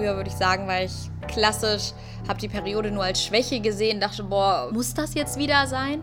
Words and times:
Früher 0.00 0.16
würde 0.16 0.30
ich 0.30 0.36
sagen, 0.36 0.66
weil 0.66 0.86
ich 0.86 1.10
klassisch, 1.28 1.92
habe 2.26 2.40
die 2.40 2.48
Periode 2.48 2.90
nur 2.90 3.04
als 3.04 3.22
Schwäche 3.22 3.60
gesehen, 3.60 4.00
dachte, 4.00 4.24
boah, 4.24 4.70
muss 4.72 4.94
das 4.94 5.12
jetzt 5.12 5.36
wieder 5.36 5.66
sein? 5.66 6.00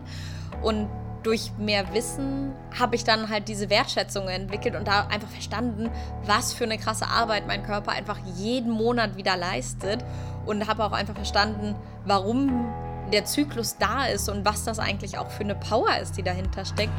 Und 0.62 0.88
durch 1.24 1.50
mehr 1.58 1.92
Wissen 1.92 2.52
habe 2.78 2.94
ich 2.94 3.02
dann 3.02 3.28
halt 3.28 3.48
diese 3.48 3.70
Wertschätzung 3.70 4.28
entwickelt 4.28 4.76
und 4.76 4.86
da 4.86 5.08
einfach 5.08 5.26
verstanden, 5.26 5.90
was 6.24 6.52
für 6.52 6.62
eine 6.62 6.78
krasse 6.78 7.08
Arbeit 7.08 7.48
mein 7.48 7.64
Körper 7.64 7.90
einfach 7.90 8.18
jeden 8.36 8.70
Monat 8.70 9.16
wieder 9.16 9.36
leistet 9.36 10.04
und 10.46 10.68
habe 10.68 10.84
auch 10.84 10.92
einfach 10.92 11.16
verstanden, 11.16 11.74
warum 12.04 12.72
der 13.12 13.24
Zyklus 13.24 13.78
da 13.78 14.06
ist 14.06 14.28
und 14.28 14.44
was 14.44 14.62
das 14.62 14.78
eigentlich 14.78 15.18
auch 15.18 15.32
für 15.32 15.42
eine 15.42 15.56
Power 15.56 15.96
ist, 16.00 16.16
die 16.16 16.22
dahinter 16.22 16.64
steckt. 16.64 16.92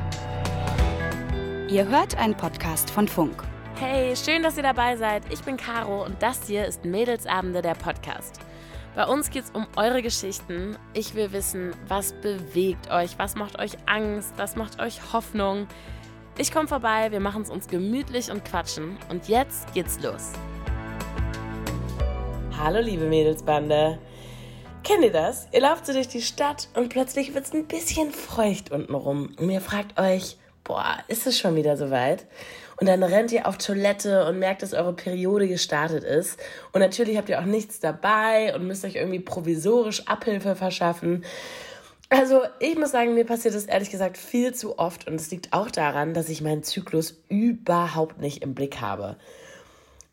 Ihr 1.70 1.88
hört 1.88 2.18
einen 2.18 2.36
Podcast 2.36 2.90
von 2.90 3.08
Funk. 3.08 3.42
Hey, 3.82 4.14
schön, 4.14 4.44
dass 4.44 4.58
ihr 4.58 4.64
dabei 4.64 4.98
seid. 4.98 5.24
Ich 5.32 5.40
bin 5.40 5.56
Caro 5.56 6.04
und 6.04 6.22
das 6.22 6.46
hier 6.46 6.66
ist 6.66 6.84
Mädelsabende 6.84 7.62
der 7.62 7.76
Podcast. 7.76 8.38
Bei 8.94 9.06
uns 9.06 9.30
geht 9.30 9.46
es 9.46 9.52
um 9.52 9.68
eure 9.78 10.02
Geschichten. 10.02 10.76
Ich 10.94 11.16
will 11.16 11.32
wissen, 11.32 11.72
was 11.88 12.12
bewegt 12.12 12.92
euch, 12.92 13.18
was 13.18 13.36
macht 13.36 13.58
euch 13.58 13.78
Angst, 13.86 14.34
was 14.36 14.58
macht 14.58 14.82
euch 14.82 15.14
Hoffnung. 15.14 15.66
Ich 16.38 16.52
komme 16.52 16.68
vorbei, 16.68 17.10
wir 17.14 17.22
machen 17.22 17.44
es 17.44 17.50
uns 17.50 17.68
gemütlich 17.68 18.30
und 18.30 18.44
quatschen. 18.44 18.98
Und 19.08 19.30
jetzt 19.30 19.74
geht's 19.74 19.98
los. 20.02 20.34
Hallo, 22.58 22.82
liebe 22.82 23.06
Mädelsbande. 23.06 23.98
Kennt 24.84 25.06
ihr 25.06 25.14
das? 25.14 25.48
Ihr 25.54 25.62
lauft 25.62 25.86
so 25.86 25.94
durch 25.94 26.10
die 26.10 26.22
Stadt 26.22 26.68
und 26.74 26.90
plötzlich 26.90 27.34
wird 27.34 27.46
es 27.46 27.54
ein 27.54 27.66
bisschen 27.66 28.12
feucht 28.12 28.74
untenrum. 28.74 29.34
Und 29.40 29.50
ihr 29.50 29.62
fragt 29.62 29.98
euch, 29.98 30.36
boah, 30.66 30.98
ist 31.08 31.26
es 31.28 31.40
schon 31.40 31.56
wieder 31.56 31.78
soweit? 31.78 32.28
Und 32.80 32.88
dann 32.88 33.04
rennt 33.04 33.32
ihr 33.32 33.46
auf 33.46 33.58
Toilette 33.58 34.26
und 34.26 34.40
merkt, 34.40 34.64
dass 34.64 34.74
eure 34.74 34.94
Periode 34.94 35.48
gestartet 35.48 36.04
ist. 36.04 36.40
Und 36.72 36.80
natürlich 36.80 37.18
habt 37.18 37.30
ihr 37.30 37.40
auch 37.40 37.46
nichts 37.46 37.80
dabei 37.80 38.56
und 38.56 38.68
müsst 38.68 38.86
euch 38.86 38.96
irgendwie 38.96 39.20
provisorisch 39.20 40.08
Abhilfe 40.08 40.56
verschaffen. 40.56 41.26
Also 42.10 42.42
ich 42.60 42.78
muss 42.78 42.92
sagen, 42.92 43.14
mir 43.14 43.26
passiert 43.26 43.54
das 43.54 43.66
ehrlich 43.66 43.92
gesagt 43.92 44.18
viel 44.18 44.54
zu 44.54 44.80
oft 44.80 45.08
und 45.08 45.16
es 45.16 45.30
liegt 45.30 45.54
auch 45.54 45.70
daran, 45.70 46.14
dass 46.14 46.30
ich 46.30 46.42
meinen 46.42 46.64
Zyklus 46.64 47.22
überhaupt 47.28 48.20
nicht 48.20 48.42
im 48.42 48.56
Blick 48.56 48.82
habe. 48.82 49.18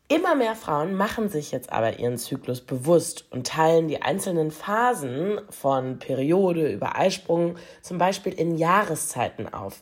Immer 0.09 0.35
mehr 0.35 0.55
Frauen 0.55 0.93
machen 0.93 1.27
sich 1.27 1.51
jetzt 1.51 1.71
aber 1.71 1.99
ihren 1.99 2.17
Zyklus 2.17 2.61
bewusst 2.61 3.25
und 3.31 3.47
teilen 3.47 3.87
die 3.87 4.01
einzelnen 4.01 4.51
Phasen 4.51 5.41
von 5.49 5.99
Periode 5.99 6.71
über 6.71 6.97
Eisprung 6.97 7.55
zum 7.81 7.97
Beispiel 7.97 8.31
in 8.31 8.55
Jahreszeiten 8.55 9.51
auf. 9.51 9.81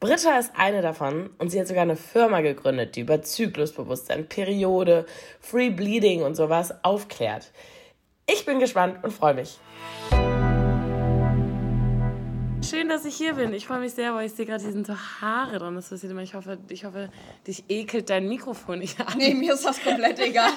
Britta 0.00 0.38
ist 0.38 0.52
eine 0.56 0.82
davon 0.82 1.30
und 1.38 1.50
sie 1.50 1.58
hat 1.60 1.68
sogar 1.68 1.82
eine 1.82 1.96
Firma 1.96 2.40
gegründet, 2.40 2.96
die 2.96 3.00
über 3.00 3.22
Zyklusbewusstsein, 3.22 4.28
Periode, 4.28 5.06
Free 5.40 5.70
Bleeding 5.70 6.22
und 6.22 6.34
sowas 6.34 6.74
aufklärt. 6.84 7.52
Ich 8.30 8.44
bin 8.44 8.58
gespannt 8.58 9.02
und 9.02 9.12
freue 9.12 9.34
mich. 9.34 9.58
Schön, 12.74 12.88
dass 12.88 13.04
ich 13.04 13.14
hier 13.14 13.34
bin. 13.34 13.54
Ich 13.54 13.68
freue 13.68 13.78
mich 13.78 13.92
sehr, 13.92 14.16
weil 14.16 14.26
ich 14.26 14.32
sehe 14.32 14.46
gerade, 14.46 14.60
hier 14.60 14.72
sind 14.72 14.84
so 14.84 14.96
Haare 14.96 15.60
dran. 15.60 15.76
Das 15.76 15.90
passiert 15.90 16.10
immer. 16.10 16.22
Ich 16.22 16.34
hoffe, 16.34 16.58
ich 16.68 16.84
hoffe, 16.84 17.08
dich 17.46 17.62
ekelt 17.68 18.10
dein 18.10 18.28
Mikrofon 18.28 18.80
nicht 18.80 18.98
an. 18.98 19.16
Nee, 19.16 19.32
mir 19.32 19.54
ist 19.54 19.64
das 19.64 19.80
komplett 19.80 20.18
egal. 20.18 20.50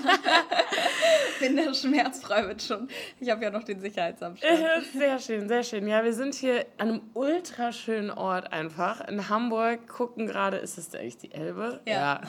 bin 1.39 1.55
da 1.55 1.71
schmerzfrei 1.71 2.41
mit 2.41 2.63
schon. 2.63 2.87
Ich 3.19 3.29
habe 3.29 3.43
ja 3.43 3.51
noch 3.51 3.63
den 3.63 3.79
Sicherheitsabstand. 3.79 4.51
Sehr 4.93 5.19
schön, 5.19 5.47
sehr 5.47 5.61
schön. 5.61 5.87
Ja, 5.87 6.03
wir 6.03 6.13
sind 6.13 6.33
hier 6.33 6.65
an 6.79 6.89
einem 6.89 7.01
ultra 7.13 7.71
schönen 7.71 8.09
Ort 8.09 8.51
einfach. 8.51 9.07
In 9.07 9.29
Hamburg 9.29 9.87
gucken 9.87 10.25
gerade, 10.25 10.57
ist 10.57 10.79
das 10.79 10.95
eigentlich 10.95 11.17
die 11.17 11.31
Elbe? 11.31 11.81
Ja. 11.85 11.93
ja. 11.93 12.21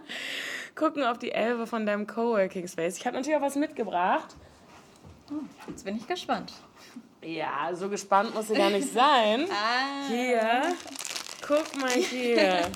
gucken 0.74 1.04
auf 1.04 1.18
die 1.18 1.30
Elbe 1.30 1.68
von 1.68 1.86
deinem 1.86 2.08
Coworking 2.08 2.66
Space. 2.66 2.98
Ich 2.98 3.06
habe 3.06 3.16
natürlich 3.16 3.38
auch 3.38 3.42
was 3.42 3.54
mitgebracht. 3.54 4.34
Hm, 5.28 5.48
jetzt 5.68 5.84
bin 5.84 5.96
ich 5.96 6.06
gespannt. 6.08 6.52
Ja, 7.24 7.70
so 7.74 7.88
gespannt 7.88 8.34
muss 8.34 8.48
sie 8.48 8.54
gar 8.54 8.70
nicht 8.70 8.92
sein. 8.92 9.46
ah. 9.50 10.08
Hier, 10.08 10.62
guck 11.46 11.80
mal 11.80 11.90
hier. 11.90 12.70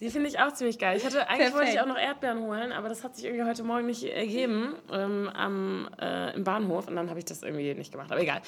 Die 0.00 0.10
finde 0.10 0.28
ich 0.28 0.38
auch 0.38 0.52
ziemlich 0.52 0.78
geil. 0.78 0.98
Ich 0.98 1.06
hatte, 1.06 1.26
eigentlich 1.26 1.38
Perfekt. 1.38 1.56
wollte 1.56 1.70
ich 1.70 1.80
auch 1.80 1.86
noch 1.86 1.96
Erdbeeren 1.96 2.40
holen, 2.40 2.72
aber 2.72 2.90
das 2.90 3.02
hat 3.02 3.16
sich 3.16 3.24
irgendwie 3.24 3.44
heute 3.44 3.62
Morgen 3.62 3.86
nicht 3.86 4.04
ergeben 4.04 4.74
ähm, 4.92 5.30
am, 5.32 5.88
äh, 5.98 6.34
im 6.34 6.44
Bahnhof 6.44 6.88
und 6.88 6.96
dann 6.96 7.08
habe 7.08 7.18
ich 7.18 7.24
das 7.24 7.42
irgendwie 7.42 7.72
nicht 7.74 7.92
gemacht. 7.92 8.12
Aber 8.12 8.20
egal. 8.20 8.42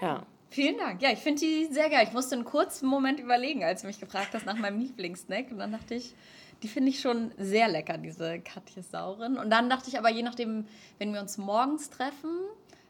Ja. 0.00 0.22
Vielen 0.50 0.78
Dank. 0.78 1.02
Ja, 1.02 1.10
ich 1.10 1.18
finde 1.18 1.40
die 1.40 1.66
sehr 1.66 1.90
geil. 1.90 2.04
Ich 2.06 2.12
musste 2.12 2.36
einen 2.36 2.44
kurzen 2.44 2.88
Moment 2.88 3.18
überlegen, 3.18 3.64
als 3.64 3.82
du 3.82 3.88
mich 3.88 3.98
gefragt 3.98 4.28
hast 4.32 4.46
nach 4.46 4.56
meinem 4.56 4.78
Lieblingssnack. 4.78 5.50
Und 5.50 5.58
dann 5.58 5.72
dachte 5.72 5.94
ich, 5.94 6.14
die 6.62 6.68
finde 6.68 6.90
ich 6.90 7.00
schon 7.00 7.32
sehr 7.36 7.68
lecker, 7.68 7.98
diese 7.98 8.38
Katjes 8.40 8.90
Sauren. 8.90 9.36
Und 9.36 9.50
dann 9.50 9.68
dachte 9.68 9.88
ich 9.88 9.98
aber, 9.98 10.10
je 10.10 10.22
nachdem, 10.22 10.66
wenn 10.98 11.12
wir 11.12 11.20
uns 11.20 11.38
morgens 11.38 11.90
treffen, 11.90 12.30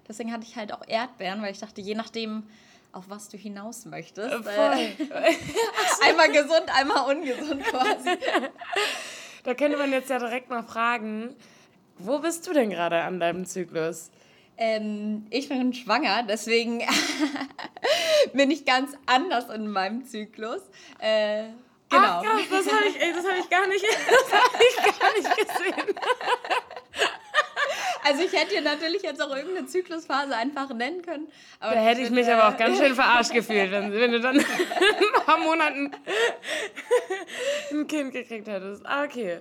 Deswegen 0.09 0.33
hatte 0.33 0.45
ich 0.45 0.57
halt 0.57 0.73
auch 0.73 0.83
Erdbeeren, 0.87 1.43
weil 1.43 1.53
ich 1.53 1.61
dachte, 1.61 1.81
je 1.81 1.95
nachdem, 1.95 2.45
auf 2.93 3.05
was 3.09 3.29
du 3.29 3.37
hinaus 3.37 3.85
möchtest. 3.85 4.47
Äh, 4.47 4.95
einmal 6.03 6.33
gesund, 6.33 6.65
einmal 6.75 7.15
ungesund 7.15 7.63
quasi. 7.65 8.11
Da 9.45 9.55
könnte 9.55 9.79
man 9.79 9.91
jetzt 9.93 10.11
ja 10.11 10.19
direkt 10.19 10.51
mal 10.51 10.63
fragen, 10.63 11.35
wo 11.97 12.19
bist 12.19 12.47
du 12.47 12.53
denn 12.53 12.69
gerade 12.69 13.01
an 13.01 13.19
deinem 13.19 13.47
Zyklus? 13.47 14.11
Ähm, 14.59 15.27
ich 15.31 15.49
bin 15.49 15.73
schwanger, 15.73 16.25
deswegen 16.25 16.83
bin 18.35 18.51
ich 18.51 18.67
ganz 18.67 18.93
anders 19.07 19.49
in 19.49 19.69
meinem 19.69 20.05
Zyklus. 20.05 20.61
Äh, 20.99 21.45
genau. 21.89 22.03
Ach, 22.03 22.23
krass, 22.23 22.43
das 22.51 22.73
habe 22.73 22.89
ich, 22.89 22.97
hab 23.01 23.39
ich, 23.39 23.49
gar 23.49 23.69
nicht, 23.69 23.85
hab 24.33 24.61
ich 24.61 24.99
gar 24.99 25.13
nicht 25.17 25.37
gesehen. 25.37 25.95
Also 28.05 28.23
ich 28.23 28.33
hätte 28.33 28.55
dir 28.55 28.63
natürlich 28.63 29.03
jetzt 29.03 29.21
auch 29.21 29.35
irgendeine 29.35 29.67
Zyklusphase 29.67 30.37
einfach 30.37 30.73
nennen 30.75 31.03
können. 31.03 31.29
da 31.61 31.71
hätte 31.71 32.03
ich 32.03 32.11
mich 32.11 32.27
äh, 32.27 32.33
aber 32.33 32.49
auch 32.49 32.57
ganz 32.57 32.79
schön 32.79 32.95
verarscht 32.95 33.33
gefühlt, 33.33 33.71
wenn, 33.71 33.93
wenn 33.93 34.13
du 34.13 34.21
dann 34.21 34.37
in 34.37 34.43
ein 34.45 35.25
paar 35.25 35.39
Monaten 35.39 35.91
ein 37.73 37.87
Kind 37.87 38.13
gekriegt 38.13 38.49
hättest. 38.49 38.85
Ah, 38.87 39.05
okay. 39.05 39.41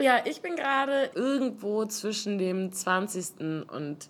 Ja, 0.00 0.20
ich 0.24 0.42
bin 0.42 0.54
gerade 0.54 1.10
irgendwo 1.14 1.84
zwischen 1.86 2.38
dem 2.38 2.72
20. 2.72 3.40
und, 3.40 4.08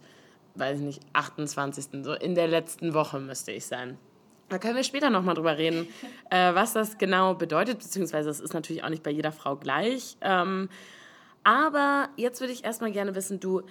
weiß 0.54 0.78
ich 0.78 0.84
nicht, 0.84 1.00
28. 1.14 2.04
So 2.04 2.12
in 2.12 2.34
der 2.34 2.46
letzten 2.46 2.92
Woche 2.92 3.18
müsste 3.20 3.52
ich 3.52 3.66
sein. 3.66 3.96
Da 4.50 4.58
können 4.58 4.76
wir 4.76 4.84
später 4.84 5.10
nochmal 5.10 5.34
drüber 5.34 5.58
reden, 5.58 5.86
äh, 6.30 6.54
was 6.54 6.72
das 6.72 6.96
genau 6.96 7.34
bedeutet, 7.34 7.78
beziehungsweise 7.78 8.30
es 8.30 8.40
ist 8.40 8.54
natürlich 8.54 8.82
auch 8.82 8.88
nicht 8.88 9.02
bei 9.02 9.10
jeder 9.10 9.32
Frau 9.32 9.56
gleich. 9.56 10.16
Ähm, 10.22 10.70
aber 11.48 12.10
jetzt 12.16 12.40
würde 12.40 12.52
ich 12.52 12.62
erstmal 12.62 12.92
gerne 12.92 13.14
wissen, 13.14 13.40
du 13.40 13.62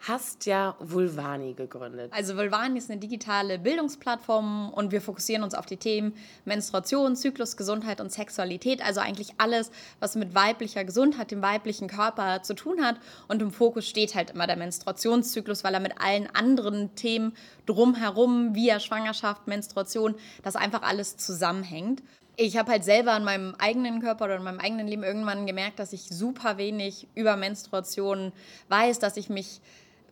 hast 0.00 0.46
ja 0.46 0.74
Vulvani 0.80 1.54
gegründet. 1.54 2.12
Also 2.12 2.36
Vulvani 2.36 2.76
ist 2.76 2.90
eine 2.90 2.98
digitale 2.98 3.60
Bildungsplattform 3.60 4.70
und 4.70 4.90
wir 4.90 5.00
fokussieren 5.00 5.44
uns 5.44 5.54
auf 5.54 5.64
die 5.64 5.76
Themen 5.76 6.12
Menstruation, 6.44 7.14
Zyklus, 7.14 7.56
Gesundheit 7.56 8.00
und 8.00 8.10
Sexualität. 8.10 8.84
Also 8.84 8.98
eigentlich 8.98 9.34
alles, 9.38 9.70
was 10.00 10.16
mit 10.16 10.34
weiblicher 10.34 10.84
Gesundheit, 10.84 11.30
dem 11.30 11.40
weiblichen 11.40 11.86
Körper 11.86 12.42
zu 12.42 12.54
tun 12.54 12.84
hat. 12.84 12.96
Und 13.28 13.42
im 13.42 13.52
Fokus 13.52 13.86
steht 13.86 14.16
halt 14.16 14.30
immer 14.30 14.48
der 14.48 14.56
Menstruationszyklus, 14.56 15.62
weil 15.62 15.74
er 15.74 15.80
mit 15.80 16.00
allen 16.00 16.28
anderen 16.34 16.96
Themen 16.96 17.32
drumherum, 17.66 18.56
via 18.56 18.80
Schwangerschaft, 18.80 19.46
Menstruation, 19.46 20.16
das 20.42 20.56
einfach 20.56 20.82
alles 20.82 21.16
zusammenhängt 21.16 22.02
ich 22.40 22.56
habe 22.56 22.70
halt 22.70 22.84
selber 22.84 23.16
in 23.16 23.24
meinem 23.24 23.56
eigenen 23.58 24.00
Körper 24.00 24.26
oder 24.26 24.36
in 24.36 24.44
meinem 24.44 24.60
eigenen 24.60 24.86
Leben 24.86 25.02
irgendwann 25.02 25.44
gemerkt, 25.44 25.80
dass 25.80 25.92
ich 25.92 26.02
super 26.02 26.56
wenig 26.56 27.08
über 27.16 27.36
Menstruation 27.36 28.32
weiß, 28.68 29.00
dass 29.00 29.16
ich 29.16 29.28
mich 29.28 29.60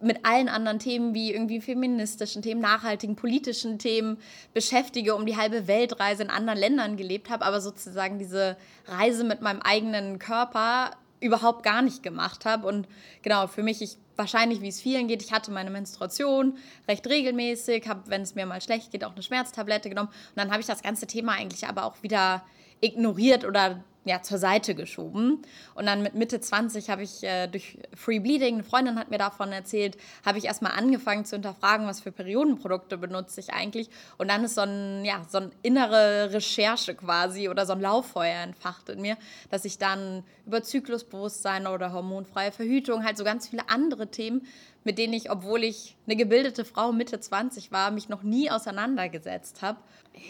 mit 0.01 0.27
allen 0.27 0.49
anderen 0.49 0.81
Themen 0.81 1.15
wie 1.15 1.33
irgendwie 1.33 1.61
feministischen 1.61 2.43
Themen, 2.43 2.61
nachhaltigen 2.61 3.15
politischen 3.15 3.79
Themen 3.79 4.19
beschäftige, 4.53 5.15
um 5.15 5.25
die 5.25 5.37
halbe 5.37 5.69
Weltreise 5.69 6.25
in 6.25 6.31
anderen 6.31 6.59
Ländern 6.59 6.97
gelebt 6.97 7.31
habe, 7.31 7.45
aber 7.45 7.61
sozusagen 7.61 8.19
diese 8.19 8.57
Reise 8.87 9.23
mit 9.23 9.41
meinem 9.41 9.63
eigenen 9.63 10.19
Körper 10.19 10.91
überhaupt 11.21 11.63
gar 11.63 11.83
nicht 11.83 12.03
gemacht 12.03 12.45
habe. 12.45 12.67
Und 12.67 12.89
genau, 13.23 13.47
für 13.47 13.63
mich, 13.63 13.83
ich 13.83 13.97
wahrscheinlich, 14.17 14.61
wie 14.63 14.69
es 14.69 14.81
vielen 14.81 15.09
geht, 15.09 15.23
ich 15.23 15.33
hatte 15.33 15.51
meine 15.51 15.71
Menstruation 15.71 16.57
recht 16.89 17.07
regelmäßig, 17.07 17.89
habe, 17.89 18.03
wenn 18.07 18.23
es 18.23 18.35
mir 18.35 18.47
mal 18.47 18.61
schlecht 18.61 18.91
geht, 18.91 19.05
auch 19.05 19.13
eine 19.13 19.23
Schmerztablette 19.23 19.89
genommen. 19.89 20.09
Und 20.09 20.37
dann 20.37 20.51
habe 20.51 20.61
ich 20.61 20.67
das 20.67 20.83
ganze 20.83 21.07
Thema 21.07 21.33
eigentlich 21.33 21.67
aber 21.67 21.85
auch 21.85 22.03
wieder 22.03 22.43
ignoriert 22.81 23.45
oder 23.45 23.85
ja, 24.07 24.23
zur 24.23 24.39
Seite 24.39 24.77
geschoben. 24.77 25.43
Und 25.75 25.87
dann 25.87 26.03
mit 26.03 26.15
Mitte 26.15 26.41
20 26.41 26.89
habe 26.91 27.03
ich 27.03 27.25
äh, 27.25 27.49
durch 27.49 27.77
Free 27.95 28.21
Bleeding, 28.21 28.55
eine 28.55 28.63
Freundin 28.65 28.99
hat 28.99 29.11
mir 29.11 29.19
davon 29.19 29.51
erzählt, 29.51 29.99
habe 30.25 30.39
ich 30.39 30.45
erstmal 30.45 30.73
angefangen 30.73 31.25
zu 31.25 31.35
hinterfragen, 31.35 31.89
was 31.89 32.01
für 32.01 32.13
Periodenprodukte 32.13 32.99
benutze 32.99 33.41
ich 33.41 33.53
eigentlich. 33.53 33.91
Und 34.17 34.31
dann 34.31 34.45
ist 34.45 34.55
so 34.55 34.61
ein, 34.61 35.05
ja, 35.05 35.23
so 35.29 35.39
eine 35.39 35.51
innere 35.63 36.33
Recherche 36.33 36.95
quasi 36.95 37.49
oder 37.49 37.67
so 37.67 37.73
ein 37.73 37.81
Lauffeuer 37.81 38.43
entfacht 38.43 38.89
in 38.91 39.03
mir, 39.03 39.17
dass 39.51 39.65
ich 39.65 39.77
dann 39.77 40.23
über 40.47 40.63
Zyklusbewusstsein 40.63 41.67
oder 41.67 41.93
hormonfreie 41.93 42.53
Verhütung, 42.53 43.05
halt 43.05 43.19
so 43.19 43.25
ganz 43.25 43.49
viele 43.49 43.69
andere 43.69 44.07
Themen 44.07 44.47
mit 44.87 44.99
denen 44.99 45.13
ich, 45.13 45.31
obwohl 45.31 45.65
ich 45.65 45.97
eine 46.07 46.17
gebildete 46.17 46.65
Frau 46.65 46.93
Mitte 46.93 47.21
20 47.21 47.73
war, 47.73 47.91
mich 47.91 48.09
noch 48.09 48.23
nie 48.23 48.51
auseinandergesetzt 48.51 49.61
habe. 49.61 49.79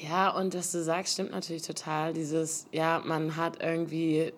Ja, 0.03 0.31
und 0.31 0.55
dass 0.55 0.73
du 0.73 0.83
sagst, 0.83 1.13
stimmt 1.13 1.31
natürlich 1.31 1.63
total. 1.63 2.13
Dieses, 2.13 2.67
ja, 2.73 3.01
man 3.05 3.37
hat 3.37 3.63
irgendwie 3.63 4.33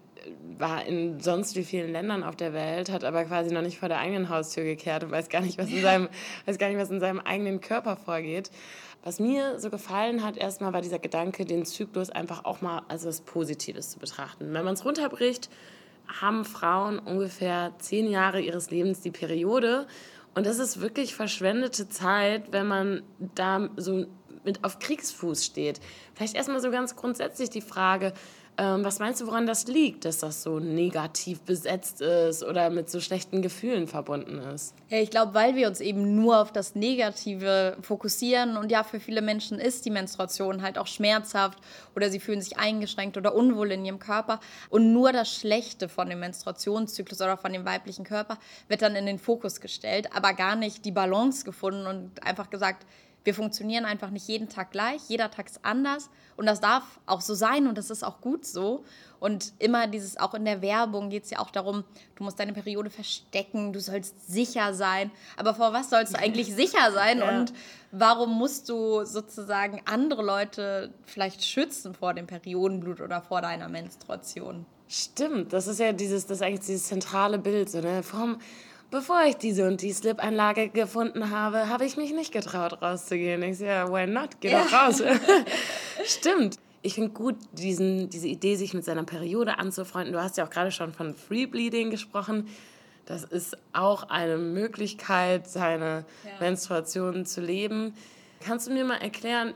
war 0.58 0.84
in 0.84 1.20
sonst 1.20 1.56
wie 1.56 1.64
vielen 1.64 1.92
Ländern 1.92 2.22
auf 2.22 2.36
der 2.36 2.52
Welt, 2.52 2.90
hat 2.90 3.04
aber 3.04 3.24
quasi 3.24 3.54
noch 3.54 3.62
nicht 3.62 3.78
vor 3.78 3.88
der 3.88 3.98
eigenen 3.98 4.28
Haustür 4.28 4.64
gekehrt 4.64 5.04
und 5.04 5.10
weiß 5.10 5.28
gar 5.28 5.40
nicht, 5.40 5.58
was 5.58 5.70
in 5.70 5.80
seinem, 5.80 6.08
weiß 6.46 6.58
gar 6.58 6.68
nicht, 6.68 6.78
was 6.78 6.90
in 6.90 7.00
seinem 7.00 7.20
eigenen 7.20 7.60
Körper 7.60 7.96
vorgeht. 7.96 8.50
Was 9.04 9.20
mir 9.20 9.58
so 9.60 9.70
gefallen 9.70 10.24
hat, 10.24 10.36
erstmal 10.36 10.72
war 10.72 10.82
dieser 10.82 10.98
Gedanke, 10.98 11.44
den 11.44 11.64
Zyklus 11.64 12.10
einfach 12.10 12.44
auch 12.44 12.60
mal 12.60 12.82
als 12.88 13.06
was 13.06 13.20
Positives 13.20 13.90
zu 13.90 13.98
betrachten. 14.00 14.52
Wenn 14.52 14.64
man 14.64 14.74
es 14.74 14.84
runterbricht, 14.84 15.48
haben 16.08 16.44
Frauen 16.44 16.98
ungefähr 16.98 17.74
zehn 17.78 18.08
Jahre 18.10 18.40
ihres 18.40 18.70
Lebens 18.70 19.00
die 19.00 19.10
Periode. 19.10 19.86
Und 20.34 20.46
das 20.46 20.58
ist 20.58 20.80
wirklich 20.80 21.14
verschwendete 21.14 21.88
Zeit, 21.88 22.52
wenn 22.52 22.66
man 22.66 23.02
da 23.34 23.68
so 23.76 24.06
mit 24.44 24.64
auf 24.64 24.78
Kriegsfuß 24.78 25.44
steht. 25.44 25.80
Vielleicht 26.14 26.34
erstmal 26.34 26.60
so 26.60 26.70
ganz 26.70 26.96
grundsätzlich 26.96 27.50
die 27.50 27.60
Frage, 27.60 28.12
ähm, 28.58 28.84
was 28.84 28.98
meinst 28.98 29.20
du, 29.20 29.26
woran 29.28 29.46
das 29.46 29.68
liegt, 29.68 30.04
dass 30.04 30.18
das 30.18 30.42
so 30.42 30.58
negativ 30.58 31.40
besetzt 31.42 32.00
ist 32.00 32.42
oder 32.42 32.70
mit 32.70 32.90
so 32.90 33.00
schlechten 33.00 33.40
Gefühlen 33.40 33.86
verbunden 33.86 34.38
ist? 34.38 34.74
Ja, 34.88 34.98
ich 34.98 35.10
glaube, 35.10 35.32
weil 35.32 35.54
wir 35.54 35.68
uns 35.68 35.80
eben 35.80 36.16
nur 36.16 36.40
auf 36.40 36.50
das 36.50 36.74
Negative 36.74 37.76
fokussieren 37.82 38.56
und 38.56 38.72
ja, 38.72 38.82
für 38.82 38.98
viele 38.98 39.22
Menschen 39.22 39.60
ist 39.60 39.84
die 39.84 39.90
Menstruation 39.90 40.62
halt 40.62 40.76
auch 40.76 40.88
schmerzhaft 40.88 41.58
oder 41.94 42.10
sie 42.10 42.18
fühlen 42.18 42.42
sich 42.42 42.58
eingeschränkt 42.58 43.16
oder 43.16 43.32
unwohl 43.32 43.70
in 43.70 43.84
ihrem 43.84 44.00
Körper 44.00 44.40
und 44.70 44.92
nur 44.92 45.12
das 45.12 45.32
Schlechte 45.32 45.88
von 45.88 46.08
dem 46.08 46.18
Menstruationszyklus 46.18 47.20
oder 47.20 47.36
von 47.36 47.52
dem 47.52 47.64
weiblichen 47.64 48.04
Körper 48.04 48.38
wird 48.66 48.82
dann 48.82 48.96
in 48.96 49.06
den 49.06 49.20
Fokus 49.20 49.60
gestellt, 49.60 50.08
aber 50.16 50.34
gar 50.34 50.56
nicht 50.56 50.84
die 50.84 50.92
Balance 50.92 51.44
gefunden 51.44 51.86
und 51.86 52.26
einfach 52.26 52.50
gesagt, 52.50 52.84
wir 53.24 53.34
funktionieren 53.34 53.84
einfach 53.84 54.10
nicht 54.10 54.26
jeden 54.28 54.48
Tag 54.48 54.70
gleich, 54.70 55.02
jeder 55.08 55.30
Tag 55.30 55.46
ist 55.46 55.64
anders 55.64 56.08
und 56.36 56.46
das 56.46 56.60
darf 56.60 57.00
auch 57.06 57.20
so 57.20 57.34
sein 57.34 57.66
und 57.66 57.76
das 57.76 57.90
ist 57.90 58.04
auch 58.04 58.20
gut 58.20 58.46
so. 58.46 58.84
Und 59.20 59.52
immer 59.58 59.88
dieses, 59.88 60.16
auch 60.16 60.34
in 60.34 60.44
der 60.44 60.62
Werbung 60.62 61.10
geht 61.10 61.24
es 61.24 61.30
ja 61.30 61.40
auch 61.40 61.50
darum, 61.50 61.82
du 62.14 62.22
musst 62.22 62.38
deine 62.38 62.52
Periode 62.52 62.90
verstecken, 62.90 63.72
du 63.72 63.80
sollst 63.80 64.30
sicher 64.32 64.72
sein. 64.72 65.10
Aber 65.36 65.54
vor 65.54 65.72
was 65.72 65.90
sollst 65.90 66.14
du 66.14 66.18
eigentlich 66.18 66.54
sicher 66.54 66.92
sein 66.92 67.18
ja. 67.18 67.28
und 67.28 67.52
warum 67.90 68.38
musst 68.38 68.68
du 68.68 69.04
sozusagen 69.04 69.82
andere 69.84 70.22
Leute 70.22 70.94
vielleicht 71.04 71.44
schützen 71.44 71.94
vor 71.94 72.14
dem 72.14 72.28
Periodenblut 72.28 73.00
oder 73.00 73.20
vor 73.20 73.42
deiner 73.42 73.68
Menstruation? 73.68 74.64
Stimmt, 74.90 75.52
das 75.52 75.66
ist 75.66 75.80
ja 75.80 75.92
dieses, 75.92 76.26
das 76.26 76.38
ist 76.38 76.42
eigentlich 76.42 76.66
dieses 76.66 76.86
zentrale 76.86 77.38
Bild, 77.38 77.68
so, 77.68 77.80
ne? 77.80 78.02
Vom, 78.02 78.38
bevor 78.90 79.24
ich 79.24 79.36
diese 79.36 79.66
und 79.66 79.82
die 79.82 79.92
Slip-Anlage 79.92 80.68
gefunden 80.68 81.30
habe, 81.30 81.68
habe 81.68 81.84
ich 81.84 81.96
mich 81.96 82.12
nicht 82.12 82.32
getraut, 82.32 82.80
rauszugehen. 82.80 83.42
Ich 83.42 83.58
sage, 83.58 83.70
ja, 83.70 83.92
why 83.92 84.06
not? 84.06 84.40
Geh 84.40 84.50
doch 84.50 84.72
raus. 84.72 85.02
Stimmt. 86.04 86.58
Ich 86.80 86.94
finde 86.94 87.10
gut, 87.10 87.36
diesen, 87.52 88.08
diese 88.08 88.28
Idee, 88.28 88.54
sich 88.54 88.72
mit 88.72 88.84
seiner 88.84 89.04
Periode 89.04 89.58
anzufreunden. 89.58 90.12
Du 90.12 90.22
hast 90.22 90.36
ja 90.36 90.46
auch 90.46 90.50
gerade 90.50 90.70
schon 90.70 90.92
von 90.92 91.14
Free 91.14 91.46
Bleeding 91.46 91.90
gesprochen. 91.90 92.48
Das 93.04 93.24
ist 93.24 93.56
auch 93.72 94.10
eine 94.10 94.36
Möglichkeit, 94.36 95.48
seine 95.48 96.04
ja. 96.24 96.30
Menstruation 96.40 97.26
zu 97.26 97.40
leben. 97.40 97.94
Kannst 98.40 98.68
du 98.68 98.72
mir 98.72 98.84
mal 98.84 98.98
erklären, 98.98 99.54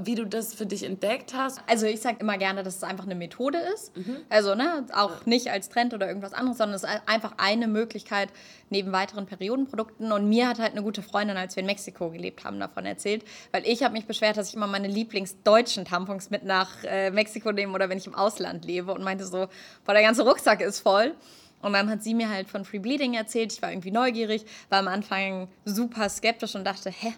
wie 0.00 0.14
du 0.14 0.26
das 0.26 0.54
für 0.54 0.66
dich 0.66 0.84
entdeckt 0.84 1.34
hast? 1.34 1.60
Also 1.66 1.86
ich 1.86 2.00
sage 2.00 2.18
immer 2.20 2.38
gerne, 2.38 2.62
dass 2.62 2.76
es 2.76 2.82
einfach 2.84 3.04
eine 3.04 3.14
Methode 3.14 3.58
ist. 3.74 3.96
Mhm. 3.96 4.18
Also 4.28 4.54
ne, 4.54 4.86
auch 4.92 5.26
nicht 5.26 5.50
als 5.50 5.68
Trend 5.68 5.92
oder 5.92 6.06
irgendwas 6.06 6.32
anderes, 6.32 6.58
sondern 6.58 6.76
es 6.76 6.84
ist 6.84 6.90
einfach 7.06 7.34
eine 7.38 7.66
Möglichkeit 7.66 8.28
neben 8.70 8.92
weiteren 8.92 9.26
Periodenprodukten. 9.26 10.12
Und 10.12 10.28
mir 10.28 10.48
hat 10.48 10.58
halt 10.58 10.72
eine 10.72 10.82
gute 10.82 11.02
Freundin, 11.02 11.36
als 11.36 11.56
wir 11.56 11.62
in 11.62 11.66
Mexiko 11.66 12.10
gelebt 12.10 12.44
haben, 12.44 12.60
davon 12.60 12.86
erzählt. 12.86 13.24
Weil 13.50 13.66
ich 13.66 13.82
habe 13.82 13.92
mich 13.92 14.06
beschwert, 14.06 14.36
dass 14.36 14.50
ich 14.50 14.54
immer 14.54 14.68
meine 14.68 14.88
Lieblingsdeutschen 14.88 15.84
Tampons 15.84 16.30
mit 16.30 16.44
nach 16.44 16.84
äh, 16.84 17.10
Mexiko 17.10 17.52
nehme 17.52 17.72
oder 17.72 17.88
wenn 17.88 17.98
ich 17.98 18.06
im 18.06 18.14
Ausland 18.14 18.64
lebe 18.64 18.92
und 18.92 19.02
meinte 19.02 19.24
so, 19.24 19.48
boah, 19.84 19.92
der 19.92 20.02
ganze 20.02 20.22
Rucksack 20.22 20.60
ist 20.60 20.80
voll. 20.80 21.14
Und 21.62 21.72
dann 21.72 21.90
hat 21.90 22.02
sie 22.02 22.14
mir 22.14 22.28
halt 22.28 22.48
von 22.48 22.64
Free 22.64 22.78
Bleeding 22.78 23.14
erzählt. 23.14 23.52
Ich 23.52 23.62
war 23.62 23.72
irgendwie 23.72 23.90
neugierig, 23.90 24.44
war 24.68 24.78
am 24.78 24.88
Anfang 24.88 25.48
super 25.64 26.08
skeptisch 26.08 26.54
und 26.54 26.64
dachte, 26.64 26.90
hä, 26.90 27.14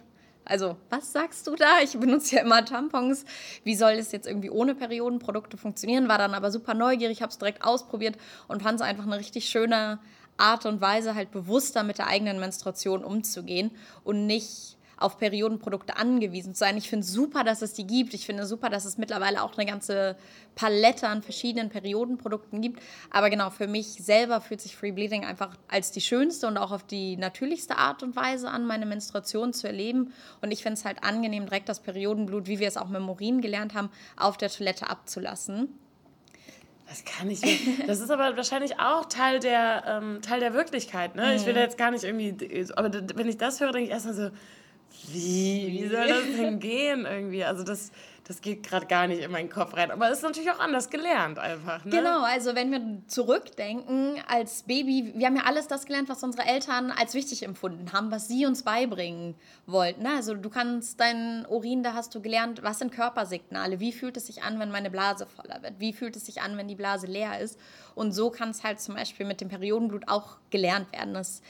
also, 0.49 0.77
was 0.89 1.11
sagst 1.11 1.45
du 1.45 1.55
da? 1.55 1.79
Ich 1.83 1.97
benutze 1.97 2.37
ja 2.37 2.41
immer 2.41 2.65
Tampons. 2.65 3.23
Wie 3.63 3.75
soll 3.75 3.97
das 3.97 4.11
jetzt 4.11 4.25
irgendwie 4.25 4.49
ohne 4.49 4.73
Periodenprodukte 4.73 5.57
funktionieren? 5.57 6.09
War 6.09 6.17
dann 6.17 6.33
aber 6.33 6.51
super 6.51 6.73
neugierig, 6.73 7.21
habe 7.21 7.31
es 7.31 7.37
direkt 7.37 7.63
ausprobiert 7.63 8.17
und 8.47 8.63
fand 8.63 8.79
es 8.79 8.85
einfach 8.85 9.05
eine 9.05 9.19
richtig 9.19 9.47
schöne 9.47 9.99
Art 10.37 10.65
und 10.65 10.81
Weise, 10.81 11.13
halt 11.13 11.29
bewusster 11.31 11.83
mit 11.83 11.99
der 11.99 12.07
eigenen 12.07 12.39
Menstruation 12.39 13.03
umzugehen 13.03 13.71
und 14.03 14.25
nicht 14.25 14.78
auf 14.99 15.17
Periodenprodukte 15.17 15.97
angewiesen 15.97 16.53
zu 16.53 16.59
sein. 16.59 16.77
Ich 16.77 16.89
finde 16.89 17.05
es 17.05 17.11
super, 17.11 17.43
dass 17.43 17.61
es 17.61 17.73
die 17.73 17.87
gibt. 17.87 18.13
Ich 18.13 18.25
finde 18.25 18.45
super, 18.45 18.69
dass 18.69 18.85
es 18.85 18.97
mittlerweile 18.97 19.41
auch 19.41 19.57
eine 19.57 19.65
ganze 19.65 20.17
Palette 20.55 21.07
an 21.07 21.23
verschiedenen 21.23 21.69
Periodenprodukten 21.69 22.61
gibt. 22.61 22.81
Aber 23.09 23.29
genau, 23.29 23.49
für 23.49 23.67
mich 23.67 23.87
selber 23.87 24.41
fühlt 24.41 24.61
sich 24.61 24.75
Free 24.75 24.91
Bleeding 24.91 25.23
einfach 25.23 25.55
als 25.69 25.91
die 25.91 26.01
schönste 26.01 26.47
und 26.47 26.57
auch 26.57 26.71
auf 26.71 26.83
die 26.83 27.15
natürlichste 27.15 27.77
Art 27.77 28.03
und 28.03 28.15
Weise 28.15 28.49
an, 28.49 28.65
meine 28.65 28.85
Menstruation 28.85 29.53
zu 29.53 29.67
erleben. 29.67 30.13
Und 30.41 30.51
ich 30.51 30.63
finde 30.63 30.73
es 30.73 30.85
halt 30.85 31.03
angenehm, 31.03 31.45
direkt 31.45 31.69
das 31.69 31.79
Periodenblut, 31.79 32.47
wie 32.47 32.59
wir 32.59 32.67
es 32.67 32.77
auch 32.77 32.89
mit 32.89 33.01
Morin 33.01 33.41
gelernt 33.41 33.73
haben, 33.73 33.89
auf 34.17 34.35
der 34.35 34.49
Toilette 34.49 34.89
abzulassen. 34.89 35.69
Das 36.89 37.05
kann 37.05 37.29
ich 37.29 37.41
mir. 37.41 37.85
Das 37.85 37.99
ist 37.99 38.09
aber 38.09 38.35
wahrscheinlich 38.35 38.79
auch 38.79 39.05
Teil 39.05 39.39
der, 39.39 39.83
ähm, 39.85 40.21
Teil 40.23 40.39
der 40.39 40.55
Wirklichkeit. 40.55 41.15
Ne? 41.15 41.27
Mhm. 41.27 41.31
Ich 41.35 41.45
will 41.45 41.53
mhm. 41.53 41.59
jetzt 41.59 41.77
gar 41.77 41.91
nicht 41.91 42.03
irgendwie. 42.03 42.65
Aber 42.75 42.91
wenn 42.91 43.29
ich 43.29 43.37
das 43.37 43.59
höre, 43.59 43.71
denke 43.71 43.85
ich 43.85 43.91
erstmal 43.91 44.15
so, 44.15 44.29
wie? 45.07 45.67
Wie 45.71 45.87
soll 45.87 46.07
das 46.07 46.23
denn 46.37 46.59
gehen 46.59 47.05
irgendwie? 47.05 47.43
Also 47.43 47.63
das, 47.63 47.91
das 48.29 48.41
geht 48.41 48.61
gerade 48.61 48.85
gar 48.85 49.07
nicht 49.07 49.23
in 49.23 49.31
meinen 49.31 49.49
Kopf 49.49 49.75
rein. 49.75 49.89
Aber 49.89 50.09
es 50.11 50.19
ist 50.19 50.23
natürlich 50.23 50.51
auch 50.51 50.59
anders 50.59 50.89
gelernt 50.89 51.39
einfach. 51.39 51.83
Ne? 51.83 51.91
Genau, 51.91 52.23
also 52.23 52.53
wenn 52.53 52.71
wir 52.71 52.81
zurückdenken 53.07 54.21
als 54.27 54.63
Baby, 54.63 55.13
wir 55.15 55.25
haben 55.25 55.35
ja 55.35 55.43
alles 55.45 55.67
das 55.67 55.85
gelernt, 55.85 56.09
was 56.09 56.23
unsere 56.23 56.47
Eltern 56.47 56.91
als 56.91 57.15
wichtig 57.15 57.43
empfunden 57.43 57.91
haben, 57.91 58.11
was 58.11 58.27
sie 58.27 58.45
uns 58.45 58.63
beibringen 58.63 59.35
wollten. 59.65 60.03
Ne? 60.03 60.09
Also 60.15 60.35
du 60.35 60.49
kannst 60.49 60.99
deinen 60.99 61.45
Urin, 61.47 61.81
da 61.81 61.93
hast 61.93 62.13
du 62.13 62.21
gelernt, 62.21 62.61
was 62.61 62.79
sind 62.79 62.91
Körpersignale, 62.91 63.79
wie 63.79 63.91
fühlt 63.91 64.15
es 64.15 64.27
sich 64.27 64.43
an, 64.43 64.59
wenn 64.59 64.69
meine 64.69 64.91
Blase 64.91 65.25
voller 65.25 65.63
wird, 65.63 65.79
wie 65.79 65.93
fühlt 65.93 66.15
es 66.15 66.27
sich 66.27 66.41
an, 66.41 66.55
wenn 66.55 66.67
die 66.67 66.75
Blase 66.75 67.07
leer 67.07 67.39
ist. 67.39 67.59
Und 67.95 68.11
so 68.11 68.29
kann 68.29 68.51
es 68.51 68.63
halt 68.63 68.79
zum 68.79 68.95
Beispiel 68.95 69.25
mit 69.25 69.41
dem 69.41 69.49
Periodenblut 69.49 70.07
auch 70.07 70.37
gelernt 70.51 70.91
werden. 70.91 71.15
Das 71.15 71.41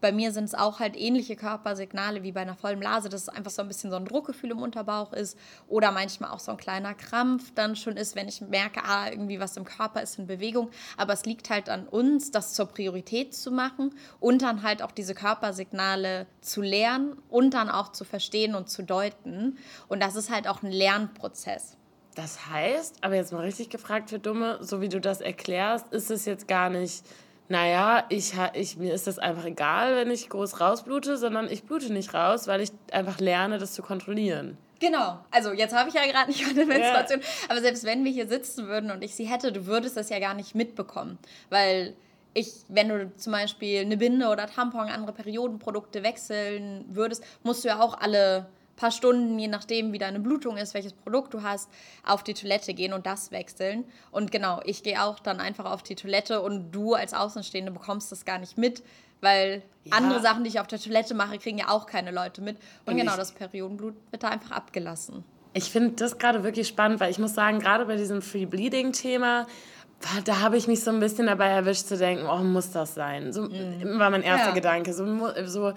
bei 0.00 0.12
mir 0.12 0.32
sind 0.32 0.44
es 0.44 0.54
auch 0.54 0.80
halt 0.80 0.96
ähnliche 0.96 1.36
Körpersignale 1.36 2.22
wie 2.22 2.32
bei 2.32 2.40
einer 2.40 2.56
vollen 2.56 2.80
Blase, 2.80 3.08
dass 3.08 3.22
es 3.22 3.28
einfach 3.28 3.50
so 3.50 3.62
ein 3.62 3.68
bisschen 3.68 3.90
so 3.90 3.96
ein 3.96 4.04
Druckgefühl 4.04 4.52
im 4.52 4.62
Unterbauch 4.62 5.12
ist 5.12 5.38
oder 5.68 5.92
manchmal 5.92 6.30
auch 6.30 6.38
so 6.38 6.52
ein 6.52 6.56
kleiner 6.56 6.94
Krampf 6.94 7.52
dann 7.54 7.76
schon 7.76 7.96
ist, 7.96 8.16
wenn 8.16 8.28
ich 8.28 8.40
merke, 8.40 8.82
ah, 8.84 9.10
irgendwie 9.10 9.40
was 9.40 9.56
im 9.56 9.64
Körper 9.64 10.02
ist 10.02 10.18
in 10.18 10.26
Bewegung. 10.26 10.70
Aber 10.96 11.12
es 11.12 11.24
liegt 11.24 11.50
halt 11.50 11.68
an 11.68 11.86
uns, 11.86 12.30
das 12.30 12.54
zur 12.54 12.66
Priorität 12.66 13.34
zu 13.34 13.50
machen 13.50 13.94
und 14.20 14.42
dann 14.42 14.62
halt 14.62 14.82
auch 14.82 14.92
diese 14.92 15.14
Körpersignale 15.14 16.26
zu 16.40 16.62
lernen 16.62 17.16
und 17.28 17.54
dann 17.54 17.68
auch 17.68 17.92
zu 17.92 18.04
verstehen 18.04 18.54
und 18.54 18.68
zu 18.68 18.82
deuten. 18.82 19.58
Und 19.88 20.02
das 20.02 20.16
ist 20.16 20.30
halt 20.30 20.48
auch 20.48 20.62
ein 20.62 20.72
Lernprozess. 20.72 21.76
Das 22.14 22.48
heißt, 22.50 22.96
aber 23.02 23.14
jetzt 23.14 23.32
mal 23.32 23.42
richtig 23.42 23.70
gefragt 23.70 24.10
für 24.10 24.18
Dumme, 24.18 24.58
so 24.60 24.80
wie 24.80 24.88
du 24.88 25.00
das 25.00 25.20
erklärst, 25.20 25.92
ist 25.92 26.10
es 26.10 26.24
jetzt 26.24 26.48
gar 26.48 26.68
nicht 26.68 27.04
naja, 27.50 28.04
ich, 28.08 28.34
ich, 28.54 28.76
mir 28.76 28.94
ist 28.94 29.08
das 29.08 29.18
einfach 29.18 29.44
egal, 29.44 29.96
wenn 29.96 30.10
ich 30.10 30.28
groß 30.28 30.60
rausblute, 30.60 31.16
sondern 31.16 31.50
ich 31.50 31.64
blute 31.64 31.92
nicht 31.92 32.14
raus, 32.14 32.46
weil 32.46 32.60
ich 32.60 32.70
einfach 32.92 33.18
lerne, 33.18 33.58
das 33.58 33.72
zu 33.72 33.82
kontrollieren. 33.82 34.56
Genau. 34.78 35.18
Also 35.32 35.52
jetzt 35.52 35.74
habe 35.74 35.88
ich 35.88 35.96
ja 35.96 36.06
gerade 36.06 36.30
nicht 36.30 36.46
meine 36.46 36.64
Menstruation. 36.64 37.20
Ja. 37.20 37.26
Aber 37.48 37.60
selbst 37.60 37.82
wenn 37.84 38.04
wir 38.04 38.12
hier 38.12 38.28
sitzen 38.28 38.68
würden 38.68 38.92
und 38.92 39.02
ich 39.02 39.16
sie 39.16 39.24
hätte, 39.24 39.50
du 39.50 39.66
würdest 39.66 39.96
das 39.96 40.10
ja 40.10 40.20
gar 40.20 40.34
nicht 40.34 40.54
mitbekommen. 40.54 41.18
Weil 41.50 41.94
ich, 42.34 42.52
wenn 42.68 42.88
du 42.88 43.12
zum 43.16 43.32
Beispiel 43.32 43.80
eine 43.80 43.96
Binde 43.96 44.28
oder 44.28 44.46
Tampon, 44.46 44.88
andere 44.88 45.12
Periodenprodukte 45.12 46.04
wechseln 46.04 46.84
würdest, 46.88 47.24
musst 47.42 47.64
du 47.64 47.68
ja 47.68 47.80
auch 47.80 47.98
alle 48.00 48.46
paar 48.80 48.90
Stunden, 48.90 49.38
je 49.38 49.48
nachdem, 49.48 49.92
wie 49.92 49.98
deine 49.98 50.20
Blutung 50.20 50.56
ist, 50.56 50.74
welches 50.74 50.94
Produkt 50.94 51.34
du 51.34 51.42
hast, 51.42 51.68
auf 52.04 52.24
die 52.24 52.34
Toilette 52.34 52.72
gehen 52.72 52.92
und 52.92 53.06
das 53.06 53.30
wechseln. 53.30 53.84
Und 54.10 54.32
genau, 54.32 54.60
ich 54.64 54.82
gehe 54.82 55.02
auch 55.02 55.18
dann 55.18 55.38
einfach 55.38 55.66
auf 55.66 55.82
die 55.82 55.94
Toilette 55.94 56.40
und 56.40 56.72
du 56.72 56.94
als 56.94 57.12
Außenstehende 57.12 57.70
bekommst 57.70 58.10
das 58.10 58.24
gar 58.24 58.38
nicht 58.38 58.56
mit, 58.56 58.82
weil 59.20 59.62
ja. 59.84 59.96
andere 59.96 60.20
Sachen, 60.20 60.44
die 60.44 60.50
ich 60.50 60.60
auf 60.60 60.66
der 60.66 60.80
Toilette 60.80 61.14
mache, 61.14 61.38
kriegen 61.38 61.58
ja 61.58 61.68
auch 61.68 61.86
keine 61.86 62.10
Leute 62.10 62.40
mit. 62.40 62.56
Und, 62.86 62.94
und 62.94 62.96
genau, 62.98 63.16
das 63.16 63.32
Periodenblut 63.32 63.94
wird 64.10 64.22
da 64.22 64.28
einfach 64.28 64.52
abgelassen. 64.52 65.24
Ich 65.52 65.64
finde 65.64 65.96
das 65.96 66.16
gerade 66.16 66.42
wirklich 66.42 66.66
spannend, 66.66 67.00
weil 67.00 67.10
ich 67.10 67.18
muss 67.18 67.34
sagen, 67.34 67.58
gerade 67.58 67.84
bei 67.84 67.96
diesem 67.96 68.22
Free 68.22 68.46
Bleeding-Thema, 68.46 69.46
da 70.24 70.40
habe 70.40 70.56
ich 70.56 70.68
mich 70.68 70.82
so 70.82 70.90
ein 70.90 71.00
bisschen 71.00 71.26
dabei 71.26 71.48
erwischt 71.48 71.86
zu 71.86 71.98
denken, 71.98 72.26
oh, 72.26 72.38
muss 72.38 72.70
das 72.70 72.94
sein? 72.94 73.32
So 73.34 73.42
mm. 73.42 73.98
war 73.98 74.08
mein 74.08 74.22
erster 74.22 74.48
ja. 74.48 74.54
Gedanke. 74.54 74.94
So, 74.94 75.04
so 75.44 75.74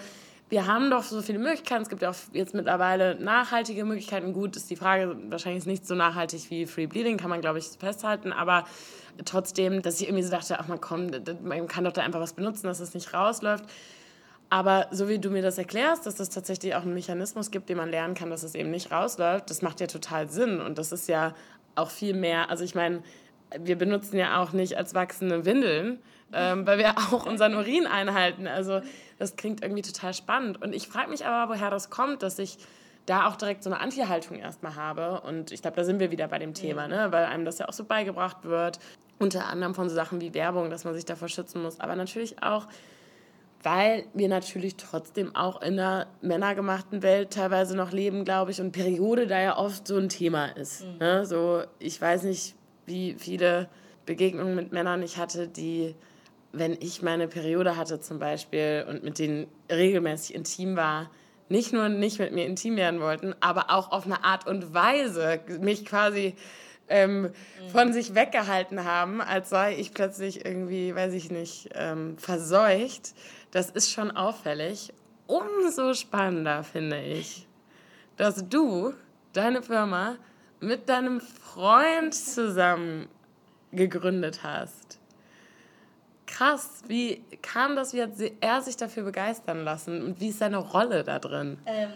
wir 0.50 0.66
haben 0.66 0.90
doch 0.90 1.02
so 1.02 1.22
viele 1.22 1.38
Möglichkeiten. 1.38 1.82
Es 1.82 1.88
gibt 1.88 2.02
ja 2.02 2.10
auch 2.10 2.16
jetzt 2.32 2.54
mittlerweile 2.54 3.14
nachhaltige 3.16 3.84
Möglichkeiten. 3.84 4.32
Gut, 4.32 4.56
ist 4.56 4.70
die 4.70 4.76
Frage, 4.76 5.16
wahrscheinlich 5.28 5.60
ist 5.60 5.66
nicht 5.66 5.86
so 5.86 5.94
nachhaltig 5.94 6.50
wie 6.50 6.66
Free 6.66 6.86
Bleeding, 6.86 7.16
kann 7.16 7.30
man, 7.30 7.40
glaube 7.40 7.58
ich, 7.58 7.66
festhalten. 7.78 8.32
Aber 8.32 8.64
trotzdem, 9.24 9.82
dass 9.82 10.00
ich 10.00 10.08
irgendwie 10.08 10.22
so 10.22 10.30
dachte, 10.30 10.58
ach 10.58 10.68
man, 10.68 10.80
komm, 10.80 11.10
man 11.42 11.66
kann 11.66 11.84
doch 11.84 11.92
da 11.92 12.02
einfach 12.02 12.20
was 12.20 12.34
benutzen, 12.34 12.66
dass 12.66 12.80
es 12.80 12.94
nicht 12.94 13.14
rausläuft. 13.14 13.64
Aber 14.50 14.86
so 14.90 15.08
wie 15.08 15.18
du 15.18 15.30
mir 15.30 15.42
das 15.42 15.58
erklärst, 15.58 16.06
dass 16.06 16.20
es 16.20 16.28
tatsächlich 16.28 16.74
auch 16.74 16.82
einen 16.82 16.94
Mechanismus 16.94 17.50
gibt, 17.50 17.68
den 17.68 17.78
man 17.78 17.90
lernen 17.90 18.14
kann, 18.14 18.30
dass 18.30 18.42
es 18.42 18.54
eben 18.54 18.70
nicht 18.70 18.92
rausläuft, 18.92 19.50
das 19.50 19.62
macht 19.62 19.80
ja 19.80 19.86
total 19.86 20.28
Sinn. 20.28 20.60
Und 20.60 20.78
das 20.78 20.92
ist 20.92 21.08
ja 21.08 21.34
auch 21.74 21.90
viel 21.90 22.14
mehr, 22.14 22.50
also 22.50 22.62
ich 22.62 22.74
meine, 22.74 23.02
wir 23.58 23.76
benutzen 23.76 24.16
ja 24.16 24.40
auch 24.40 24.52
nicht 24.52 24.76
als 24.76 24.94
wachsende 24.94 25.44
Windeln, 25.44 25.98
ähm, 26.32 26.66
weil 26.66 26.78
wir 26.78 26.94
auch 27.12 27.26
unseren 27.26 27.54
Urin 27.54 27.86
einhalten. 27.86 28.46
Also 28.46 28.80
das 29.18 29.36
klingt 29.36 29.62
irgendwie 29.62 29.82
total 29.82 30.14
spannend. 30.14 30.60
Und 30.62 30.74
ich 30.74 30.88
frage 30.88 31.10
mich 31.10 31.26
aber, 31.26 31.52
woher 31.52 31.70
das 31.70 31.90
kommt, 31.90 32.22
dass 32.22 32.38
ich 32.38 32.58
da 33.06 33.28
auch 33.28 33.36
direkt 33.36 33.62
so 33.62 33.70
eine 33.70 33.80
Anti-Haltung 33.80 34.38
erstmal 34.38 34.76
habe. 34.76 35.20
Und 35.20 35.52
ich 35.52 35.62
glaube, 35.62 35.76
da 35.76 35.84
sind 35.84 36.00
wir 36.00 36.10
wieder 36.10 36.28
bei 36.28 36.38
dem 36.38 36.54
Thema, 36.54 36.88
ne? 36.88 37.08
weil 37.10 37.24
einem 37.24 37.44
das 37.44 37.58
ja 37.58 37.68
auch 37.68 37.72
so 37.72 37.84
beigebracht 37.84 38.44
wird. 38.44 38.78
Unter 39.18 39.46
anderem 39.46 39.74
von 39.74 39.88
so 39.88 39.94
Sachen 39.94 40.20
wie 40.20 40.34
Werbung, 40.34 40.70
dass 40.70 40.84
man 40.84 40.94
sich 40.94 41.04
davor 41.04 41.28
schützen 41.28 41.62
muss. 41.62 41.80
Aber 41.80 41.96
natürlich 41.96 42.42
auch, 42.42 42.66
weil 43.62 44.04
wir 44.14 44.28
natürlich 44.28 44.76
trotzdem 44.76 45.36
auch 45.36 45.62
in 45.62 45.78
einer 45.78 46.06
männergemachten 46.20 47.02
Welt 47.02 47.30
teilweise 47.30 47.76
noch 47.76 47.92
leben, 47.92 48.24
glaube 48.24 48.50
ich. 48.50 48.60
Und 48.60 48.72
Periode 48.72 49.26
da 49.26 49.40
ja 49.40 49.56
oft 49.56 49.86
so 49.86 49.96
ein 49.96 50.08
Thema 50.08 50.46
ist. 50.46 50.84
Mhm. 50.84 50.98
Ne? 50.98 51.26
So, 51.26 51.62
ich 51.78 52.00
weiß 52.00 52.24
nicht, 52.24 52.54
wie 52.86 53.14
viele 53.18 53.68
Begegnungen 54.06 54.54
mit 54.54 54.72
Männern 54.72 55.02
ich 55.02 55.16
hatte, 55.16 55.46
die 55.46 55.94
wenn 56.56 56.76
ich 56.80 57.02
meine 57.02 57.28
Periode 57.28 57.76
hatte 57.76 58.00
zum 58.00 58.18
Beispiel 58.18 58.84
und 58.88 59.02
mit 59.02 59.18
denen 59.18 59.46
regelmäßig 59.70 60.34
intim 60.34 60.76
war, 60.76 61.10
nicht 61.48 61.72
nur 61.72 61.88
nicht 61.88 62.18
mit 62.18 62.32
mir 62.32 62.46
intim 62.46 62.76
werden 62.76 63.00
wollten, 63.00 63.34
aber 63.40 63.70
auch 63.70 63.92
auf 63.92 64.06
eine 64.06 64.24
Art 64.24 64.46
und 64.46 64.72
Weise 64.72 65.40
mich 65.60 65.84
quasi 65.84 66.34
ähm, 66.88 67.22
mhm. 67.22 67.30
von 67.70 67.92
sich 67.92 68.14
weggehalten 68.14 68.84
haben, 68.84 69.20
als 69.20 69.50
sei 69.50 69.76
ich 69.76 69.92
plötzlich 69.92 70.44
irgendwie, 70.44 70.94
weiß 70.94 71.12
ich 71.14 71.30
nicht, 71.30 71.70
ähm, 71.74 72.16
verseucht. 72.18 73.14
Das 73.50 73.70
ist 73.70 73.90
schon 73.90 74.10
auffällig. 74.10 74.92
Umso 75.26 75.94
spannender 75.94 76.64
finde 76.64 77.02
ich, 77.02 77.46
dass 78.16 78.48
du 78.48 78.92
deine 79.32 79.62
Firma 79.62 80.16
mit 80.60 80.88
deinem 80.88 81.20
Freund 81.20 82.14
zusammen 82.14 83.08
gegründet 83.72 84.42
hast 84.42 84.98
krass. 86.34 86.82
Wie 86.88 87.22
kam 87.42 87.76
das, 87.76 87.94
wie 87.94 88.02
hat 88.02 88.10
er 88.40 88.62
sich 88.62 88.76
dafür 88.76 89.04
begeistern 89.04 89.64
lassen 89.64 90.02
und 90.02 90.20
wie 90.20 90.28
ist 90.28 90.38
seine 90.38 90.58
Rolle 90.58 91.04
da 91.04 91.18
drin? 91.18 91.58
Ähm, 91.66 91.90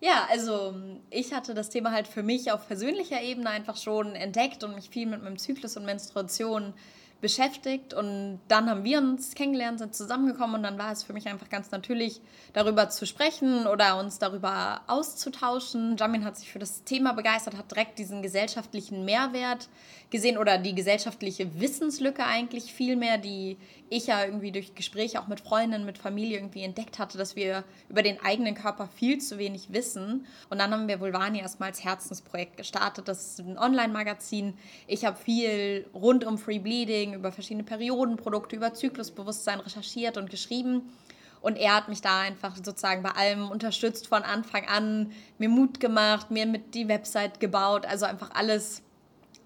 ja, 0.00 0.26
also 0.30 0.74
ich 1.10 1.32
hatte 1.32 1.54
das 1.54 1.70
Thema 1.70 1.92
halt 1.92 2.08
für 2.08 2.22
mich 2.22 2.52
auf 2.52 2.66
persönlicher 2.66 3.22
Ebene 3.22 3.50
einfach 3.50 3.76
schon 3.76 4.14
entdeckt 4.14 4.64
und 4.64 4.74
mich 4.74 4.90
viel 4.90 5.06
mit 5.06 5.22
meinem 5.22 5.38
Zyklus 5.38 5.76
und 5.76 5.84
Menstruation 5.84 6.74
beschäftigt 7.22 7.94
und 7.94 8.40
dann 8.48 8.68
haben 8.68 8.82
wir 8.82 8.98
uns 8.98 9.34
kennengelernt, 9.34 9.78
sind 9.78 9.94
zusammengekommen 9.94 10.56
und 10.56 10.64
dann 10.64 10.76
war 10.76 10.90
es 10.90 11.04
für 11.04 11.12
mich 11.12 11.28
einfach 11.28 11.48
ganz 11.48 11.70
natürlich, 11.70 12.20
darüber 12.52 12.90
zu 12.90 13.06
sprechen 13.06 13.66
oder 13.68 13.98
uns 13.98 14.18
darüber 14.18 14.82
auszutauschen. 14.88 15.96
Jamin 15.96 16.24
hat 16.24 16.36
sich 16.36 16.50
für 16.50 16.58
das 16.58 16.82
Thema 16.82 17.12
begeistert, 17.12 17.56
hat 17.56 17.70
direkt 17.70 17.98
diesen 18.00 18.22
gesellschaftlichen 18.22 19.04
Mehrwert 19.04 19.68
gesehen 20.10 20.36
oder 20.36 20.58
die 20.58 20.74
gesellschaftliche 20.74 21.60
Wissenslücke 21.60 22.24
eigentlich 22.24 22.74
viel 22.74 22.96
mehr, 22.96 23.18
die 23.18 23.56
ich 23.88 24.06
ja 24.06 24.24
irgendwie 24.24 24.52
durch 24.52 24.74
Gespräche 24.74 25.20
auch 25.20 25.28
mit 25.28 25.40
Freundinnen, 25.40 25.84
mit 25.84 25.98
Familie 25.98 26.38
irgendwie 26.38 26.62
entdeckt 26.62 26.98
hatte, 26.98 27.18
dass 27.18 27.36
wir 27.36 27.64
über 27.88 28.02
den 28.02 28.20
eigenen 28.22 28.54
Körper 28.54 28.88
viel 28.88 29.18
zu 29.18 29.38
wenig 29.38 29.72
wissen. 29.72 30.26
Und 30.48 30.58
dann 30.58 30.70
haben 30.72 30.88
wir 30.88 31.00
Vulvani 31.00 31.40
erstmal 31.40 31.70
als 31.70 31.84
Herzensprojekt 31.84 32.56
gestartet. 32.56 33.06
Das 33.06 33.32
ist 33.32 33.40
ein 33.40 33.58
Online-Magazin. 33.58 34.54
Ich 34.86 35.04
habe 35.04 35.16
viel 35.16 35.86
rund 35.92 36.24
um 36.24 36.38
Free 36.38 36.58
Bleeding, 36.58 37.11
über 37.14 37.32
verschiedene 37.32 37.64
Periodenprodukte, 37.64 38.56
über 38.56 38.74
Zyklusbewusstsein 38.74 39.60
recherchiert 39.60 40.16
und 40.16 40.30
geschrieben. 40.30 40.92
Und 41.40 41.56
er 41.56 41.74
hat 41.74 41.88
mich 41.88 42.00
da 42.00 42.20
einfach 42.20 42.56
sozusagen 42.56 43.02
bei 43.02 43.10
allem 43.10 43.50
unterstützt 43.50 44.06
von 44.06 44.22
Anfang 44.22 44.66
an, 44.68 45.12
mir 45.38 45.48
Mut 45.48 45.80
gemacht, 45.80 46.30
mir 46.30 46.46
mit 46.46 46.74
die 46.74 46.86
Website 46.86 47.40
gebaut, 47.40 47.84
also 47.84 48.06
einfach 48.06 48.30
alles 48.34 48.82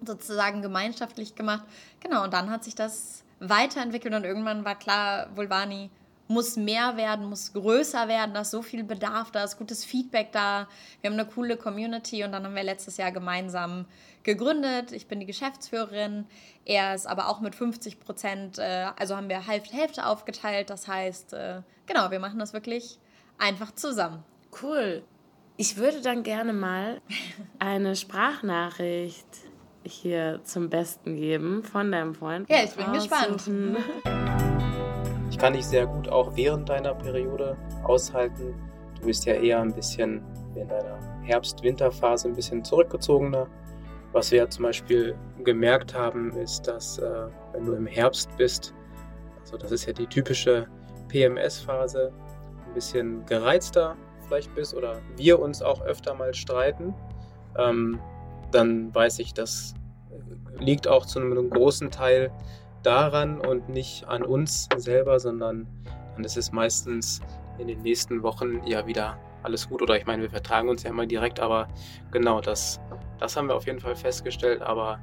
sozusagen 0.05 0.61
gemeinschaftlich 0.61 1.33
gemacht. 1.33 1.63
Genau, 1.99 2.23
und 2.23 2.33
dann 2.33 2.51
hat 2.51 2.63
sich 2.63 2.75
das 2.75 3.23
weiterentwickelt 3.39 4.13
und 4.13 4.23
irgendwann 4.23 4.63
war 4.63 4.75
klar, 4.75 5.29
Vulvani 5.35 5.89
muss 6.27 6.55
mehr 6.57 6.97
werden, 6.97 7.25
muss 7.25 7.53
größer 7.53 8.07
werden, 8.07 8.33
da 8.33 8.41
ist 8.41 8.51
so 8.51 8.61
viel 8.61 8.83
Bedarf, 8.83 9.31
da 9.31 9.43
ist 9.43 9.57
gutes 9.57 9.85
Feedback 9.85 10.31
da. 10.31 10.67
Wir 11.01 11.09
haben 11.09 11.19
eine 11.19 11.27
coole 11.27 11.57
Community 11.57 12.23
und 12.23 12.31
dann 12.31 12.43
haben 12.43 12.55
wir 12.55 12.63
letztes 12.63 12.97
Jahr 12.97 13.11
gemeinsam 13.11 13.85
gegründet. 14.23 14.91
Ich 14.91 15.07
bin 15.07 15.19
die 15.19 15.25
Geschäftsführerin, 15.25 16.25
er 16.65 16.95
ist 16.95 17.07
aber 17.07 17.29
auch 17.29 17.39
mit 17.39 17.55
50 17.55 17.99
Prozent, 17.99 18.59
äh, 18.59 18.87
also 18.97 19.15
haben 19.15 19.29
wir 19.29 19.47
Hälfte, 19.47 19.75
Hälfte 19.75 20.05
aufgeteilt. 20.05 20.69
Das 20.69 20.87
heißt, 20.87 21.33
äh, 21.33 21.61
genau, 21.85 22.11
wir 22.11 22.19
machen 22.19 22.39
das 22.39 22.53
wirklich 22.53 22.99
einfach 23.37 23.73
zusammen. 23.73 24.23
Cool. 24.61 25.03
Ich 25.55 25.77
würde 25.77 26.01
dann 26.01 26.23
gerne 26.23 26.53
mal 26.53 27.01
eine 27.59 27.95
Sprachnachricht 27.95 29.25
hier 29.83 30.41
zum 30.43 30.69
Besten 30.69 31.15
geben 31.15 31.63
von 31.63 31.91
deinem 31.91 32.13
Freund. 32.13 32.49
Ja, 32.49 32.63
ich 32.63 32.71
bin 32.71 32.91
gespannt. 32.91 33.43
Ich 35.37 35.41
kann 35.41 35.53
dich 35.53 35.67
sehr 35.67 35.85
gut 35.85 36.09
auch 36.09 36.35
während 36.35 36.67
deiner 36.67 36.95
Periode 36.95 37.55
aushalten. 37.83 38.55
Du 38.99 39.05
bist 39.05 39.23
ja 39.27 39.35
eher 39.35 39.61
ein 39.61 39.71
bisschen 39.71 40.23
in 40.55 40.67
deiner 40.67 40.97
Herbst-Winter-Phase 41.21 42.29
ein 42.29 42.33
bisschen 42.33 42.63
zurückgezogener. 42.63 43.45
Was 44.13 44.31
wir 44.31 44.39
ja 44.39 44.49
zum 44.49 44.63
Beispiel 44.63 45.15
gemerkt 45.43 45.93
haben, 45.93 46.31
ist, 46.31 46.67
dass 46.67 46.97
äh, 46.97 47.27
wenn 47.53 47.65
du 47.65 47.73
im 47.73 47.85
Herbst 47.85 48.35
bist, 48.35 48.73
also 49.41 49.57
das 49.57 49.71
ist 49.71 49.85
ja 49.85 49.93
die 49.93 50.07
typische 50.07 50.65
PMS-Phase, 51.09 52.11
ein 52.65 52.73
bisschen 52.73 53.23
gereizter 53.27 53.95
vielleicht 54.25 54.55
bist 54.55 54.73
oder 54.73 55.01
wir 55.17 55.39
uns 55.39 55.61
auch 55.61 55.81
öfter 55.81 56.15
mal 56.15 56.33
streiten. 56.33 56.95
Ähm, 57.59 57.99
dann 58.49 58.93
weiß 58.95 59.19
ich, 59.19 59.35
das 59.35 59.75
liegt 60.57 60.87
auch 60.87 61.05
zu 61.05 61.19
einem 61.19 61.47
großen 61.51 61.91
Teil 61.91 62.31
daran 62.83 63.39
und 63.39 63.69
nicht 63.69 64.07
an 64.07 64.23
uns 64.23 64.69
selber, 64.77 65.19
sondern 65.19 65.67
dann 66.15 66.23
ist 66.23 66.37
es 66.37 66.51
meistens 66.51 67.21
in 67.57 67.67
den 67.67 67.81
nächsten 67.81 68.23
Wochen 68.23 68.65
ja 68.65 68.85
wieder 68.85 69.17
alles 69.43 69.69
gut. 69.69 69.81
Oder 69.81 69.97
ich 69.97 70.05
meine, 70.05 70.23
wir 70.23 70.29
vertragen 70.29 70.69
uns 70.69 70.83
ja 70.83 70.89
immer 70.89 71.05
direkt, 71.05 71.39
aber 71.39 71.67
genau 72.11 72.41
das, 72.41 72.79
das 73.19 73.35
haben 73.35 73.47
wir 73.47 73.55
auf 73.55 73.65
jeden 73.65 73.79
Fall 73.79 73.95
festgestellt, 73.95 74.61
aber 74.61 74.99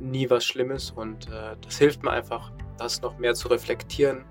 nie 0.00 0.28
was 0.28 0.44
Schlimmes 0.44 0.90
und 0.90 1.28
äh, 1.28 1.56
das 1.60 1.78
hilft 1.78 2.02
mir 2.02 2.10
einfach, 2.10 2.52
das 2.78 3.00
noch 3.02 3.18
mehr 3.18 3.34
zu 3.34 3.48
reflektieren 3.48 4.24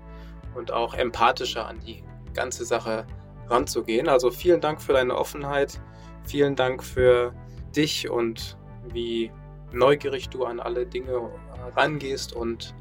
und 0.54 0.72
auch 0.72 0.94
empathischer 0.94 1.66
an 1.66 1.80
die 1.80 2.04
ganze 2.34 2.64
Sache 2.64 3.06
ranzugehen. 3.48 4.08
Also 4.08 4.30
vielen 4.30 4.60
Dank 4.60 4.80
für 4.80 4.92
deine 4.92 5.16
Offenheit, 5.16 5.80
vielen 6.24 6.56
Dank 6.56 6.82
für 6.82 7.32
dich 7.74 8.08
und 8.08 8.58
wie 8.92 9.30
neugierig 9.72 10.28
du 10.28 10.44
an 10.44 10.60
alle 10.60 10.86
Dinge 10.86 11.18
rangehst 11.68 12.32
und 12.32 12.74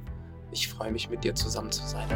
ich 0.52 0.68
freue 0.68 0.92
mich 0.92 1.10
mit 1.10 1.24
dir 1.24 1.36
zusammen 1.36 1.72
zu 1.72 1.86
sein. 1.86 2.08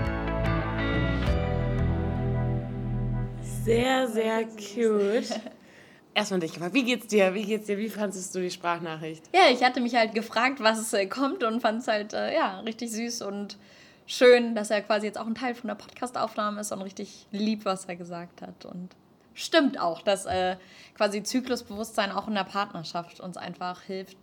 Sehr, 3.63 4.07
sehr 4.07 4.45
cute. 4.45 5.41
Erstmal 6.13 6.39
dich 6.39 6.53
gefragt, 6.53 6.73
wie 6.73 6.83
geht's 6.83 7.07
dir? 7.07 7.33
Wie 7.33 7.45
geht's 7.45 7.67
dir? 7.67 7.77
Wie 7.77 7.89
fandest 7.89 8.33
du 8.33 8.39
die 8.39 8.49
Sprachnachricht? 8.49 9.23
Ja, 9.35 9.51
ich 9.51 9.63
hatte 9.63 9.81
mich 9.81 9.93
halt 9.93 10.15
gefragt, 10.15 10.59
was 10.59 10.91
äh, 10.93 11.05
kommt 11.05 11.43
und 11.43 11.61
fand 11.61 11.81
es 11.81 11.87
halt 11.87 12.13
äh, 12.13 12.33
ja, 12.33 12.59
richtig 12.61 12.91
süß 12.91 13.21
und 13.21 13.57
schön, 14.07 14.55
dass 14.55 14.71
er 14.71 14.81
quasi 14.81 15.05
jetzt 15.05 15.19
auch 15.19 15.27
ein 15.27 15.35
Teil 15.35 15.53
von 15.53 15.67
der 15.67 15.75
Podcastaufnahme 15.75 16.61
ist 16.61 16.71
und 16.71 16.81
richtig 16.81 17.27
lieb, 17.31 17.65
was 17.65 17.85
er 17.85 17.97
gesagt 17.97 18.41
hat. 18.41 18.65
Und 18.65 18.89
stimmt 19.35 19.79
auch, 19.79 20.01
dass 20.01 20.25
äh, 20.25 20.55
quasi 20.95 21.21
Zyklusbewusstsein 21.21 22.11
auch 22.11 22.27
in 22.27 22.33
der 22.33 22.45
Partnerschaft 22.45 23.19
uns 23.19 23.37
einfach 23.37 23.81
hilft, 23.83 24.17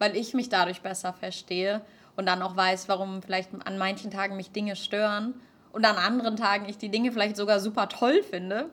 weil 0.00 0.16
ich 0.16 0.34
mich 0.34 0.48
dadurch 0.48 0.80
besser 0.80 1.12
verstehe 1.12 1.82
und 2.16 2.26
dann 2.26 2.42
auch 2.42 2.56
weiß, 2.56 2.88
warum 2.88 3.22
vielleicht 3.22 3.50
an 3.64 3.78
manchen 3.78 4.10
Tagen 4.10 4.36
mich 4.36 4.50
Dinge 4.50 4.74
stören 4.74 5.34
und 5.72 5.84
an 5.84 5.96
anderen 5.96 6.36
Tagen 6.36 6.68
ich 6.68 6.78
die 6.78 6.88
Dinge 6.88 7.12
vielleicht 7.12 7.36
sogar 7.36 7.60
super 7.60 7.88
toll 7.88 8.24
finde. 8.24 8.70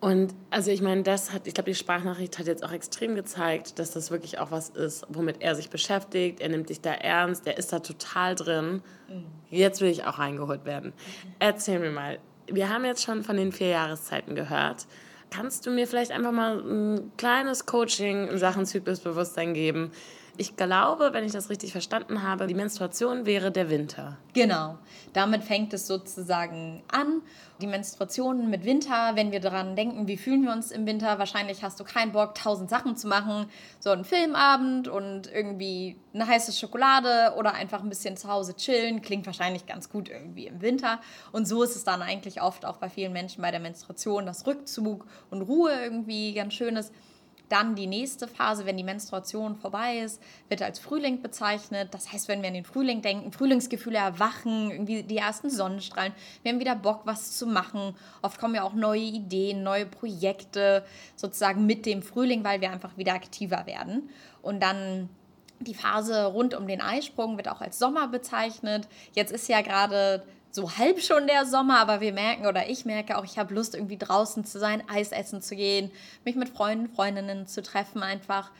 Und 0.00 0.32
also 0.50 0.70
ich 0.70 0.80
meine, 0.80 1.02
das 1.02 1.32
hat, 1.32 1.48
ich 1.48 1.54
glaube, 1.54 1.70
die 1.70 1.74
Sprachnachricht 1.74 2.38
hat 2.38 2.46
jetzt 2.46 2.64
auch 2.64 2.70
extrem 2.70 3.16
gezeigt, 3.16 3.80
dass 3.80 3.90
das 3.90 4.12
wirklich 4.12 4.38
auch 4.38 4.52
was 4.52 4.68
ist, 4.68 5.04
womit 5.08 5.42
er 5.42 5.56
sich 5.56 5.70
beschäftigt. 5.70 6.40
Er 6.40 6.48
nimmt 6.48 6.68
dich 6.68 6.80
da 6.80 6.92
ernst, 6.92 7.48
er 7.48 7.58
ist 7.58 7.72
da 7.72 7.80
total 7.80 8.36
drin. 8.36 8.82
Mhm. 9.08 9.26
Jetzt 9.50 9.80
will 9.80 9.90
ich 9.90 10.04
auch 10.04 10.20
reingeholt 10.20 10.64
werden. 10.64 10.90
Mhm. 10.90 11.34
Erzähl 11.40 11.80
mir 11.80 11.90
mal, 11.90 12.20
wir 12.46 12.68
haben 12.68 12.84
jetzt 12.84 13.02
schon 13.02 13.24
von 13.24 13.36
den 13.36 13.50
vier 13.50 13.68
Jahreszeiten 13.68 14.36
gehört. 14.36 14.86
Kannst 15.30 15.66
du 15.66 15.70
mir 15.70 15.88
vielleicht 15.88 16.12
einfach 16.12 16.32
mal 16.32 16.58
ein 16.60 17.12
kleines 17.16 17.66
Coaching 17.66 18.28
in 18.28 18.38
Sachen 18.38 18.66
Zyklusbewusstsein 18.66 19.52
geben? 19.52 19.90
Ich 20.38 20.56
glaube, 20.56 21.10
wenn 21.12 21.24
ich 21.24 21.32
das 21.32 21.50
richtig 21.50 21.72
verstanden 21.72 22.22
habe, 22.22 22.46
die 22.46 22.54
Menstruation 22.54 23.26
wäre 23.26 23.50
der 23.50 23.70
Winter. 23.70 24.18
Genau. 24.34 24.78
Damit 25.12 25.42
fängt 25.42 25.74
es 25.74 25.88
sozusagen 25.88 26.84
an. 26.86 27.22
Die 27.60 27.66
Menstruation 27.66 28.48
mit 28.48 28.64
Winter, 28.64 29.16
wenn 29.16 29.32
wir 29.32 29.40
daran 29.40 29.74
denken, 29.74 30.06
wie 30.06 30.16
fühlen 30.16 30.44
wir 30.44 30.52
uns 30.52 30.70
im 30.70 30.86
Winter, 30.86 31.18
wahrscheinlich 31.18 31.64
hast 31.64 31.80
du 31.80 31.84
keinen 31.84 32.12
Bock, 32.12 32.36
tausend 32.36 32.70
Sachen 32.70 32.96
zu 32.96 33.08
machen. 33.08 33.46
So 33.80 33.90
ein 33.90 34.04
Filmabend 34.04 34.86
und 34.86 35.26
irgendwie 35.26 35.96
eine 36.14 36.28
heiße 36.28 36.52
Schokolade 36.52 37.34
oder 37.36 37.54
einfach 37.54 37.82
ein 37.82 37.88
bisschen 37.88 38.16
zu 38.16 38.28
Hause 38.28 38.54
chillen, 38.54 39.02
klingt 39.02 39.26
wahrscheinlich 39.26 39.66
ganz 39.66 39.90
gut 39.90 40.08
irgendwie 40.08 40.46
im 40.46 40.62
Winter. 40.62 41.00
Und 41.32 41.48
so 41.48 41.64
ist 41.64 41.74
es 41.74 41.82
dann 41.82 42.00
eigentlich 42.00 42.40
oft 42.40 42.64
auch 42.64 42.76
bei 42.76 42.88
vielen 42.88 43.12
Menschen 43.12 43.42
bei 43.42 43.50
der 43.50 43.60
Menstruation, 43.60 44.24
dass 44.24 44.46
Rückzug 44.46 45.04
und 45.30 45.42
Ruhe 45.42 45.72
irgendwie 45.82 46.32
ganz 46.32 46.54
schön 46.54 46.76
ist. 46.76 46.92
Dann 47.48 47.74
die 47.74 47.86
nächste 47.86 48.28
Phase, 48.28 48.66
wenn 48.66 48.76
die 48.76 48.84
Menstruation 48.84 49.56
vorbei 49.56 49.98
ist, 49.98 50.22
wird 50.48 50.62
als 50.62 50.78
Frühling 50.78 51.22
bezeichnet. 51.22 51.88
Das 51.92 52.12
heißt, 52.12 52.28
wenn 52.28 52.42
wir 52.42 52.48
an 52.48 52.54
den 52.54 52.64
Frühling 52.64 53.00
denken, 53.00 53.32
Frühlingsgefühle 53.32 53.98
erwachen, 53.98 54.70
irgendwie 54.70 55.02
die 55.02 55.16
ersten 55.16 55.48
Sonnenstrahlen, 55.48 56.12
wir 56.42 56.52
haben 56.52 56.60
wieder 56.60 56.76
Bock, 56.76 57.02
was 57.04 57.36
zu 57.36 57.46
machen. 57.46 57.94
Oft 58.20 58.38
kommen 58.38 58.54
ja 58.54 58.62
auch 58.62 58.74
neue 58.74 59.00
Ideen, 59.00 59.62
neue 59.62 59.86
Projekte 59.86 60.84
sozusagen 61.16 61.64
mit 61.64 61.86
dem 61.86 62.02
Frühling, 62.02 62.44
weil 62.44 62.60
wir 62.60 62.70
einfach 62.70 62.96
wieder 62.96 63.14
aktiver 63.14 63.66
werden. 63.66 64.10
Und 64.42 64.62
dann 64.62 65.08
die 65.60 65.74
Phase 65.74 66.26
rund 66.26 66.54
um 66.54 66.66
den 66.66 66.80
Eisprung 66.80 67.36
wird 67.36 67.48
auch 67.48 67.60
als 67.60 67.78
Sommer 67.78 68.08
bezeichnet. 68.08 68.88
Jetzt 69.14 69.32
ist 69.32 69.48
ja 69.48 69.60
gerade 69.60 70.22
so 70.50 70.76
halb 70.76 71.00
schon 71.00 71.26
der 71.26 71.46
Sommer, 71.46 71.78
aber 71.78 72.00
wir 72.00 72.12
merken 72.12 72.46
oder 72.46 72.68
ich 72.68 72.84
merke 72.84 73.18
auch, 73.18 73.24
ich 73.24 73.38
habe 73.38 73.54
Lust 73.54 73.74
irgendwie 73.74 73.98
draußen 73.98 74.44
zu 74.44 74.58
sein, 74.58 74.82
Eis 74.88 75.12
essen 75.12 75.42
zu 75.42 75.56
gehen, 75.56 75.90
mich 76.24 76.36
mit 76.36 76.48
Freunden, 76.48 76.88
Freundinnen 76.88 77.46
zu 77.46 77.62
treffen, 77.62 78.02
einfach 78.02 78.50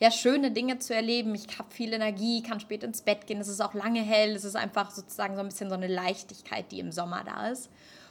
ja 0.00 0.10
schöne 0.10 0.50
Dinge 0.50 0.78
zu 0.78 0.94
erleben. 0.94 1.34
Ich 1.34 1.58
habe 1.58 1.70
viel 1.70 1.92
Energie, 1.92 2.42
kann 2.42 2.60
spät 2.60 2.82
ins 2.82 3.02
Bett 3.02 3.26
gehen, 3.26 3.40
es 3.40 3.48
ist 3.48 3.60
auch 3.60 3.74
lange 3.74 4.02
hell, 4.02 4.34
es 4.34 4.44
ist 4.44 4.56
einfach 4.56 4.90
sozusagen 4.90 5.34
so 5.34 5.40
ein 5.40 5.48
bisschen 5.48 5.68
so 5.68 5.76
eine 5.76 5.86
Leichtigkeit, 5.86 6.72
die 6.72 6.80
im 6.80 6.92
Sommer 6.92 7.24
da 7.24 7.48
ist. 7.48 7.70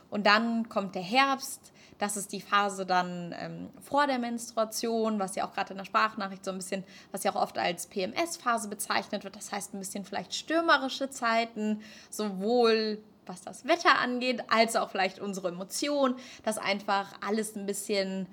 Und 0.10 0.28
dann 0.28 0.70
kommt 0.70 0.94
der 0.94 1.02
Herbst, 1.02 1.72
das 1.98 2.18
ist 2.18 2.32
die 2.34 2.42
Phase 2.42 2.86
dann 2.86 3.34
ähm, 3.38 3.70
vor 3.82 4.08
der 4.08 4.20
Menstruation, 4.20 5.20
was 5.20 5.36
ja 5.36 5.46
auch 5.46 5.54
gerade 5.54 5.72
in 5.72 5.78
der 5.78 5.86
Sprachnachricht 5.86 6.46
so 6.46 6.52
ein 6.52 6.58
bisschen, 6.58 6.84
was 7.12 7.24
ja 7.24 7.32
auch 7.32 7.42
oft 7.42 7.58
als 7.58 7.88
PMS-Phase 7.88 8.68
bezeichnet 8.68 9.24
wird. 9.24 9.36
Das 9.36 9.52
heißt 9.52 9.74
ein 9.74 9.80
bisschen 9.80 10.06
vielleicht 10.06 10.36
stürmerische 10.36 11.10
Zeiten, 11.10 11.82
sowohl 12.10 13.02
was 13.26 13.42
das 13.42 13.66
Wetter 13.66 14.00
angeht, 14.00 14.44
als 14.50 14.76
auch 14.76 14.90
vielleicht 14.90 15.20
unsere 15.20 15.50
Emotionen, 15.50 16.16
dass 16.44 16.58
einfach 16.58 17.14
alles 17.22 17.56
ein 17.56 17.66
bisschen, 17.66 18.28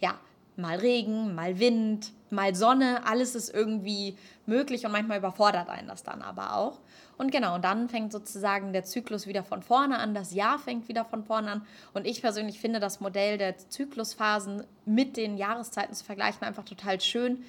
ja, 0.00 0.18
mal 0.56 0.78
Regen, 0.78 1.34
mal 1.34 1.58
Wind, 1.58 2.12
mal 2.30 2.54
Sonne, 2.54 3.06
alles 3.06 3.34
ist 3.34 3.52
irgendwie 3.52 4.16
möglich 4.46 4.86
und 4.86 4.92
manchmal 4.92 5.18
überfordert 5.18 5.68
einen 5.68 5.88
das 5.88 6.02
dann 6.02 6.22
aber 6.22 6.56
auch. 6.56 6.80
Und 7.18 7.32
genau, 7.32 7.54
und 7.54 7.64
dann 7.64 7.88
fängt 7.88 8.12
sozusagen 8.12 8.72
der 8.72 8.84
Zyklus 8.84 9.26
wieder 9.26 9.42
von 9.42 9.62
vorne 9.62 9.98
an, 9.98 10.14
das 10.14 10.34
Jahr 10.34 10.58
fängt 10.58 10.88
wieder 10.88 11.04
von 11.04 11.24
vorne 11.24 11.50
an. 11.50 11.66
Und 11.94 12.06
ich 12.06 12.20
persönlich 12.20 12.60
finde 12.60 12.78
das 12.78 13.00
Modell 13.00 13.38
der 13.38 13.56
Zyklusphasen 13.56 14.64
mit 14.84 15.16
den 15.16 15.38
Jahreszeiten 15.38 15.94
zu 15.94 16.04
vergleichen 16.04 16.42
einfach 16.42 16.64
total 16.64 17.00
schön, 17.00 17.44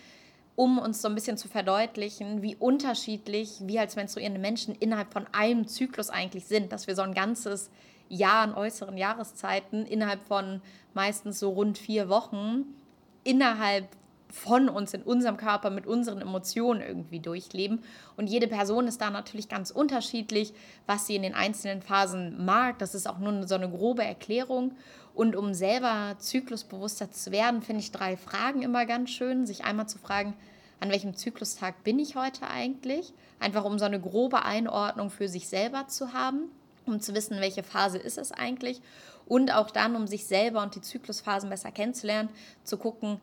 um 0.57 0.79
uns 0.79 1.03
so 1.03 1.07
ein 1.07 1.13
bisschen 1.13 1.37
zu 1.37 1.47
verdeutlichen, 1.47 2.41
wie 2.41 2.55
unterschiedlich 2.55 3.59
wir 3.61 3.81
als 3.81 3.95
menstruierende 3.95 4.39
Menschen 4.39 4.73
innerhalb 4.73 5.13
von 5.13 5.27
einem 5.31 5.67
Zyklus 5.67 6.09
eigentlich 6.09 6.47
sind, 6.47 6.71
dass 6.71 6.87
wir 6.87 6.95
so 6.95 7.03
ein 7.03 7.13
ganzes 7.13 7.69
Jahr 8.09 8.41
an 8.41 8.55
äußeren 8.55 8.97
Jahreszeiten 8.97 9.85
innerhalb 9.85 10.23
von 10.23 10.61
meistens 10.95 11.37
so 11.37 11.51
rund 11.51 11.77
vier 11.77 12.09
Wochen 12.09 12.65
innerhalb 13.23 13.87
von 14.29 14.69
uns 14.69 14.93
in 14.93 15.03
unserem 15.03 15.37
Körper 15.37 15.69
mit 15.69 15.87
unseren 15.87 16.21
Emotionen 16.21 16.81
irgendwie 16.81 17.19
durchleben. 17.19 17.83
Und 18.17 18.27
jede 18.27 18.47
Person 18.47 18.87
ist 18.87 19.01
da 19.01 19.09
natürlich 19.09 19.49
ganz 19.49 19.71
unterschiedlich, 19.71 20.53
was 20.85 21.07
sie 21.07 21.15
in 21.15 21.21
den 21.21 21.33
einzelnen 21.33 21.81
Phasen 21.81 22.45
mag. 22.45 22.79
Das 22.79 22.95
ist 22.95 23.07
auch 23.07 23.19
nur 23.19 23.47
so 23.47 23.55
eine 23.55 23.69
grobe 23.69 24.03
Erklärung. 24.03 24.73
Und 25.13 25.35
um 25.35 25.53
selber 25.53 26.15
zyklusbewusster 26.19 27.11
zu 27.11 27.31
werden, 27.31 27.61
finde 27.61 27.81
ich 27.81 27.91
drei 27.91 28.17
Fragen 28.17 28.61
immer 28.61 28.85
ganz 28.85 29.09
schön. 29.09 29.47
Sich 29.47 29.63
einmal 29.65 29.87
zu 29.87 29.97
fragen, 29.97 30.35
an 30.79 30.91
welchem 30.91 31.15
Zyklustag 31.15 31.83
bin 31.83 31.97
ich 31.97 32.15
heute 32.15 32.47
eigentlich? 32.47 33.13
Einfach 33.39 33.63
um 33.63 33.79
so 33.79 33.85
eine 33.85 33.99
grobe 33.99 34.43
Einordnung 34.43 35.09
für 35.09 35.27
sich 35.27 35.47
selber 35.47 35.87
zu 35.87 36.13
haben, 36.13 36.51
um 36.85 36.99
zu 36.99 37.15
wissen, 37.15 37.39
welche 37.39 37.63
Phase 37.63 37.97
ist 37.97 38.17
es 38.17 38.31
eigentlich. 38.31 38.81
Und 39.25 39.51
auch 39.51 39.71
dann, 39.71 39.95
um 39.95 40.07
sich 40.07 40.25
selber 40.25 40.61
und 40.61 40.75
die 40.75 40.81
Zyklusphasen 40.81 41.49
besser 41.49 41.71
kennenzulernen, 41.71 42.29
zu 42.63 42.77
gucken, 42.77 43.19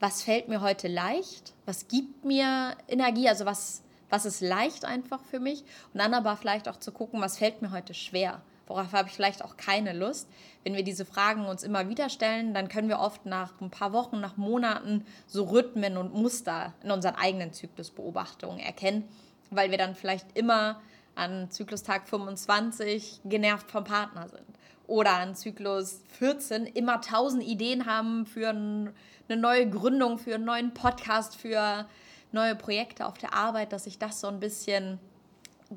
was 0.00 0.22
fällt 0.22 0.48
mir 0.48 0.60
heute 0.60 0.88
leicht, 0.88 1.54
was 1.66 1.88
gibt 1.88 2.24
mir 2.24 2.76
Energie, 2.88 3.28
also 3.28 3.44
was, 3.44 3.82
was 4.10 4.26
ist 4.26 4.40
leicht 4.40 4.84
einfach 4.84 5.20
für 5.24 5.40
mich. 5.40 5.64
Und 5.92 6.00
dann 6.00 6.14
aber 6.14 6.36
vielleicht 6.36 6.68
auch 6.68 6.78
zu 6.78 6.92
gucken, 6.92 7.20
was 7.20 7.38
fällt 7.38 7.62
mir 7.62 7.70
heute 7.70 7.94
schwer 7.94 8.40
worauf 8.68 8.92
habe 8.92 9.08
ich 9.08 9.14
vielleicht 9.14 9.42
auch 9.44 9.56
keine 9.56 9.92
Lust. 9.92 10.28
Wenn 10.62 10.74
wir 10.74 10.84
diese 10.84 11.04
Fragen 11.04 11.46
uns 11.46 11.62
immer 11.62 11.88
wieder 11.88 12.08
stellen, 12.10 12.54
dann 12.54 12.68
können 12.68 12.88
wir 12.88 13.00
oft 13.00 13.26
nach 13.26 13.60
ein 13.60 13.70
paar 13.70 13.92
Wochen, 13.92 14.20
nach 14.20 14.36
Monaten 14.36 15.04
so 15.26 15.44
Rhythmen 15.44 15.96
und 15.96 16.14
Muster 16.14 16.74
in 16.82 16.90
unseren 16.90 17.16
eigenen 17.16 17.52
Zyklusbeobachtungen 17.52 18.60
erkennen, 18.60 19.08
weil 19.50 19.70
wir 19.70 19.78
dann 19.78 19.94
vielleicht 19.94 20.36
immer 20.36 20.80
an 21.14 21.50
Zyklustag 21.50 22.08
25 22.08 23.22
genervt 23.24 23.70
vom 23.70 23.84
Partner 23.84 24.28
sind 24.28 24.57
oder 24.88 25.12
an 25.12 25.36
Zyklus 25.36 26.00
14 26.18 26.66
immer 26.66 27.00
tausend 27.00 27.44
Ideen 27.44 27.86
haben 27.86 28.26
für 28.26 28.48
eine 28.48 28.92
neue 29.28 29.70
Gründung, 29.70 30.18
für 30.18 30.34
einen 30.34 30.44
neuen 30.44 30.74
Podcast, 30.74 31.36
für 31.36 31.86
neue 32.32 32.56
Projekte 32.56 33.06
auf 33.06 33.18
der 33.18 33.34
Arbeit, 33.34 33.72
dass 33.72 33.84
sich 33.84 33.98
das 33.98 34.20
so 34.20 34.26
ein 34.26 34.40
bisschen 34.40 34.98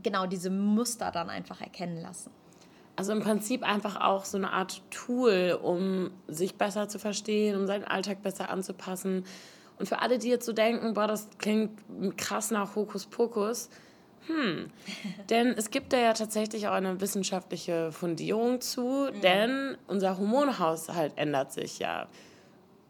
genau 0.01 0.25
diese 0.25 0.49
Muster 0.49 1.11
dann 1.11 1.29
einfach 1.29 1.61
erkennen 1.61 2.01
lassen. 2.01 2.31
Also 2.95 3.11
im 3.11 3.21
Prinzip 3.21 3.63
einfach 3.63 3.99
auch 3.99 4.25
so 4.25 4.37
eine 4.37 4.51
Art 4.51 4.81
Tool, 4.91 5.59
um 5.61 6.11
sich 6.27 6.55
besser 6.55 6.87
zu 6.87 6.99
verstehen, 6.99 7.57
um 7.57 7.67
seinen 7.67 7.83
Alltag 7.83 8.21
besser 8.21 8.49
anzupassen. 8.49 9.25
Und 9.77 9.87
für 9.89 9.99
alle, 9.99 10.19
die 10.19 10.29
jetzt 10.29 10.45
so 10.45 10.53
denken, 10.53 10.93
boah, 10.93 11.07
das 11.07 11.27
klingt 11.37 11.71
krass 12.17 12.51
nach 12.51 12.75
Hokuspokus, 12.75 13.69
hm, 14.27 14.71
denn 15.29 15.47
es 15.57 15.71
gibt 15.71 15.93
da 15.93 15.97
ja 15.97 16.13
tatsächlich 16.13 16.67
auch 16.67 16.73
eine 16.73 17.01
wissenschaftliche 17.01 17.91
Fundierung 17.91 18.61
zu, 18.61 19.09
mhm. 19.11 19.21
denn 19.21 19.77
unser 19.87 20.17
Hormonhaushalt 20.17 21.13
ändert 21.15 21.51
sich 21.51 21.79
ja. 21.79 22.07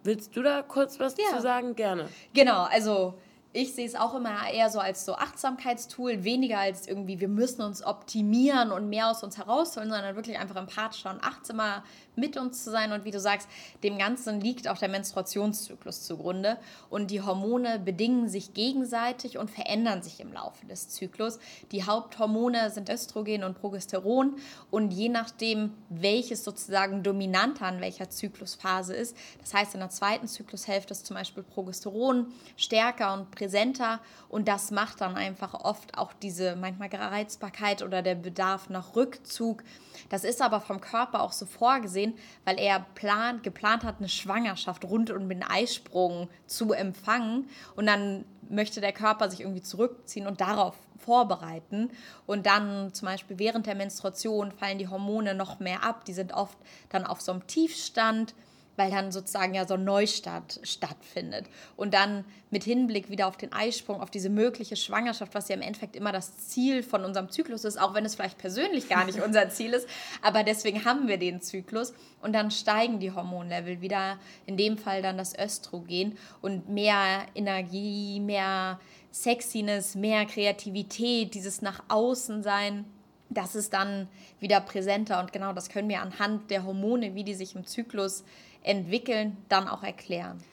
Willst 0.03 0.35
du 0.35 0.41
da 0.41 0.61
kurz 0.61 0.99
was 0.99 1.15
ja. 1.17 1.35
zu 1.35 1.41
sagen? 1.41 1.75
Gerne. 1.75 2.09
Genau, 2.33 2.63
also 2.63 3.13
ich 3.53 3.73
sehe 3.73 3.85
es 3.85 3.95
auch 3.95 4.15
immer 4.15 4.49
eher 4.49 4.69
so 4.69 4.79
als 4.79 5.05
so 5.05 5.15
Achtsamkeitstool, 5.15 6.23
weniger 6.23 6.59
als 6.59 6.87
irgendwie, 6.87 7.19
wir 7.19 7.27
müssen 7.27 7.61
uns 7.61 7.83
optimieren 7.83 8.71
und 8.71 8.87
mehr 8.87 9.09
aus 9.09 9.23
uns 9.23 9.37
herausholen, 9.37 9.89
sondern 9.89 10.15
wirklich 10.15 10.39
einfach 10.39 10.55
empathischer 10.55 11.09
und 11.09 11.21
achtsamer 11.21 11.83
mit 12.15 12.37
uns 12.37 12.63
zu 12.63 12.71
sein. 12.71 12.93
Und 12.93 13.03
wie 13.03 13.11
du 13.11 13.19
sagst, 13.19 13.49
dem 13.83 13.97
Ganzen 13.97 14.39
liegt 14.39 14.69
auch 14.69 14.77
der 14.77 14.87
Menstruationszyklus 14.87 16.03
zugrunde. 16.03 16.57
Und 16.89 17.11
die 17.11 17.21
Hormone 17.21 17.79
bedingen 17.79 18.29
sich 18.29 18.53
gegenseitig 18.53 19.37
und 19.37 19.49
verändern 19.49 20.01
sich 20.01 20.21
im 20.21 20.31
Laufe 20.31 20.65
des 20.65 20.87
Zyklus. 20.89 21.39
Die 21.71 21.83
Haupthormone 21.83 22.69
sind 22.69 22.89
Östrogen 22.89 23.43
und 23.43 23.59
Progesteron. 23.59 24.35
Und 24.69 24.91
je 24.91 25.09
nachdem, 25.09 25.73
welches 25.89 26.45
sozusagen 26.45 27.03
dominanter 27.03 27.65
an 27.65 27.81
welcher 27.81 28.09
Zyklusphase 28.09 28.93
ist, 28.93 29.17
das 29.41 29.53
heißt, 29.53 29.73
in 29.73 29.81
der 29.81 29.89
zweiten 29.89 30.27
Zyklushälfte 30.27 30.93
ist 30.93 31.05
zum 31.05 31.17
Beispiel 31.17 31.43
Progesteron 31.43 32.27
stärker 32.55 33.13
und 33.13 33.31
präsenter. 33.41 33.99
Und 34.29 34.47
das 34.47 34.69
macht 34.69 35.01
dann 35.01 35.15
einfach 35.15 35.53
oft 35.53 35.97
auch 35.97 36.13
diese 36.13 36.55
manchmal 36.55 36.89
Reizbarkeit 36.93 37.81
oder 37.81 38.03
der 38.03 38.15
Bedarf 38.15 38.69
nach 38.69 38.95
Rückzug. 38.95 39.63
Das 40.09 40.23
ist 40.23 40.41
aber 40.41 40.61
vom 40.61 40.79
Körper 40.79 41.21
auch 41.21 41.31
so 41.31 41.47
vorgesehen, 41.47 42.13
weil 42.45 42.59
er 42.59 42.85
plant, 42.93 43.41
geplant 43.41 43.83
hat, 43.83 43.95
eine 43.97 44.09
Schwangerschaft 44.09 44.85
rund 44.85 45.09
um 45.09 45.27
den 45.27 45.43
Eisprung 45.43 46.29
zu 46.45 46.71
empfangen. 46.73 47.49
Und 47.75 47.87
dann 47.87 48.25
möchte 48.47 48.79
der 48.79 48.93
Körper 48.93 49.29
sich 49.31 49.41
irgendwie 49.41 49.63
zurückziehen 49.63 50.27
und 50.27 50.39
darauf 50.39 50.75
vorbereiten. 50.99 51.89
Und 52.27 52.45
dann 52.45 52.93
zum 52.93 53.07
Beispiel 53.07 53.39
während 53.39 53.65
der 53.65 53.75
Menstruation 53.75 54.51
fallen 54.51 54.77
die 54.77 54.87
Hormone 54.87 55.33
noch 55.33 55.59
mehr 55.59 55.83
ab. 55.83 56.05
Die 56.05 56.13
sind 56.13 56.33
oft 56.33 56.57
dann 56.89 57.07
auf 57.07 57.21
so 57.21 57.31
einem 57.31 57.47
Tiefstand 57.47 58.35
weil 58.81 58.89
dann 58.89 59.11
sozusagen 59.11 59.53
ja 59.53 59.67
so 59.67 59.75
ein 59.75 59.83
Neustart 59.83 60.59
stattfindet. 60.63 61.45
Und 61.77 61.93
dann 61.93 62.25
mit 62.49 62.63
Hinblick 62.63 63.11
wieder 63.11 63.27
auf 63.27 63.37
den 63.37 63.53
Eisprung, 63.53 64.01
auf 64.01 64.09
diese 64.09 64.29
mögliche 64.29 64.75
Schwangerschaft, 64.75 65.35
was 65.35 65.49
ja 65.49 65.55
im 65.55 65.61
Endeffekt 65.61 65.95
immer 65.95 66.11
das 66.11 66.49
Ziel 66.49 66.81
von 66.81 67.05
unserem 67.05 67.29
Zyklus 67.29 67.63
ist, 67.63 67.79
auch 67.79 67.93
wenn 67.93 68.05
es 68.05 68.15
vielleicht 68.15 68.39
persönlich 68.39 68.89
gar 68.89 69.05
nicht 69.05 69.21
unser 69.25 69.49
Ziel 69.49 69.73
ist, 69.73 69.87
aber 70.23 70.43
deswegen 70.43 70.83
haben 70.83 71.07
wir 71.07 71.17
den 71.17 71.41
Zyklus 71.41 71.93
und 72.23 72.33
dann 72.33 72.49
steigen 72.49 72.99
die 72.99 73.11
Hormonlevel 73.11 73.81
wieder, 73.81 74.17
in 74.47 74.57
dem 74.57 74.79
Fall 74.79 75.03
dann 75.03 75.17
das 75.17 75.37
Östrogen 75.37 76.17
und 76.41 76.67
mehr 76.67 77.25
Energie, 77.35 78.19
mehr 78.19 78.79
Sexiness, 79.13 79.93
mehr 79.93 80.25
Kreativität, 80.25 81.35
dieses 81.35 81.61
nach 81.61 81.83
außen 81.87 82.41
sein 82.41 82.85
das 83.31 83.55
ist 83.55 83.73
dann 83.73 84.07
wieder 84.39 84.59
präsenter 84.59 85.19
und 85.19 85.31
genau 85.31 85.53
das 85.53 85.69
können 85.69 85.87
wir 85.89 86.01
anhand 86.01 86.51
der 86.51 86.65
Hormone, 86.65 87.15
wie 87.15 87.23
die 87.23 87.33
sich 87.33 87.55
im 87.55 87.65
Zyklus 87.65 88.23
entwickeln, 88.63 89.37
dann 89.49 89.67
auch 89.67 89.83
erklären. 89.83 90.43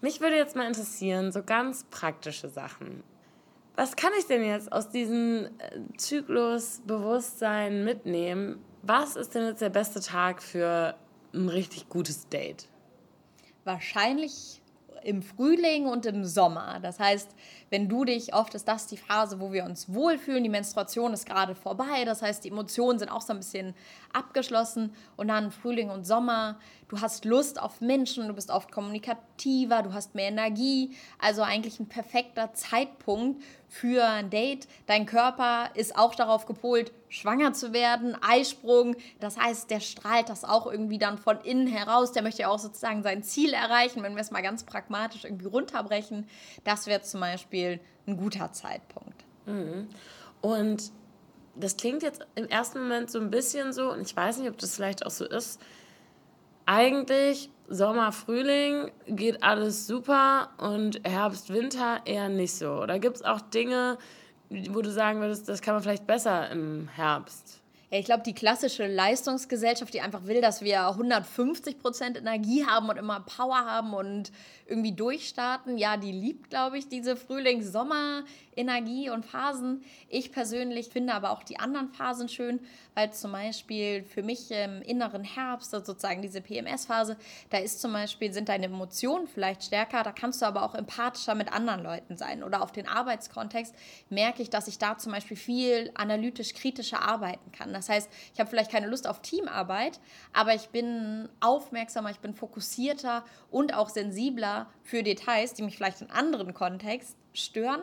Mich 0.00 0.20
würde 0.20 0.36
jetzt 0.36 0.56
mal 0.56 0.66
interessieren, 0.66 1.30
so 1.32 1.42
ganz 1.42 1.84
praktische 1.84 2.48
Sachen. 2.48 3.04
Was 3.76 3.96
kann 3.96 4.12
ich 4.18 4.26
denn 4.26 4.44
jetzt 4.44 4.70
aus 4.72 4.90
diesem 4.90 5.46
äh, 5.46 5.80
Zyklusbewusstsein 5.96 7.84
mitnehmen? 7.84 8.58
Was 8.82 9.16
ist 9.16 9.34
denn 9.34 9.46
jetzt 9.46 9.62
der 9.62 9.70
beste 9.70 10.00
Tag 10.00 10.42
für 10.42 10.96
ein 11.32 11.48
richtig 11.48 11.88
gutes 11.88 12.28
Date? 12.28 12.68
Wahrscheinlich 13.64 14.60
im 15.04 15.22
Frühling 15.22 15.86
und 15.86 16.04
im 16.06 16.24
Sommer. 16.24 16.80
Das 16.80 16.98
heißt, 16.98 17.30
wenn 17.72 17.88
du 17.88 18.04
dich, 18.04 18.34
oft 18.34 18.54
ist 18.54 18.68
das 18.68 18.86
die 18.86 18.98
Phase, 18.98 19.40
wo 19.40 19.50
wir 19.50 19.64
uns 19.64 19.94
wohlfühlen, 19.94 20.44
die 20.44 20.50
Menstruation 20.50 21.14
ist 21.14 21.24
gerade 21.24 21.54
vorbei, 21.54 22.04
das 22.04 22.20
heißt, 22.20 22.44
die 22.44 22.50
Emotionen 22.50 22.98
sind 22.98 23.08
auch 23.08 23.22
so 23.22 23.32
ein 23.32 23.38
bisschen 23.38 23.74
abgeschlossen 24.12 24.94
und 25.16 25.28
dann 25.28 25.50
Frühling 25.50 25.88
und 25.88 26.06
Sommer, 26.06 26.58
du 26.88 27.00
hast 27.00 27.24
Lust 27.24 27.58
auf 27.58 27.80
Menschen, 27.80 28.28
du 28.28 28.34
bist 28.34 28.50
oft 28.50 28.70
kommunikativer, 28.70 29.82
du 29.82 29.94
hast 29.94 30.14
mehr 30.14 30.28
Energie, 30.28 30.94
also 31.18 31.40
eigentlich 31.40 31.80
ein 31.80 31.88
perfekter 31.88 32.52
Zeitpunkt 32.52 33.42
für 33.68 34.06
ein 34.06 34.28
Date. 34.28 34.68
Dein 34.86 35.06
Körper 35.06 35.70
ist 35.72 35.96
auch 35.96 36.14
darauf 36.14 36.44
gepolt, 36.44 36.92
schwanger 37.08 37.54
zu 37.54 37.72
werden, 37.72 38.14
Eisprung, 38.22 38.96
das 39.18 39.38
heißt, 39.38 39.70
der 39.70 39.80
strahlt 39.80 40.28
das 40.28 40.44
auch 40.44 40.66
irgendwie 40.66 40.98
dann 40.98 41.16
von 41.16 41.40
innen 41.40 41.66
heraus, 41.66 42.12
der 42.12 42.22
möchte 42.22 42.42
ja 42.42 42.48
auch 42.48 42.58
sozusagen 42.58 43.02
sein 43.02 43.22
Ziel 43.22 43.54
erreichen, 43.54 44.02
wenn 44.02 44.14
wir 44.14 44.20
es 44.20 44.30
mal 44.30 44.42
ganz 44.42 44.64
pragmatisch 44.64 45.24
irgendwie 45.24 45.46
runterbrechen, 45.46 46.28
das 46.64 46.86
wäre 46.86 47.00
zum 47.00 47.20
Beispiel 47.20 47.61
ein 48.06 48.16
guter 48.16 48.52
Zeitpunkt. 48.52 49.24
Mhm. 49.46 49.88
Und 50.40 50.92
das 51.54 51.76
klingt 51.76 52.02
jetzt 52.02 52.26
im 52.34 52.48
ersten 52.48 52.80
Moment 52.80 53.10
so 53.10 53.20
ein 53.20 53.30
bisschen 53.30 53.72
so, 53.72 53.92
und 53.92 54.00
ich 54.00 54.16
weiß 54.16 54.38
nicht, 54.38 54.50
ob 54.50 54.58
das 54.58 54.74
vielleicht 54.74 55.04
auch 55.04 55.10
so 55.10 55.26
ist. 55.26 55.60
Eigentlich 56.66 57.50
Sommer, 57.68 58.12
Frühling 58.12 58.90
geht 59.06 59.42
alles 59.42 59.86
super 59.86 60.50
und 60.58 61.00
Herbst, 61.06 61.52
Winter 61.52 62.02
eher 62.04 62.28
nicht 62.28 62.54
so. 62.54 62.82
Oder 62.82 62.98
gibt 62.98 63.16
es 63.16 63.22
auch 63.22 63.40
Dinge, 63.40 63.98
wo 64.50 64.82
du 64.82 64.90
sagen 64.90 65.20
würdest, 65.20 65.48
das 65.48 65.62
kann 65.62 65.74
man 65.74 65.82
vielleicht 65.82 66.06
besser 66.06 66.50
im 66.50 66.88
Herbst? 66.88 67.61
Ich 67.94 68.06
glaube, 68.06 68.22
die 68.22 68.32
klassische 68.32 68.86
Leistungsgesellschaft, 68.86 69.92
die 69.92 70.00
einfach 70.00 70.24
will, 70.24 70.40
dass 70.40 70.62
wir 70.62 70.88
150 70.88 71.78
Prozent 71.78 72.16
Energie 72.16 72.64
haben 72.64 72.88
und 72.88 72.96
immer 72.96 73.20
Power 73.20 73.66
haben 73.66 73.92
und 73.92 74.32
irgendwie 74.66 74.92
durchstarten, 74.92 75.76
ja, 75.76 75.98
die 75.98 76.12
liebt, 76.12 76.48
glaube 76.48 76.78
ich, 76.78 76.88
diese 76.88 77.16
Frühling-Sommer-Energie 77.16 79.10
und 79.10 79.26
Phasen. 79.26 79.84
Ich 80.08 80.32
persönlich 80.32 80.88
finde 80.88 81.12
aber 81.12 81.32
auch 81.32 81.42
die 81.42 81.58
anderen 81.58 81.90
Phasen 81.90 82.30
schön, 82.30 82.60
weil 82.94 83.12
zum 83.12 83.32
Beispiel 83.32 84.04
für 84.04 84.22
mich 84.22 84.50
im 84.50 84.80
inneren 84.80 85.24
Herbst, 85.24 85.74
also 85.74 85.92
sozusagen 85.92 86.22
diese 86.22 86.40
PMS-Phase, 86.40 87.18
da 87.50 87.58
ist 87.58 87.82
zum 87.82 87.92
Beispiel, 87.92 88.32
sind 88.32 88.48
deine 88.48 88.66
Emotionen 88.66 89.26
vielleicht 89.26 89.64
stärker, 89.64 90.02
da 90.02 90.12
kannst 90.12 90.40
du 90.40 90.46
aber 90.46 90.62
auch 90.62 90.74
empathischer 90.74 91.34
mit 91.34 91.52
anderen 91.52 91.82
Leuten 91.82 92.16
sein. 92.16 92.42
Oder 92.42 92.62
auf 92.62 92.72
den 92.72 92.88
Arbeitskontext 92.88 93.74
merke 94.08 94.40
ich, 94.40 94.48
dass 94.48 94.68
ich 94.68 94.78
da 94.78 94.96
zum 94.96 95.12
Beispiel 95.12 95.36
viel 95.36 95.90
analytisch 95.94 96.54
kritischer 96.54 97.02
arbeiten 97.02 97.52
kann. 97.52 97.74
Das 97.74 97.81
heißt, 97.88 98.10
ich 98.32 98.40
habe 98.40 98.48
vielleicht 98.48 98.70
keine 98.70 98.86
Lust 98.86 99.06
auf 99.06 99.20
Teamarbeit, 99.22 100.00
aber 100.32 100.54
ich 100.54 100.68
bin 100.68 101.28
aufmerksamer, 101.40 102.10
ich 102.10 102.20
bin 102.20 102.34
fokussierter 102.34 103.24
und 103.50 103.74
auch 103.74 103.88
sensibler 103.88 104.66
für 104.82 105.02
Details, 105.02 105.54
die 105.54 105.62
mich 105.62 105.76
vielleicht 105.76 106.00
in 106.00 106.10
anderen 106.10 106.54
Kontext 106.54 107.16
stören, 107.32 107.82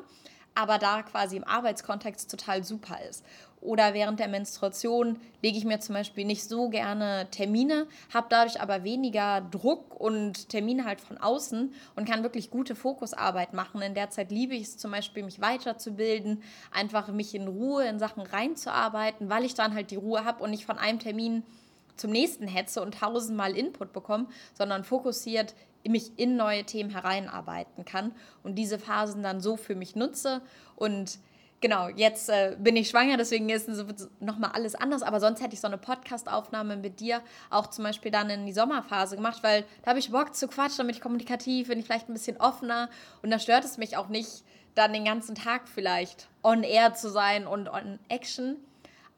aber 0.55 0.77
da 0.77 1.03
quasi 1.03 1.37
im 1.37 1.43
Arbeitskontext 1.43 2.29
total 2.29 2.63
super 2.63 2.99
ist. 3.09 3.23
Oder 3.61 3.93
während 3.93 4.19
der 4.19 4.29
Menstruation 4.29 5.19
lege 5.41 5.57
ich 5.57 5.65
mir 5.65 5.79
zum 5.79 5.95
Beispiel 5.95 6.23
nicht 6.25 6.47
so 6.47 6.69
gerne 6.69 7.27
Termine, 7.29 7.87
habe 8.13 8.27
dadurch 8.29 8.61
aber 8.61 8.83
weniger 8.83 9.41
Druck 9.41 9.99
und 9.99 10.47
Termine 10.47 10.85
halt 10.85 11.01
von 11.01 11.17
außen 11.17 11.73
und 11.95 12.07
kann 12.07 12.23
wirklich 12.23 12.51
gute 12.51 12.75
Fokusarbeit 12.75 13.53
machen. 13.53 13.81
In 13.81 13.95
der 13.95 14.09
Zeit 14.09 14.31
liebe 14.31 14.55
ich 14.55 14.63
es 14.63 14.77
zum 14.77 14.91
Beispiel, 14.91 15.23
mich 15.23 15.41
weiterzubilden, 15.41 16.41
einfach 16.71 17.09
mich 17.09 17.35
in 17.35 17.47
Ruhe 17.47 17.85
in 17.85 17.99
Sachen 17.99 18.23
reinzuarbeiten, 18.23 19.29
weil 19.29 19.43
ich 19.43 19.55
dann 19.55 19.73
halt 19.73 19.91
die 19.91 19.97
Ruhe 19.97 20.23
habe 20.23 20.41
und 20.41 20.51
nicht 20.51 20.65
von 20.65 20.77
einem 20.77 20.99
Termin 20.99 21.43
zum 21.97 22.11
nächsten 22.11 22.47
hetze 22.47 22.81
und 22.81 22.95
tausendmal 22.95 23.57
Input 23.57 23.91
bekomme, 23.91 24.27
sondern 24.53 24.85
fokussiert 24.85 25.53
mich 25.87 26.17
in 26.17 26.35
neue 26.35 26.63
Themen 26.63 26.89
hereinarbeiten 26.89 27.85
kann 27.85 28.13
und 28.43 28.55
diese 28.55 28.79
Phasen 28.79 29.23
dann 29.23 29.41
so 29.41 29.57
für 29.57 29.75
mich 29.75 29.95
nutze 29.95 30.41
und 30.75 31.19
genau, 31.61 31.89
jetzt 31.89 32.29
äh, 32.29 32.55
bin 32.59 32.75
ich 32.75 32.89
schwanger, 32.89 33.17
deswegen 33.17 33.49
ist 33.49 33.69
nochmal 34.19 34.51
alles 34.53 34.75
anders. 34.75 35.01
Aber 35.01 35.19
sonst 35.19 35.41
hätte 35.41 35.53
ich 35.53 35.61
so 35.61 35.67
eine 35.67 35.77
Podcast-Aufnahme 35.77 36.77
mit 36.77 36.99
dir 36.99 37.21
auch 37.49 37.67
zum 37.67 37.83
Beispiel 37.83 38.11
dann 38.11 38.29
in 38.29 38.45
die 38.45 38.53
Sommerphase 38.53 39.15
gemacht, 39.15 39.43
weil 39.43 39.65
da 39.83 39.89
habe 39.89 39.99
ich 39.99 40.11
Bock 40.11 40.35
zu 40.35 40.47
quatschen, 40.47 40.79
damit 40.79 40.95
ich 40.95 41.01
kommunikativ 41.01 41.67
bin, 41.67 41.79
ich 41.79 41.85
vielleicht 41.85 42.09
ein 42.09 42.13
bisschen 42.13 42.37
offener. 42.37 42.89
Und 43.21 43.31
da 43.31 43.39
stört 43.39 43.65
es 43.65 43.77
mich 43.77 43.97
auch 43.97 44.09
nicht, 44.09 44.43
dann 44.75 44.93
den 44.93 45.05
ganzen 45.05 45.35
Tag 45.35 45.67
vielleicht 45.67 46.29
on 46.43 46.63
air 46.63 46.93
zu 46.93 47.09
sein 47.09 47.47
und 47.47 47.69
on 47.69 47.99
action. 48.07 48.57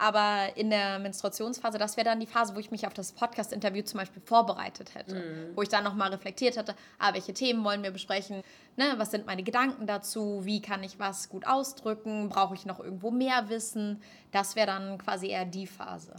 Aber 0.01 0.57
in 0.57 0.71
der 0.71 0.97
Menstruationsphase, 0.97 1.77
das 1.77 1.95
wäre 1.95 2.05
dann 2.05 2.19
die 2.19 2.25
Phase, 2.25 2.55
wo 2.55 2.59
ich 2.59 2.71
mich 2.71 2.87
auf 2.87 2.93
das 2.95 3.11
Podcast-Interview 3.11 3.83
zum 3.83 3.99
Beispiel 3.99 4.19
vorbereitet 4.25 4.95
hätte. 4.95 5.13
Mhm. 5.13 5.55
Wo 5.55 5.61
ich 5.61 5.69
dann 5.69 5.83
nochmal 5.83 6.09
reflektiert 6.09 6.57
hätte, 6.57 6.73
ah, 6.97 7.13
welche 7.13 7.35
Themen 7.35 7.63
wollen 7.63 7.83
wir 7.83 7.91
besprechen, 7.91 8.41
ne, 8.77 8.95
was 8.97 9.11
sind 9.11 9.27
meine 9.27 9.43
Gedanken 9.43 9.85
dazu, 9.85 10.41
wie 10.43 10.59
kann 10.59 10.81
ich 10.81 10.97
was 10.97 11.29
gut 11.29 11.45
ausdrücken, 11.45 12.29
brauche 12.29 12.55
ich 12.55 12.65
noch 12.65 12.79
irgendwo 12.79 13.11
mehr 13.11 13.49
Wissen. 13.49 14.01
Das 14.31 14.55
wäre 14.55 14.65
dann 14.65 14.97
quasi 14.97 15.27
eher 15.27 15.45
die 15.45 15.67
Phase. 15.67 16.15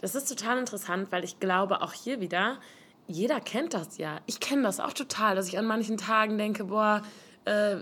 Das 0.00 0.16
ist 0.16 0.28
total 0.28 0.58
interessant, 0.58 1.12
weil 1.12 1.22
ich 1.22 1.38
glaube, 1.38 1.80
auch 1.80 1.92
hier 1.92 2.20
wieder, 2.20 2.58
jeder 3.06 3.40
kennt 3.40 3.72
das 3.72 3.98
ja. 3.98 4.18
Ich 4.26 4.40
kenne 4.40 4.62
das 4.62 4.80
auch 4.80 4.94
total, 4.94 5.36
dass 5.36 5.46
ich 5.46 5.56
an 5.56 5.66
manchen 5.66 5.96
Tagen 5.96 6.38
denke, 6.38 6.64
boah, 6.64 7.02
äh, 7.44 7.76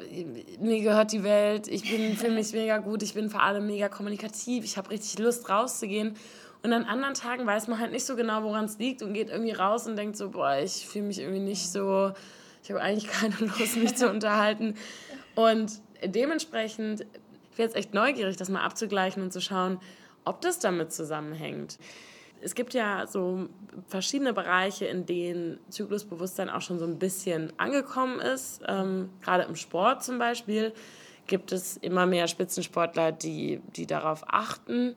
mir 0.58 0.80
gehört 0.80 1.12
die 1.12 1.22
Welt, 1.22 1.68
ich 1.68 1.90
bin 1.90 2.16
für 2.16 2.30
mich 2.30 2.52
mega 2.52 2.78
gut, 2.78 3.02
ich 3.02 3.14
bin 3.14 3.28
vor 3.28 3.42
allem 3.42 3.66
mega 3.66 3.88
kommunikativ, 3.88 4.64
ich 4.64 4.76
habe 4.76 4.90
richtig 4.90 5.18
Lust 5.18 5.48
rauszugehen. 5.48 6.16
Und 6.62 6.72
an 6.72 6.84
anderen 6.84 7.14
Tagen 7.14 7.46
weiß 7.46 7.68
man 7.68 7.78
halt 7.78 7.92
nicht 7.92 8.04
so 8.04 8.16
genau, 8.16 8.42
woran 8.42 8.66
es 8.66 8.78
liegt 8.78 9.02
und 9.02 9.14
geht 9.14 9.30
irgendwie 9.30 9.52
raus 9.52 9.86
und 9.86 9.96
denkt 9.96 10.16
so, 10.16 10.30
boah, 10.30 10.58
ich 10.58 10.86
fühle 10.86 11.06
mich 11.06 11.18
irgendwie 11.18 11.40
nicht 11.40 11.70
so, 11.70 12.12
ich 12.62 12.70
habe 12.70 12.80
eigentlich 12.82 13.10
keine 13.10 13.34
Lust, 13.40 13.76
mich 13.76 13.96
zu 13.96 14.10
unterhalten. 14.10 14.74
Und 15.34 15.80
dementsprechend, 16.04 17.02
ich 17.52 17.58
wäre 17.58 17.68
jetzt 17.68 17.76
echt 17.76 17.94
neugierig, 17.94 18.36
das 18.36 18.50
mal 18.50 18.62
abzugleichen 18.62 19.22
und 19.22 19.32
zu 19.32 19.40
schauen, 19.40 19.80
ob 20.24 20.40
das 20.42 20.58
damit 20.58 20.92
zusammenhängt 20.92 21.78
es 22.42 22.54
gibt 22.54 22.74
ja 22.74 23.06
so 23.06 23.48
verschiedene 23.88 24.32
Bereiche, 24.32 24.86
in 24.86 25.06
denen 25.06 25.58
Zyklusbewusstsein 25.68 26.50
auch 26.50 26.62
schon 26.62 26.78
so 26.78 26.84
ein 26.84 26.98
bisschen 26.98 27.52
angekommen 27.58 28.20
ist. 28.20 28.62
Ähm, 28.66 29.10
gerade 29.22 29.44
im 29.44 29.56
Sport 29.56 30.02
zum 30.02 30.18
Beispiel 30.18 30.72
gibt 31.26 31.52
es 31.52 31.76
immer 31.76 32.06
mehr 32.06 32.26
Spitzensportler, 32.28 33.12
die, 33.12 33.60
die 33.76 33.86
darauf 33.86 34.24
achten. 34.26 34.96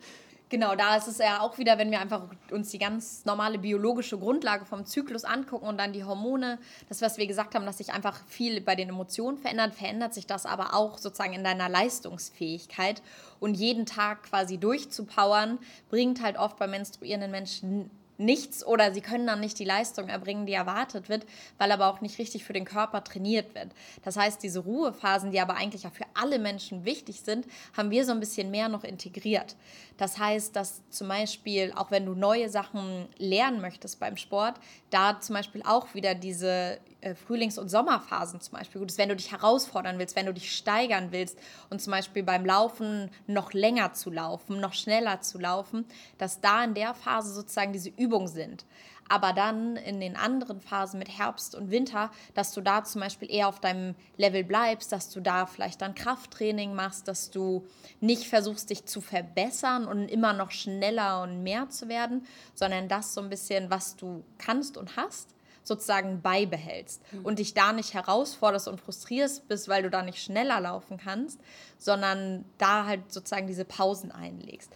Genau, 0.54 0.76
da 0.76 0.96
ist 0.96 1.08
es 1.08 1.18
ja 1.18 1.42
auch 1.42 1.58
wieder, 1.58 1.80
wenn 1.80 1.90
wir 1.90 2.00
einfach 2.00 2.28
uns 2.52 2.70
die 2.70 2.78
ganz 2.78 3.26
normale 3.26 3.58
biologische 3.58 4.20
Grundlage 4.20 4.66
vom 4.66 4.86
Zyklus 4.86 5.24
angucken 5.24 5.66
und 5.66 5.80
dann 5.80 5.94
die 5.94 6.04
Hormone, 6.04 6.60
das, 6.90 7.02
was 7.02 7.18
wir 7.18 7.26
gesagt 7.26 7.56
haben, 7.56 7.66
dass 7.66 7.80
sich 7.80 7.92
einfach 7.92 8.24
viel 8.28 8.62
bei 8.62 8.76
den 8.76 8.90
Emotionen 8.90 9.40
verändert, 9.40 9.74
verändert 9.74 10.14
sich 10.14 10.28
das 10.28 10.46
aber 10.46 10.76
auch 10.76 11.00
sozusagen 11.00 11.34
in 11.34 11.44
deiner 11.44 11.70
Leistungsfähigkeit. 11.70 13.02
Und 13.40 13.56
jeden 13.56 13.88
Tag 13.88 14.22
quasi 14.30 14.60
durchzupowern, 14.60 15.58
bringt 15.90 16.22
halt 16.22 16.38
oft 16.38 16.60
bei 16.60 16.68
menstruierenden 16.68 17.32
Menschen 17.32 17.90
nichts 18.18 18.66
oder 18.66 18.94
sie 18.94 19.02
können 19.02 19.28
dann 19.28 19.40
nicht 19.40 19.60
die 19.60 19.66
Leistung 19.66 20.08
erbringen, 20.10 20.46
die 20.46 20.54
erwartet 20.54 21.10
wird, 21.10 21.26
weil 21.58 21.72
aber 21.72 21.88
auch 21.88 22.02
nicht 22.02 22.20
richtig 22.20 22.44
für 22.44 22.54
den 22.54 22.66
Körper 22.66 23.04
trainiert 23.04 23.56
wird. 23.56 23.70
Das 24.04 24.18
heißt, 24.18 24.42
diese 24.44 24.60
Ruhephasen, 24.60 25.32
die 25.32 25.40
aber 25.40 25.56
eigentlich 25.56 25.84
ja 25.84 25.90
für 25.90 26.06
alle 26.14 26.40
Menschen 26.40 26.86
wichtig 26.86 27.22
sind, 27.22 27.46
haben 27.76 27.92
wir 27.92 28.06
so 28.06 28.12
ein 28.12 28.20
bisschen 28.20 28.52
mehr 28.52 28.70
noch 28.70 28.84
integriert. 28.84 29.56
Das 29.98 30.18
heißt, 30.18 30.56
dass 30.56 30.82
zum 30.90 31.08
Beispiel, 31.08 31.74
auch 31.76 31.92
wenn 31.92 32.06
du 32.06 32.14
neue 32.14 32.50
Sachen 32.50 33.08
lernen 33.18 33.62
möchtest 33.62 34.00
beim 34.00 34.18
Sport, 34.18 34.56
da 34.90 35.20
zum 35.20 35.36
Beispiel 35.36 35.64
auch 35.64 35.94
wieder 35.94 36.16
diese 36.16 36.80
Frühlings- 37.16 37.58
und 37.58 37.70
Sommerphasen 37.70 38.42
zum 38.42 38.58
Beispiel. 38.58 38.80
Gut 38.80 38.92
ist, 38.92 38.98
wenn 38.98 39.10
du 39.10 39.16
dich 39.16 39.32
herausfordern 39.32 40.00
willst, 40.00 40.16
wenn 40.16 40.26
du 40.26 40.34
dich 40.34 40.56
steigern 40.56 41.12
willst 41.12 41.38
und 41.70 41.82
zum 41.82 41.92
Beispiel 41.92 42.24
beim 42.24 42.46
Laufen 42.46 43.10
noch 43.28 43.54
länger 43.54 43.94
zu 43.94 44.10
laufen, 44.10 44.60
noch 44.60 44.74
schneller 44.74 45.22
zu 45.22 45.40
laufen, 45.40 45.86
dass 46.18 46.42
da 46.42 46.64
in 46.64 46.74
der 46.74 46.94
Phase 46.94 47.34
sozusagen 47.34 47.74
diese 47.74 47.90
Übungen 47.90 48.28
sind. 48.28 48.66
Aber 49.10 49.34
dann 49.34 49.76
in 49.76 50.00
den 50.00 50.16
anderen 50.16 50.62
Phasen 50.62 50.98
mit 50.98 51.18
Herbst 51.18 51.56
und 51.56 51.72
Winter, 51.72 52.10
dass 52.34 52.54
du 52.54 52.62
da 52.62 52.84
zum 52.84 53.02
Beispiel 53.02 53.30
eher 53.30 53.48
auf 53.48 53.60
deinem 53.60 53.96
Level 54.18 54.44
bleibst, 54.44 54.92
dass 54.92 55.10
du 55.10 55.20
da 55.20 55.46
vielleicht 55.46 55.82
dann 55.82 55.94
Krafttraining 55.94 56.74
machst, 56.74 57.08
dass 57.08 57.30
du 57.30 57.68
nicht 58.00 58.28
versuchst, 58.28 58.70
dich 58.70 58.86
zu 58.86 59.02
verbessern 59.02 59.86
und 59.86 60.08
immer 60.08 60.34
noch 60.34 60.52
schneller 60.52 61.22
und 61.22 61.44
mehr 61.44 61.70
zu 61.70 61.90
werden, 61.90 62.26
sondern 62.56 62.88
das 62.88 63.14
so 63.14 63.22
ein 63.22 63.30
bisschen, 63.30 63.70
was 63.70 63.96
du 63.96 64.24
kannst 64.38 64.78
und 64.78 64.96
hast, 64.96 65.36
sozusagen 65.64 66.22
beibehältst 66.22 67.02
mhm. 67.12 67.26
und 67.26 67.40
dich 67.40 67.54
da 67.54 67.74
nicht 67.74 67.94
herausforderst 67.94 68.68
und 68.68 68.80
frustrierst 68.80 69.48
bist, 69.48 69.68
weil 69.68 69.84
du 69.84 69.90
da 69.90 70.02
nicht 70.02 70.22
schneller 70.22 70.60
laufen 70.60 70.98
kannst, 70.98 71.40
sondern 71.78 72.46
da 72.58 72.86
halt 72.86 73.12
sozusagen 73.12 73.48
diese 73.48 73.66
Pausen 73.66 74.12
einlegst. 74.12 74.72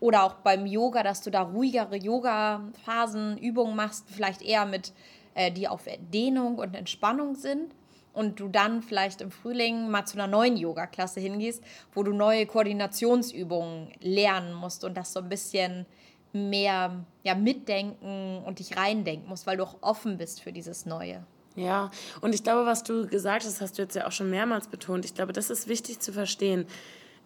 Oder 0.00 0.22
auch 0.22 0.34
beim 0.34 0.66
Yoga, 0.66 1.02
dass 1.02 1.22
du 1.22 1.30
da 1.30 1.42
ruhigere 1.42 1.96
Yoga-Phasen, 1.96 3.36
Übungen 3.38 3.74
machst, 3.74 4.06
vielleicht 4.08 4.42
eher 4.42 4.64
mit, 4.64 4.92
äh, 5.34 5.50
die 5.50 5.66
auf 5.66 5.84
Dehnung 6.12 6.58
und 6.58 6.74
Entspannung 6.76 7.34
sind. 7.34 7.74
Und 8.12 8.40
du 8.40 8.48
dann 8.48 8.82
vielleicht 8.82 9.20
im 9.20 9.30
Frühling 9.30 9.90
mal 9.90 10.04
zu 10.04 10.16
einer 10.16 10.26
neuen 10.26 10.56
Yoga-Klasse 10.56 11.20
hingehst, 11.20 11.62
wo 11.92 12.02
du 12.02 12.12
neue 12.12 12.46
Koordinationsübungen 12.46 13.92
lernen 14.00 14.54
musst 14.54 14.82
und 14.82 14.96
das 14.96 15.12
so 15.12 15.20
ein 15.20 15.28
bisschen 15.28 15.86
mehr 16.32 17.04
ja, 17.22 17.34
mitdenken 17.34 18.42
und 18.44 18.58
dich 18.58 18.76
reindenken 18.76 19.28
musst, 19.28 19.46
weil 19.46 19.56
du 19.56 19.64
auch 19.64 19.76
offen 19.80 20.18
bist 20.18 20.42
für 20.42 20.52
dieses 20.52 20.86
Neue. 20.86 21.24
Ja, 21.56 21.90
und 22.20 22.34
ich 22.34 22.44
glaube, 22.44 22.66
was 22.66 22.84
du 22.84 23.08
gesagt 23.08 23.44
hast, 23.44 23.60
hast 23.60 23.78
du 23.78 23.82
jetzt 23.82 23.96
ja 23.96 24.06
auch 24.06 24.12
schon 24.12 24.30
mehrmals 24.30 24.68
betont. 24.68 25.04
Ich 25.04 25.14
glaube, 25.14 25.32
das 25.32 25.50
ist 25.50 25.66
wichtig 25.66 25.98
zu 25.98 26.12
verstehen. 26.12 26.66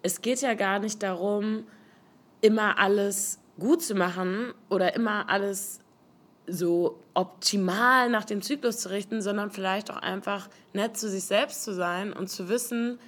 Es 0.02 0.22
geht 0.22 0.40
ja 0.40 0.54
gar 0.54 0.78
nicht 0.78 1.02
darum, 1.02 1.64
immer 2.40 2.78
alles 2.78 3.38
gut 3.58 3.82
zu 3.82 3.94
machen 3.94 4.54
oder 4.70 4.94
immer 4.94 5.28
alles 5.28 5.80
so 6.46 6.98
optimal 7.14 8.08
nach 8.08 8.24
dem 8.24 8.42
Zyklus 8.42 8.78
zu 8.78 8.90
richten, 8.90 9.22
sondern 9.22 9.50
vielleicht 9.50 9.90
auch 9.90 9.98
einfach 9.98 10.48
nett 10.72 10.96
zu 10.96 11.08
sich 11.08 11.24
selbst 11.24 11.62
zu 11.62 11.74
sein 11.74 12.12
und 12.12 12.28
zu 12.28 12.48
wissen, 12.48 12.98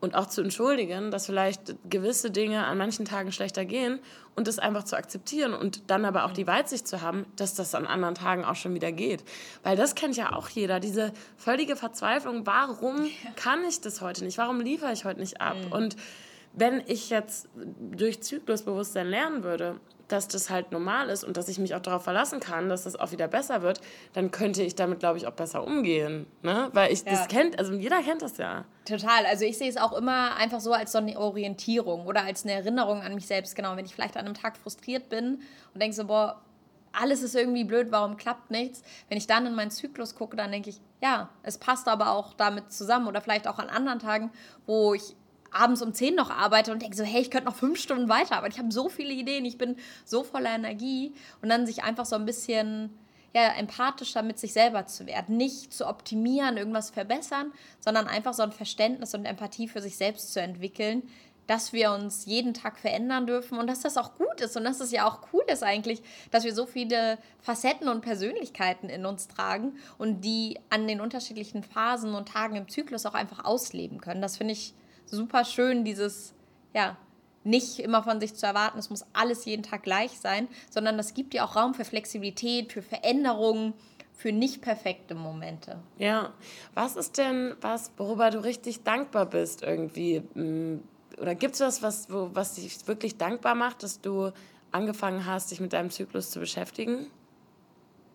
und 0.00 0.14
auch 0.14 0.26
zu 0.26 0.42
entschuldigen, 0.42 1.10
dass 1.10 1.26
vielleicht 1.26 1.74
gewisse 1.88 2.30
Dinge 2.30 2.64
an 2.66 2.78
manchen 2.78 3.04
Tagen 3.04 3.32
schlechter 3.32 3.64
gehen 3.64 3.98
und 4.34 4.46
das 4.46 4.58
einfach 4.58 4.84
zu 4.84 4.96
akzeptieren 4.96 5.54
und 5.54 5.90
dann 5.90 6.04
aber 6.04 6.26
auch 6.26 6.32
die 6.32 6.46
Weitsicht 6.46 6.86
zu 6.86 7.00
haben, 7.00 7.24
dass 7.36 7.54
das 7.54 7.74
an 7.74 7.86
anderen 7.86 8.14
Tagen 8.14 8.44
auch 8.44 8.56
schon 8.56 8.74
wieder 8.74 8.92
geht. 8.92 9.24
Weil 9.62 9.76
das 9.76 9.94
kennt 9.94 10.16
ja 10.16 10.32
auch 10.34 10.48
jeder, 10.48 10.80
diese 10.80 11.12
völlige 11.36 11.76
Verzweiflung, 11.76 12.46
warum 12.46 13.08
kann 13.36 13.64
ich 13.64 13.80
das 13.80 14.00
heute 14.00 14.24
nicht, 14.24 14.38
warum 14.38 14.60
liefere 14.60 14.92
ich 14.92 15.04
heute 15.04 15.20
nicht 15.20 15.40
ab? 15.40 15.56
Mhm. 15.56 15.72
Und 15.72 15.96
wenn 16.52 16.82
ich 16.86 17.10
jetzt 17.10 17.48
durch 17.78 18.22
Zyklusbewusstsein 18.22 19.08
lernen 19.08 19.44
würde, 19.44 19.80
dass 20.08 20.28
das 20.28 20.50
halt 20.50 20.72
normal 20.72 21.08
ist 21.08 21.24
und 21.24 21.36
dass 21.36 21.48
ich 21.48 21.58
mich 21.58 21.74
auch 21.74 21.80
darauf 21.80 22.04
verlassen 22.04 22.40
kann, 22.40 22.68
dass 22.68 22.84
das 22.84 22.96
auch 22.96 23.12
wieder 23.12 23.28
besser 23.28 23.62
wird, 23.62 23.80
dann 24.12 24.30
könnte 24.30 24.62
ich 24.62 24.74
damit, 24.74 25.00
glaube 25.00 25.18
ich, 25.18 25.26
auch 25.26 25.32
besser 25.32 25.64
umgehen. 25.64 26.26
Ne? 26.42 26.68
Weil 26.72 26.92
ich 26.92 27.02
ja. 27.02 27.12
das 27.12 27.28
kennt, 27.28 27.58
also 27.58 27.72
jeder 27.72 28.02
kennt 28.02 28.22
das 28.22 28.36
ja. 28.36 28.64
Total. 28.84 29.26
Also 29.26 29.44
ich 29.44 29.58
sehe 29.58 29.68
es 29.68 29.76
auch 29.76 29.92
immer 29.92 30.36
einfach 30.36 30.60
so 30.60 30.72
als 30.72 30.92
so 30.92 30.98
eine 30.98 31.18
Orientierung 31.18 32.06
oder 32.06 32.22
als 32.22 32.44
eine 32.44 32.52
Erinnerung 32.52 33.02
an 33.02 33.14
mich 33.14 33.26
selbst. 33.26 33.56
Genau, 33.56 33.76
wenn 33.76 33.84
ich 33.84 33.94
vielleicht 33.94 34.16
an 34.16 34.26
einem 34.26 34.34
Tag 34.34 34.56
frustriert 34.56 35.08
bin 35.08 35.40
und 35.74 35.82
denke 35.82 35.96
so, 35.96 36.04
boah, 36.04 36.40
alles 36.92 37.22
ist 37.22 37.34
irgendwie 37.34 37.64
blöd, 37.64 37.88
warum 37.90 38.16
klappt 38.16 38.50
nichts? 38.50 38.82
Wenn 39.08 39.18
ich 39.18 39.26
dann 39.26 39.46
in 39.46 39.54
meinen 39.54 39.70
Zyklus 39.70 40.14
gucke, 40.14 40.36
dann 40.36 40.50
denke 40.50 40.70
ich, 40.70 40.80
ja, 41.02 41.28
es 41.42 41.58
passt 41.58 41.88
aber 41.88 42.10
auch 42.10 42.32
damit 42.34 42.72
zusammen. 42.72 43.06
Oder 43.06 43.20
vielleicht 43.20 43.46
auch 43.48 43.58
an 43.58 43.68
anderen 43.68 43.98
Tagen, 43.98 44.30
wo 44.66 44.94
ich 44.94 45.14
abends 45.56 45.82
um 45.82 45.92
10 45.94 46.14
noch 46.14 46.30
arbeite 46.30 46.72
und 46.72 46.82
denke 46.82 46.96
so, 46.96 47.04
hey, 47.04 47.20
ich 47.20 47.30
könnte 47.30 47.46
noch 47.46 47.56
fünf 47.56 47.78
Stunden 47.80 48.08
weiter, 48.08 48.36
aber 48.36 48.48
ich 48.48 48.58
habe 48.58 48.70
so 48.70 48.88
viele 48.88 49.12
Ideen, 49.12 49.44
ich 49.44 49.58
bin 49.58 49.76
so 50.04 50.22
voller 50.22 50.54
Energie. 50.54 51.14
Und 51.42 51.48
dann 51.48 51.66
sich 51.66 51.82
einfach 51.82 52.06
so 52.06 52.16
ein 52.16 52.26
bisschen 52.26 52.90
ja, 53.34 53.48
empathischer 53.48 54.22
mit 54.22 54.38
sich 54.38 54.52
selber 54.52 54.86
zu 54.86 55.06
werden, 55.06 55.36
nicht 55.36 55.72
zu 55.72 55.86
optimieren, 55.86 56.56
irgendwas 56.56 56.90
verbessern, 56.90 57.52
sondern 57.80 58.06
einfach 58.06 58.32
so 58.32 58.42
ein 58.42 58.52
Verständnis 58.52 59.14
und 59.14 59.26
Empathie 59.26 59.68
für 59.68 59.82
sich 59.82 59.96
selbst 59.96 60.32
zu 60.32 60.40
entwickeln, 60.40 61.02
dass 61.46 61.72
wir 61.72 61.92
uns 61.92 62.24
jeden 62.24 62.54
Tag 62.54 62.78
verändern 62.78 63.26
dürfen 63.26 63.58
und 63.58 63.66
dass 63.66 63.80
das 63.80 63.96
auch 63.96 64.14
gut 64.14 64.40
ist 64.40 64.56
und 64.56 64.64
dass 64.64 64.80
es 64.80 64.90
ja 64.90 65.06
auch 65.06 65.20
cool 65.32 65.44
ist 65.48 65.62
eigentlich, 65.62 66.02
dass 66.30 66.44
wir 66.44 66.54
so 66.54 66.66
viele 66.66 67.18
Facetten 67.40 67.88
und 67.88 68.00
Persönlichkeiten 68.00 68.88
in 68.88 69.06
uns 69.06 69.28
tragen 69.28 69.76
und 69.98 70.22
die 70.22 70.58
an 70.70 70.88
den 70.88 71.00
unterschiedlichen 71.00 71.62
Phasen 71.62 72.14
und 72.14 72.28
Tagen 72.28 72.56
im 72.56 72.68
Zyklus 72.68 73.06
auch 73.06 73.14
einfach 73.14 73.44
ausleben 73.44 74.00
können. 74.00 74.22
Das 74.22 74.38
finde 74.38 74.54
ich 74.54 74.74
super 75.06 75.44
schön, 75.44 75.84
dieses, 75.84 76.34
ja, 76.74 76.96
nicht 77.44 77.78
immer 77.78 78.02
von 78.02 78.20
sich 78.20 78.34
zu 78.34 78.44
erwarten, 78.44 78.78
es 78.78 78.90
muss 78.90 79.04
alles 79.12 79.44
jeden 79.44 79.62
Tag 79.62 79.84
gleich 79.84 80.18
sein, 80.18 80.48
sondern 80.68 80.96
das 80.96 81.14
gibt 81.14 81.32
dir 81.32 81.44
auch 81.44 81.56
Raum 81.56 81.74
für 81.74 81.84
Flexibilität, 81.84 82.72
für 82.72 82.82
Veränderungen, 82.82 83.72
für 84.12 84.32
nicht 84.32 84.62
perfekte 84.62 85.14
Momente. 85.14 85.78
Ja, 85.98 86.32
was 86.74 86.96
ist 86.96 87.18
denn 87.18 87.54
was, 87.60 87.92
worüber 87.96 88.30
du 88.30 88.42
richtig 88.42 88.82
dankbar 88.82 89.26
bist 89.26 89.62
irgendwie? 89.62 90.20
Mm, 90.34 90.80
oder 91.20 91.34
gibt 91.34 91.54
es 91.54 91.60
was, 91.60 91.82
was, 91.82 92.10
wo, 92.10 92.30
was 92.32 92.54
dich 92.54 92.86
wirklich 92.88 93.16
dankbar 93.16 93.54
macht, 93.54 93.82
dass 93.82 94.00
du 94.00 94.32
angefangen 94.72 95.26
hast, 95.26 95.50
dich 95.50 95.60
mit 95.60 95.72
deinem 95.72 95.90
Zyklus 95.90 96.30
zu 96.30 96.40
beschäftigen? 96.40 97.06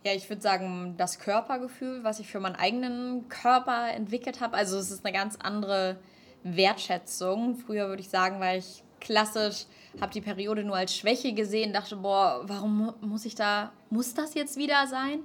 Ja, 0.03 0.13
ich 0.13 0.27
würde 0.29 0.41
sagen, 0.41 0.95
das 0.97 1.19
Körpergefühl, 1.19 2.03
was 2.03 2.19
ich 2.19 2.27
für 2.27 2.39
meinen 2.39 2.55
eigenen 2.55 3.29
Körper 3.29 3.91
entwickelt 3.93 4.41
habe. 4.41 4.57
Also 4.57 4.77
es 4.77 4.89
ist 4.89 5.05
eine 5.05 5.15
ganz 5.15 5.37
andere 5.37 5.99
Wertschätzung. 6.43 7.55
Früher 7.55 7.87
würde 7.87 8.01
ich 8.01 8.09
sagen, 8.09 8.39
weil 8.39 8.59
ich 8.59 8.83
klassisch 8.99 9.65
habe 9.99 10.13
die 10.13 10.21
Periode 10.21 10.63
nur 10.63 10.75
als 10.75 10.95
Schwäche 10.95 11.33
gesehen, 11.33 11.73
dachte, 11.73 11.97
boah, 11.97 12.43
warum 12.45 12.93
muss 13.01 13.25
ich 13.25 13.35
da, 13.35 13.71
muss 13.89 14.13
das 14.13 14.33
jetzt 14.33 14.55
wieder 14.57 14.87
sein? 14.87 15.19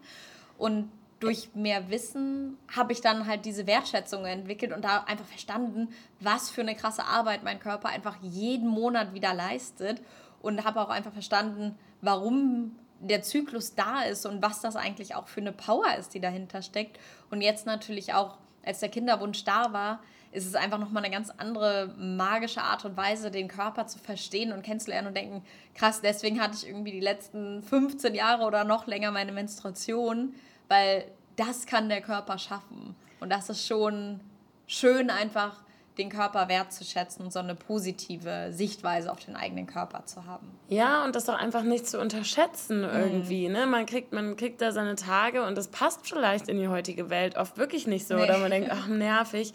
Und 0.58 0.90
durch 1.20 1.50
mehr 1.54 1.88
Wissen 1.90 2.58
habe 2.74 2.92
ich 2.92 3.00
dann 3.00 3.26
halt 3.26 3.44
diese 3.44 3.66
Wertschätzung 3.66 4.26
entwickelt 4.26 4.72
und 4.72 4.84
da 4.84 5.04
einfach 5.04 5.24
verstanden, 5.24 5.88
was 6.20 6.50
für 6.50 6.60
eine 6.60 6.74
krasse 6.74 7.04
Arbeit 7.04 7.42
mein 7.42 7.60
Körper 7.60 7.88
einfach 7.88 8.16
jeden 8.22 8.68
Monat 8.68 9.14
wieder 9.14 9.32
leistet 9.32 10.02
und 10.42 10.64
habe 10.64 10.80
auch 10.80 10.90
einfach 10.90 11.12
verstanden, 11.12 11.78
warum 12.02 12.76
der 13.00 13.22
Zyklus 13.22 13.74
da 13.74 14.02
ist 14.02 14.26
und 14.26 14.42
was 14.42 14.60
das 14.60 14.76
eigentlich 14.76 15.14
auch 15.14 15.28
für 15.28 15.40
eine 15.40 15.52
Power 15.52 15.94
ist, 15.98 16.14
die 16.14 16.20
dahinter 16.20 16.62
steckt. 16.62 16.98
Und 17.30 17.40
jetzt 17.40 17.66
natürlich 17.66 18.14
auch, 18.14 18.36
als 18.64 18.80
der 18.80 18.88
Kinderwunsch 18.88 19.44
da 19.44 19.72
war, 19.72 20.00
ist 20.36 20.46
es 20.46 20.54
einfach 20.54 20.78
nochmal 20.78 21.02
eine 21.02 21.12
ganz 21.12 21.30
andere 21.30 21.94
magische 21.96 22.60
Art 22.60 22.84
und 22.84 22.96
Weise, 22.96 23.30
den 23.30 23.48
Körper 23.48 23.86
zu 23.86 23.98
verstehen 23.98 24.52
und 24.52 24.62
kennenzulernen 24.62 25.08
und 25.08 25.16
denken, 25.16 25.42
krass, 25.74 26.02
deswegen 26.02 26.40
hatte 26.40 26.56
ich 26.56 26.68
irgendwie 26.68 26.92
die 26.92 27.00
letzten 27.00 27.62
15 27.62 28.14
Jahre 28.14 28.44
oder 28.44 28.64
noch 28.64 28.86
länger 28.86 29.10
meine 29.10 29.32
Menstruation, 29.32 30.34
weil 30.68 31.06
das 31.36 31.64
kann 31.64 31.88
der 31.88 32.02
Körper 32.02 32.38
schaffen. 32.38 32.94
Und 33.20 33.30
das 33.30 33.48
ist 33.48 33.66
schon 33.66 34.20
schön 34.66 35.08
einfach 35.08 35.62
den 35.96 36.10
Körper 36.10 36.48
wertzuschätzen 36.48 37.24
und 37.24 37.32
so 37.32 37.38
eine 37.38 37.54
positive 37.54 38.52
Sichtweise 38.52 39.10
auf 39.10 39.20
den 39.24 39.34
eigenen 39.34 39.66
Körper 39.66 40.04
zu 40.04 40.26
haben. 40.26 40.46
Ja, 40.68 41.04
und 41.04 41.16
das 41.16 41.28
auch 41.28 41.38
einfach 41.38 41.62
nicht 41.62 41.86
zu 41.86 41.98
unterschätzen 41.98 42.80
mhm. 42.80 42.94
irgendwie. 42.94 43.48
Mhm. 43.48 43.54
Ne? 43.54 43.66
Man, 43.66 43.86
kriegt, 43.86 44.12
man 44.12 44.36
kriegt 44.36 44.60
da 44.60 44.72
seine 44.72 44.96
Tage 44.96 45.46
und 45.46 45.56
das 45.56 45.68
passt 45.68 46.06
vielleicht 46.06 46.48
in 46.48 46.58
die 46.58 46.68
heutige 46.68 47.08
Welt 47.08 47.38
oft 47.38 47.56
wirklich 47.56 47.86
nicht 47.86 48.06
so. 48.06 48.16
Nee. 48.16 48.24
Oder 48.24 48.38
man 48.38 48.50
denkt, 48.50 48.68
ach, 48.72 48.88
nervig. 48.88 49.54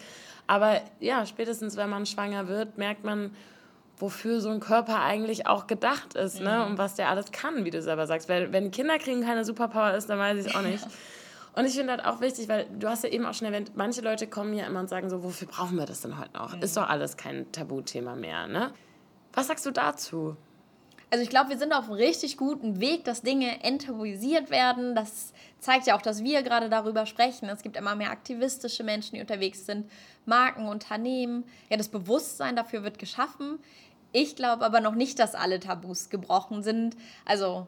Aber 0.52 0.82
ja, 1.00 1.26
spätestens 1.26 1.78
wenn 1.78 1.90
man 1.90 2.06
schwanger 2.06 2.50
wird, 2.50 2.78
merkt 2.78 3.06
man, 3.06 3.34
wofür 3.96 4.42
so 4.42 4.50
ein 4.50 4.60
Körper 4.60 5.00
eigentlich 5.00 5.48
auch 5.48 5.66
gedacht 5.66 6.16
ist 6.16 6.42
ne? 6.42 6.42
mhm. 6.42 6.46
ne? 6.46 6.66
und 6.66 6.78
was 6.78 6.96
der 6.96 7.08
alles 7.08 7.32
kann, 7.32 7.64
wie 7.64 7.70
du 7.70 7.82
selber 7.82 8.06
sagst. 8.06 8.28
Weil 8.28 8.52
wenn 8.52 8.70
Kinder 8.70 8.98
kriegen 8.98 9.22
keine 9.22 9.46
Superpower 9.46 9.94
ist, 9.94 10.10
dann 10.10 10.20
weiß 10.20 10.38
ich 10.42 10.48
es 10.48 10.56
auch 10.56 10.62
nicht. 10.62 10.86
Und 11.54 11.66
ich 11.66 11.74
finde 11.74 11.92
halt 11.92 12.06
auch 12.06 12.22
wichtig, 12.22 12.48
weil 12.48 12.66
du 12.80 12.88
hast 12.88 13.04
ja 13.04 13.10
eben 13.10 13.26
auch 13.26 13.34
schon 13.34 13.46
erwähnt, 13.46 13.74
manche 13.76 14.00
Leute 14.00 14.26
kommen 14.26 14.54
ja 14.54 14.66
immer 14.68 14.80
und 14.80 14.88
sagen 14.88 15.10
so, 15.10 15.22
wofür 15.22 15.50
brauchen 15.50 15.78
wir 15.78 15.86
das 15.86 16.00
denn 16.00 16.18
heute 16.18 16.32
noch? 16.32 16.56
Mhm. 16.56 16.62
Ist 16.62 16.78
doch 16.78 16.88
alles 16.88 17.18
kein 17.18 17.52
Tabuthema 17.52 18.16
mehr, 18.16 18.48
ne? 18.48 18.72
Was 19.34 19.48
sagst 19.48 19.66
du 19.66 19.72
dazu? 19.72 20.38
Also 21.12 21.24
ich 21.24 21.30
glaube, 21.30 21.50
wir 21.50 21.58
sind 21.58 21.74
auf 21.74 21.86
einem 21.86 21.96
richtig 21.96 22.38
guten 22.38 22.80
Weg, 22.80 23.04
dass 23.04 23.22
Dinge 23.22 23.62
enttabuisiert 23.66 24.50
werden. 24.50 24.96
Das 24.96 25.34
zeigt 25.60 25.86
ja 25.86 25.98
auch, 25.98 26.02
dass 26.02 26.24
wir 26.24 26.42
gerade 26.42 26.70
darüber 26.70 27.06
sprechen. 27.06 27.50
Es 27.50 27.64
gibt 27.64 27.76
immer 27.76 27.96
mehr 27.96 28.12
aktivistische 28.12 28.86
Menschen, 28.86 29.16
die 29.16 29.22
unterwegs 29.22 29.66
sind, 29.66 29.92
Marken, 30.26 30.70
Unternehmen. 30.70 31.44
Ja, 31.70 31.76
das 31.76 31.90
Bewusstsein 31.90 32.56
dafür 32.56 32.84
wird 32.84 32.98
geschaffen. 32.98 33.60
Ich 34.14 34.38
glaube 34.38 34.64
aber 34.64 34.80
noch 34.80 34.96
nicht, 34.96 35.20
dass 35.20 35.36
alle 35.36 35.60
Tabus 35.60 36.10
gebrochen 36.10 36.64
sind. 36.64 36.96
Also, 37.26 37.68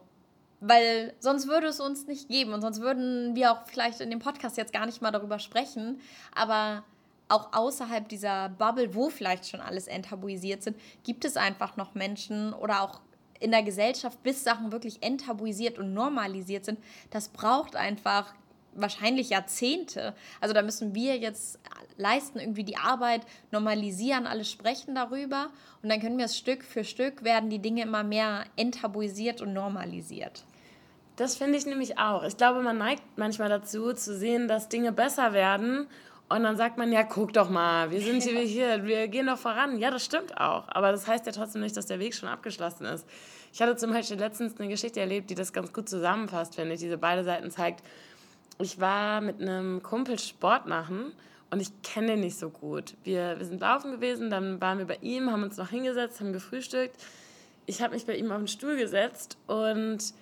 weil 0.60 1.12
sonst 1.20 1.46
würde 1.46 1.66
es 1.66 1.80
uns 1.80 2.06
nicht 2.06 2.28
geben 2.28 2.54
und 2.54 2.62
sonst 2.62 2.80
würden 2.80 3.36
wir 3.36 3.52
auch 3.52 3.66
vielleicht 3.66 4.00
in 4.00 4.08
dem 4.08 4.20
Podcast 4.20 4.56
jetzt 4.56 4.72
gar 4.72 4.86
nicht 4.86 5.02
mal 5.02 5.10
darüber 5.10 5.38
sprechen. 5.38 6.00
Aber 6.34 6.82
auch 7.28 7.52
außerhalb 7.52 8.08
dieser 8.08 8.48
Bubble, 8.48 8.94
wo 8.94 9.10
vielleicht 9.10 9.46
schon 9.46 9.60
alles 9.60 9.86
enttabuisiert 9.86 10.62
sind, 10.62 10.78
gibt 11.02 11.26
es 11.26 11.36
einfach 11.36 11.76
noch 11.76 11.94
Menschen 11.94 12.54
oder 12.54 12.80
auch 12.80 13.00
in 13.40 13.50
der 13.50 13.62
Gesellschaft, 13.62 14.22
bis 14.22 14.44
Sachen 14.44 14.72
wirklich 14.72 15.02
enttabuisiert 15.02 15.78
und 15.78 15.94
normalisiert 15.94 16.64
sind, 16.64 16.78
das 17.10 17.28
braucht 17.28 17.76
einfach 17.76 18.34
wahrscheinlich 18.74 19.30
Jahrzehnte. 19.30 20.14
Also 20.40 20.54
da 20.54 20.62
müssen 20.62 20.94
wir 20.94 21.16
jetzt 21.16 21.58
leisten, 21.96 22.40
irgendwie 22.40 22.64
die 22.64 22.76
Arbeit 22.76 23.22
normalisieren, 23.50 24.26
alle 24.26 24.44
sprechen 24.44 24.94
darüber 24.94 25.50
und 25.82 25.88
dann 25.88 26.00
können 26.00 26.18
wir 26.18 26.24
es 26.24 26.36
Stück 26.36 26.64
für 26.64 26.84
Stück 26.84 27.22
werden 27.24 27.50
die 27.50 27.60
Dinge 27.60 27.82
immer 27.82 28.02
mehr 28.02 28.44
enttabuisiert 28.56 29.40
und 29.40 29.52
normalisiert. 29.52 30.44
Das 31.16 31.36
finde 31.36 31.58
ich 31.58 31.66
nämlich 31.66 31.98
auch. 31.98 32.24
Ich 32.24 32.36
glaube, 32.36 32.60
man 32.62 32.78
neigt 32.78 33.02
manchmal 33.16 33.48
dazu, 33.48 33.92
zu 33.92 34.16
sehen, 34.18 34.48
dass 34.48 34.68
Dinge 34.68 34.90
besser 34.90 35.32
werden 35.32 35.86
und 36.28 36.42
dann 36.42 36.56
sagt 36.56 36.78
man, 36.78 36.90
ja, 36.90 37.02
guck 37.02 37.32
doch 37.32 37.50
mal, 37.50 37.90
wir 37.90 38.00
sind 38.00 38.22
hier, 38.22 38.40
hier, 38.40 38.84
wir 38.84 39.08
gehen 39.08 39.26
doch 39.26 39.38
voran. 39.38 39.78
Ja, 39.78 39.90
das 39.90 40.04
stimmt 40.04 40.38
auch. 40.40 40.64
Aber 40.68 40.90
das 40.90 41.06
heißt 41.06 41.26
ja 41.26 41.32
trotzdem 41.32 41.60
nicht, 41.60 41.76
dass 41.76 41.86
der 41.86 41.98
Weg 41.98 42.14
schon 42.14 42.28
abgeschlossen 42.28 42.86
ist. 42.86 43.06
Ich 43.52 43.60
hatte 43.60 43.76
zum 43.76 43.92
Beispiel 43.92 44.18
letztens 44.18 44.58
eine 44.58 44.68
Geschichte 44.68 45.00
erlebt, 45.00 45.30
die 45.30 45.34
das 45.34 45.52
ganz 45.52 45.72
gut 45.72 45.88
zusammenfasst, 45.88 46.54
finde 46.54 46.74
ich, 46.74 46.80
diese 46.80 46.98
beide 46.98 47.24
Seiten 47.24 47.50
zeigt. 47.50 47.84
Ich 48.58 48.80
war 48.80 49.20
mit 49.20 49.40
einem 49.40 49.82
Kumpel 49.82 50.18
Sport 50.18 50.66
machen 50.66 51.12
und 51.50 51.60
ich 51.60 51.82
kenne 51.82 52.08
den 52.08 52.20
nicht 52.20 52.38
so 52.38 52.48
gut. 52.48 52.94
Wir, 53.04 53.38
wir 53.38 53.44
sind 53.44 53.60
laufen 53.60 53.92
gewesen, 53.92 54.30
dann 54.30 54.60
waren 54.60 54.78
wir 54.78 54.86
bei 54.86 54.98
ihm, 55.02 55.30
haben 55.30 55.42
uns 55.42 55.56
noch 55.56 55.68
hingesetzt, 55.68 56.20
haben 56.20 56.32
gefrühstückt. 56.32 56.96
Ich 57.66 57.82
habe 57.82 57.94
mich 57.94 58.06
bei 58.06 58.16
ihm 58.16 58.32
auf 58.32 58.38
den 58.38 58.48
Stuhl 58.48 58.76
gesetzt 58.76 59.36
und 59.46 60.14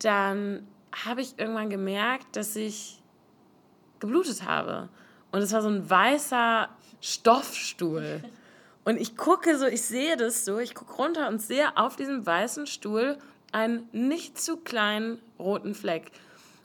dann 0.00 0.66
habe 0.92 1.22
ich 1.22 1.38
irgendwann 1.38 1.70
gemerkt, 1.70 2.36
dass 2.36 2.56
ich 2.56 3.02
geblutet 4.00 4.44
habe. 4.44 4.88
Und 5.30 5.40
es 5.40 5.52
war 5.52 5.62
so 5.62 5.68
ein 5.68 5.88
weißer 5.88 6.68
Stoffstuhl. 7.00 8.22
Und 8.84 8.98
ich 8.98 9.16
gucke 9.16 9.58
so, 9.58 9.66
ich 9.66 9.82
sehe 9.82 10.16
das 10.16 10.44
so, 10.44 10.58
ich 10.58 10.74
gucke 10.74 10.94
runter 10.94 11.28
und 11.28 11.42
sehe 11.42 11.76
auf 11.76 11.96
diesem 11.96 12.24
weißen 12.24 12.66
Stuhl 12.66 13.18
einen 13.52 13.88
nicht 13.92 14.40
zu 14.40 14.56
kleinen 14.56 15.18
roten 15.38 15.74
Fleck. 15.74 16.10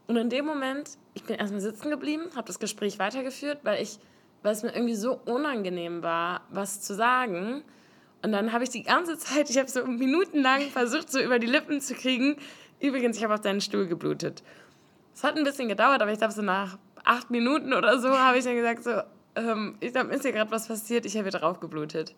Und 0.08 0.18
in 0.18 0.30
dem 0.30 0.46
Moment, 0.46 0.92
ich 1.14 1.24
bin 1.24 1.38
erstmal 1.38 1.62
sitzen 1.62 1.90
geblieben, 1.90 2.24
habe 2.36 2.48
das 2.48 2.60
Gespräch 2.60 3.00
weitergeführt, 3.00 3.60
weil 3.64 3.82
ich, 3.82 4.00
weil 4.42 4.54
es 4.54 4.64
mir 4.64 4.74
irgendwie 4.74 4.96
so 4.96 5.20
unangenehm 5.26 6.04
war, 6.04 6.42
was 6.50 6.82
zu 6.82 6.94
sagen. 6.96 7.64
Und 8.22 8.32
dann 8.32 8.54
habe 8.54 8.64
ich 8.64 8.70
die 8.70 8.84
ganze 8.84 9.18
Zeit, 9.18 9.50
ich 9.50 9.58
habe 9.58 9.70
so 9.70 9.86
minutenlang 9.86 10.62
versucht, 10.70 11.12
so 11.12 11.20
über 11.20 11.40
die 11.40 11.48
Lippen 11.48 11.82
zu 11.82 11.94
kriegen. 11.94 12.38
Übrigens, 12.80 13.18
ich 13.18 13.24
habe 13.24 13.34
auf 13.34 13.42
deinen 13.42 13.62
Stuhl 13.62 13.88
geblutet. 13.88 14.44
Es 15.14 15.24
hat 15.24 15.38
ein 15.38 15.44
bisschen 15.44 15.68
gedauert, 15.68 16.02
aber 16.02 16.12
ich 16.12 16.18
glaube, 16.18 16.34
so 16.34 16.42
nach 16.42 16.78
acht 17.04 17.30
Minuten 17.30 17.74
oder 17.74 18.00
so 18.00 18.10
habe 18.10 18.38
ich 18.38 18.44
dann 18.44 18.56
gesagt, 18.56 18.84
so, 18.84 19.02
ähm, 19.36 19.76
ich 19.80 19.94
glaube, 19.94 20.14
ist 20.14 20.24
hier 20.24 20.32
gerade 20.32 20.52
was 20.52 20.68
passiert, 20.68 21.06
ich 21.06 21.16
habe 21.16 21.30
hier 21.30 21.40
drauf 21.40 21.60
geblutet. 21.60 22.16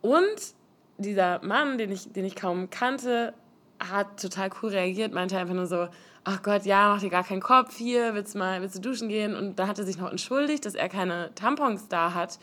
Und 0.00 0.54
dieser 0.98 1.44
Mann, 1.44 1.78
den 1.78 1.90
ich, 1.90 2.12
den 2.12 2.24
ich 2.24 2.36
kaum 2.36 2.70
kannte, 2.70 3.34
hat 3.80 4.20
total 4.20 4.50
cool 4.62 4.70
reagiert, 4.70 5.12
meinte 5.12 5.36
einfach 5.36 5.54
nur 5.54 5.66
so, 5.66 5.88
ach 6.24 6.42
Gott, 6.42 6.64
ja, 6.64 6.88
mach 6.88 7.00
dir 7.00 7.10
gar 7.10 7.24
keinen 7.24 7.42
Kopf 7.42 7.76
hier, 7.76 8.14
willst, 8.14 8.34
mal, 8.34 8.60
willst 8.62 8.76
du 8.76 8.80
duschen 8.80 9.08
gehen? 9.08 9.34
Und 9.34 9.58
da 9.58 9.66
hat 9.66 9.78
er 9.78 9.84
sich 9.84 9.98
noch 9.98 10.10
entschuldigt, 10.10 10.64
dass 10.64 10.74
er 10.74 10.88
keine 10.88 11.34
Tampons 11.34 11.88
da 11.88 12.14
hat. 12.14 12.38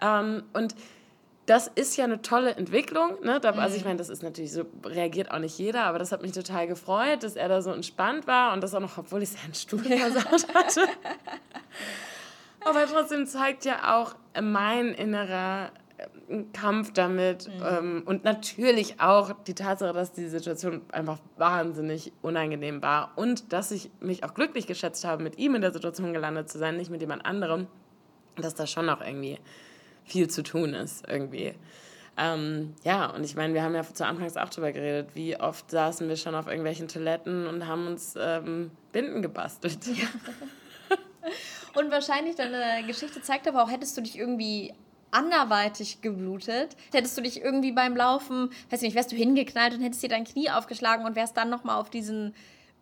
Ähm, 0.00 0.44
und 0.52 0.74
das 1.46 1.66
ist 1.66 1.96
ja 1.96 2.04
eine 2.04 2.22
tolle 2.22 2.54
Entwicklung. 2.54 3.22
Ne? 3.24 3.40
Also 3.42 3.76
ich 3.76 3.82
mhm. 3.82 3.88
meine, 3.88 3.98
das 3.98 4.08
ist 4.08 4.22
natürlich 4.22 4.52
so, 4.52 4.64
reagiert 4.84 5.30
auch 5.30 5.38
nicht 5.38 5.58
jeder, 5.58 5.84
aber 5.84 5.98
das 5.98 6.12
hat 6.12 6.22
mich 6.22 6.32
total 6.32 6.66
gefreut, 6.66 7.22
dass 7.22 7.36
er 7.36 7.48
da 7.48 7.62
so 7.62 7.72
entspannt 7.72 8.26
war 8.26 8.52
und 8.52 8.62
das 8.62 8.74
auch 8.74 8.80
noch, 8.80 8.98
obwohl 8.98 9.22
ich 9.22 9.30
seinen 9.30 9.54
Stuhl 9.54 9.82
versaut 9.82 10.54
hatte. 10.54 10.82
aber 12.64 12.86
trotzdem 12.86 13.26
zeigt 13.26 13.64
ja 13.64 13.98
auch 13.98 14.14
mein 14.40 14.94
innerer 14.94 15.72
äh, 16.28 16.44
Kampf 16.52 16.92
damit 16.92 17.48
mhm. 17.48 17.64
ähm, 17.66 18.02
und 18.06 18.22
natürlich 18.22 19.00
auch 19.00 19.32
die 19.46 19.54
Tatsache, 19.54 19.92
dass 19.92 20.12
die 20.12 20.28
Situation 20.28 20.82
einfach 20.92 21.18
wahnsinnig 21.36 22.12
unangenehm 22.22 22.80
war 22.82 23.12
und 23.16 23.52
dass 23.52 23.72
ich 23.72 23.90
mich 24.00 24.24
auch 24.24 24.34
glücklich 24.34 24.66
geschätzt 24.66 25.04
habe, 25.04 25.22
mit 25.22 25.38
ihm 25.38 25.54
in 25.56 25.62
der 25.62 25.72
Situation 25.72 26.12
gelandet 26.12 26.48
zu 26.48 26.58
sein, 26.58 26.76
nicht 26.76 26.90
mit 26.90 27.00
jemand 27.00 27.24
anderem, 27.24 27.66
dass 28.36 28.54
das 28.54 28.70
schon 28.70 28.88
auch 28.88 29.00
irgendwie 29.00 29.38
viel 30.10 30.28
zu 30.28 30.42
tun 30.42 30.74
ist 30.74 31.04
irgendwie. 31.08 31.54
Ähm, 32.16 32.74
ja, 32.84 33.06
und 33.06 33.24
ich 33.24 33.36
meine, 33.36 33.54
wir 33.54 33.62
haben 33.62 33.74
ja 33.74 33.82
zu 33.82 34.04
Anfangs 34.04 34.36
auch 34.36 34.48
darüber 34.48 34.72
geredet, 34.72 35.10
wie 35.14 35.38
oft 35.38 35.70
saßen 35.70 36.08
wir 36.08 36.16
schon 36.16 36.34
auf 36.34 36.46
irgendwelchen 36.46 36.88
Toiletten 36.88 37.46
und 37.46 37.66
haben 37.66 37.86
uns 37.86 38.14
ähm, 38.18 38.70
Binden 38.92 39.22
gebastelt. 39.22 39.78
Ja. 39.86 40.08
und 41.80 41.90
wahrscheinlich 41.90 42.36
deine 42.36 42.86
Geschichte 42.86 43.22
zeigt 43.22 43.48
aber 43.48 43.62
auch, 43.62 43.70
hättest 43.70 43.96
du 43.96 44.02
dich 44.02 44.18
irgendwie 44.18 44.74
anderweitig 45.12 46.02
geblutet, 46.02 46.76
hättest 46.92 47.16
du 47.16 47.22
dich 47.22 47.40
irgendwie 47.40 47.72
beim 47.72 47.96
Laufen, 47.96 48.50
weiß 48.70 48.82
nicht, 48.82 48.94
wärst 48.94 49.12
du 49.12 49.16
hingeknallt 49.16 49.74
und 49.74 49.80
hättest 49.80 50.02
dir 50.02 50.08
dein 50.08 50.24
Knie 50.24 50.50
aufgeschlagen 50.50 51.06
und 51.06 51.16
wärst 51.16 51.36
dann 51.36 51.50
nochmal 51.50 51.80
auf 51.80 51.90
diesen 51.90 52.34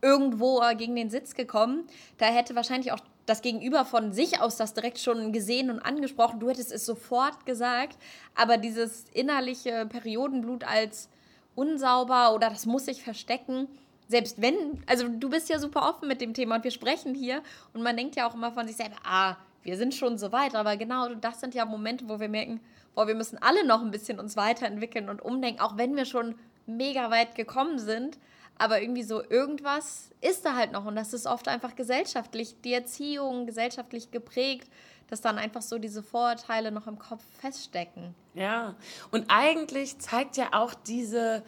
irgendwo 0.02 0.62
gegen 0.76 0.94
den 0.96 1.10
Sitz 1.10 1.34
gekommen. 1.34 1.86
Da 2.18 2.26
hätte 2.26 2.54
wahrscheinlich 2.54 2.92
auch 2.92 3.00
das 3.28 3.42
Gegenüber 3.42 3.84
von 3.84 4.12
sich 4.12 4.40
aus 4.40 4.56
das 4.56 4.74
direkt 4.74 4.98
schon 4.98 5.32
gesehen 5.32 5.70
und 5.70 5.80
angesprochen. 5.80 6.40
Du 6.40 6.48
hättest 6.48 6.72
es 6.72 6.86
sofort 6.86 7.44
gesagt, 7.44 7.98
aber 8.34 8.56
dieses 8.56 9.04
innerliche 9.12 9.86
Periodenblut 9.86 10.64
als 10.64 11.10
unsauber 11.54 12.34
oder 12.34 12.48
das 12.48 12.66
muss 12.66 12.86
sich 12.86 13.02
verstecken, 13.02 13.68
selbst 14.06 14.40
wenn, 14.40 14.82
also 14.86 15.06
du 15.08 15.28
bist 15.28 15.50
ja 15.50 15.58
super 15.58 15.88
offen 15.88 16.08
mit 16.08 16.20
dem 16.20 16.32
Thema 16.32 16.56
und 16.56 16.64
wir 16.64 16.70
sprechen 16.70 17.14
hier 17.14 17.42
und 17.74 17.82
man 17.82 17.96
denkt 17.96 18.16
ja 18.16 18.26
auch 18.26 18.34
immer 18.34 18.52
von 18.52 18.66
sich 18.66 18.76
selber, 18.76 18.96
ah, 19.04 19.36
wir 19.62 19.76
sind 19.76 19.94
schon 19.94 20.16
so 20.16 20.32
weit, 20.32 20.54
aber 20.54 20.78
genau 20.78 21.14
das 21.14 21.40
sind 21.40 21.54
ja 21.54 21.66
Momente, 21.66 22.08
wo 22.08 22.18
wir 22.18 22.28
merken, 22.28 22.60
boah, 22.94 23.06
wir 23.06 23.14
müssen 23.14 23.36
alle 23.38 23.66
noch 23.66 23.82
ein 23.82 23.90
bisschen 23.90 24.18
uns 24.18 24.36
weiterentwickeln 24.36 25.10
und 25.10 25.20
umdenken, 25.20 25.60
auch 25.60 25.76
wenn 25.76 25.94
wir 25.94 26.06
schon 26.06 26.36
mega 26.66 27.10
weit 27.10 27.34
gekommen 27.34 27.78
sind, 27.78 28.18
aber 28.58 28.82
irgendwie 28.82 29.04
so 29.04 29.22
irgendwas 29.22 30.10
ist 30.20 30.44
da 30.44 30.54
halt 30.54 30.72
noch 30.72 30.84
und 30.84 30.96
das 30.96 31.12
ist 31.12 31.26
oft 31.26 31.48
einfach 31.48 31.76
gesellschaftlich, 31.76 32.56
die 32.62 32.72
Erziehung 32.72 33.46
gesellschaftlich 33.46 34.10
geprägt, 34.10 34.68
dass 35.08 35.20
dann 35.20 35.38
einfach 35.38 35.62
so 35.62 35.78
diese 35.78 36.02
Vorurteile 36.02 36.70
noch 36.70 36.86
im 36.86 36.98
Kopf 36.98 37.22
feststecken. 37.40 38.14
Ja, 38.34 38.74
und 39.10 39.26
eigentlich 39.28 39.98
zeigt 39.98 40.36
ja 40.36 40.48
auch 40.52 40.74
diese, 40.74 41.42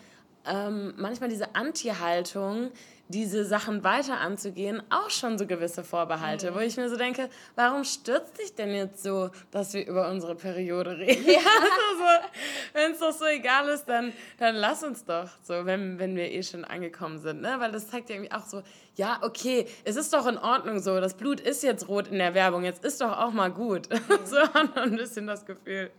ähm, 0.46 0.94
manchmal 0.96 1.28
diese 1.28 1.54
Anti-Haltung, 1.54 2.70
diese 3.10 3.44
Sachen 3.44 3.84
weiter 3.84 4.20
anzugehen, 4.20 4.82
auch 4.88 5.10
schon 5.10 5.36
so 5.38 5.46
gewisse 5.46 5.84
Vorbehalte, 5.84 6.50
mhm. 6.50 6.54
wo 6.54 6.58
ich 6.60 6.76
mir 6.76 6.88
so 6.88 6.96
denke, 6.96 7.28
warum 7.56 7.84
stürzt 7.84 8.38
dich 8.38 8.54
denn 8.54 8.72
jetzt 8.74 9.02
so, 9.02 9.30
dass 9.50 9.74
wir 9.74 9.86
über 9.86 10.08
unsere 10.08 10.34
Periode 10.34 10.96
reden? 10.98 11.26
Ja. 11.26 11.38
also 11.40 12.28
wenn 12.72 12.92
es 12.92 12.98
doch 13.00 13.12
so 13.12 13.26
egal 13.26 13.68
ist, 13.68 13.84
dann, 13.86 14.12
dann 14.38 14.54
lass 14.54 14.82
uns 14.82 15.04
doch, 15.04 15.28
so, 15.42 15.66
wenn, 15.66 15.98
wenn 15.98 16.14
wir 16.16 16.30
eh 16.30 16.42
schon 16.42 16.64
angekommen 16.64 17.18
sind, 17.18 17.40
ne? 17.40 17.56
Weil 17.58 17.72
das 17.72 17.88
zeigt 17.88 18.10
ja 18.10 18.16
irgendwie 18.16 18.32
auch 18.32 18.46
so, 18.46 18.62
ja, 18.96 19.18
okay, 19.22 19.66
es 19.84 19.96
ist 19.96 20.12
doch 20.12 20.26
in 20.26 20.38
Ordnung 20.38 20.78
so, 20.78 21.00
das 21.00 21.14
Blut 21.14 21.40
ist 21.40 21.62
jetzt 21.62 21.88
rot 21.88 22.08
in 22.08 22.18
der 22.18 22.34
Werbung, 22.34 22.64
jetzt 22.64 22.84
ist 22.84 23.00
doch 23.00 23.18
auch 23.18 23.32
mal 23.32 23.50
gut. 23.50 23.88
Mhm. 24.10 24.26
so 24.26 24.38
hat 24.54 24.74
man 24.74 24.90
ein 24.90 24.96
bisschen 24.96 25.26
das 25.26 25.44
Gefühl. 25.44 25.90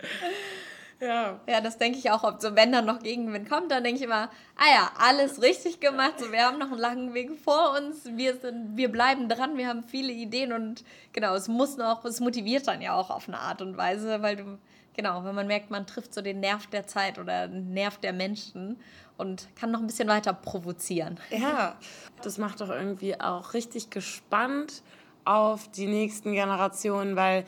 Ja. 1.01 1.39
Ja, 1.47 1.61
das 1.61 1.79
denke 1.79 1.97
ich 1.97 2.11
auch, 2.11 2.39
so 2.39 2.55
wenn 2.55 2.71
dann 2.71 2.85
noch 2.85 2.99
Gegenwind 2.99 3.49
kommt, 3.49 3.71
dann 3.71 3.83
denke 3.83 3.99
ich 3.99 4.05
immer, 4.05 4.29
ah 4.55 4.69
ja, 4.71 4.91
alles 4.99 5.41
richtig 5.41 5.79
gemacht, 5.79 6.19
so 6.19 6.31
wir 6.31 6.45
haben 6.45 6.59
noch 6.59 6.71
einen 6.71 6.79
langen 6.79 7.13
Weg 7.15 7.31
vor 7.39 7.75
uns, 7.75 8.05
wir 8.05 8.35
sind, 8.35 8.77
wir 8.77 8.91
bleiben 8.91 9.27
dran, 9.27 9.57
wir 9.57 9.67
haben 9.67 9.83
viele 9.83 10.13
Ideen 10.13 10.53
und 10.53 10.83
genau, 11.11 11.33
es 11.33 11.47
muss 11.47 11.75
noch, 11.75 12.05
es 12.05 12.19
motiviert 12.19 12.67
dann 12.67 12.81
ja 12.81 12.93
auch 12.93 13.09
auf 13.09 13.27
eine 13.27 13.39
Art 13.39 13.63
und 13.63 13.77
Weise, 13.77 14.21
weil 14.21 14.35
du, 14.35 14.59
genau, 14.95 15.25
wenn 15.25 15.33
man 15.33 15.47
merkt, 15.47 15.71
man 15.71 15.87
trifft 15.87 16.13
so 16.13 16.21
den 16.21 16.39
Nerv 16.39 16.67
der 16.67 16.85
Zeit 16.85 17.17
oder 17.17 17.47
den 17.47 17.73
Nerv 17.73 17.97
der 17.97 18.13
Menschen 18.13 18.79
und 19.17 19.47
kann 19.55 19.71
noch 19.71 19.79
ein 19.79 19.87
bisschen 19.87 20.07
weiter 20.07 20.33
provozieren. 20.33 21.19
Ja, 21.31 21.77
das 22.21 22.37
macht 22.37 22.61
doch 22.61 22.69
irgendwie 22.69 23.19
auch 23.19 23.55
richtig 23.55 23.89
gespannt 23.89 24.83
auf 25.25 25.67
die 25.69 25.87
nächsten 25.87 26.33
Generationen, 26.33 27.15
weil 27.15 27.45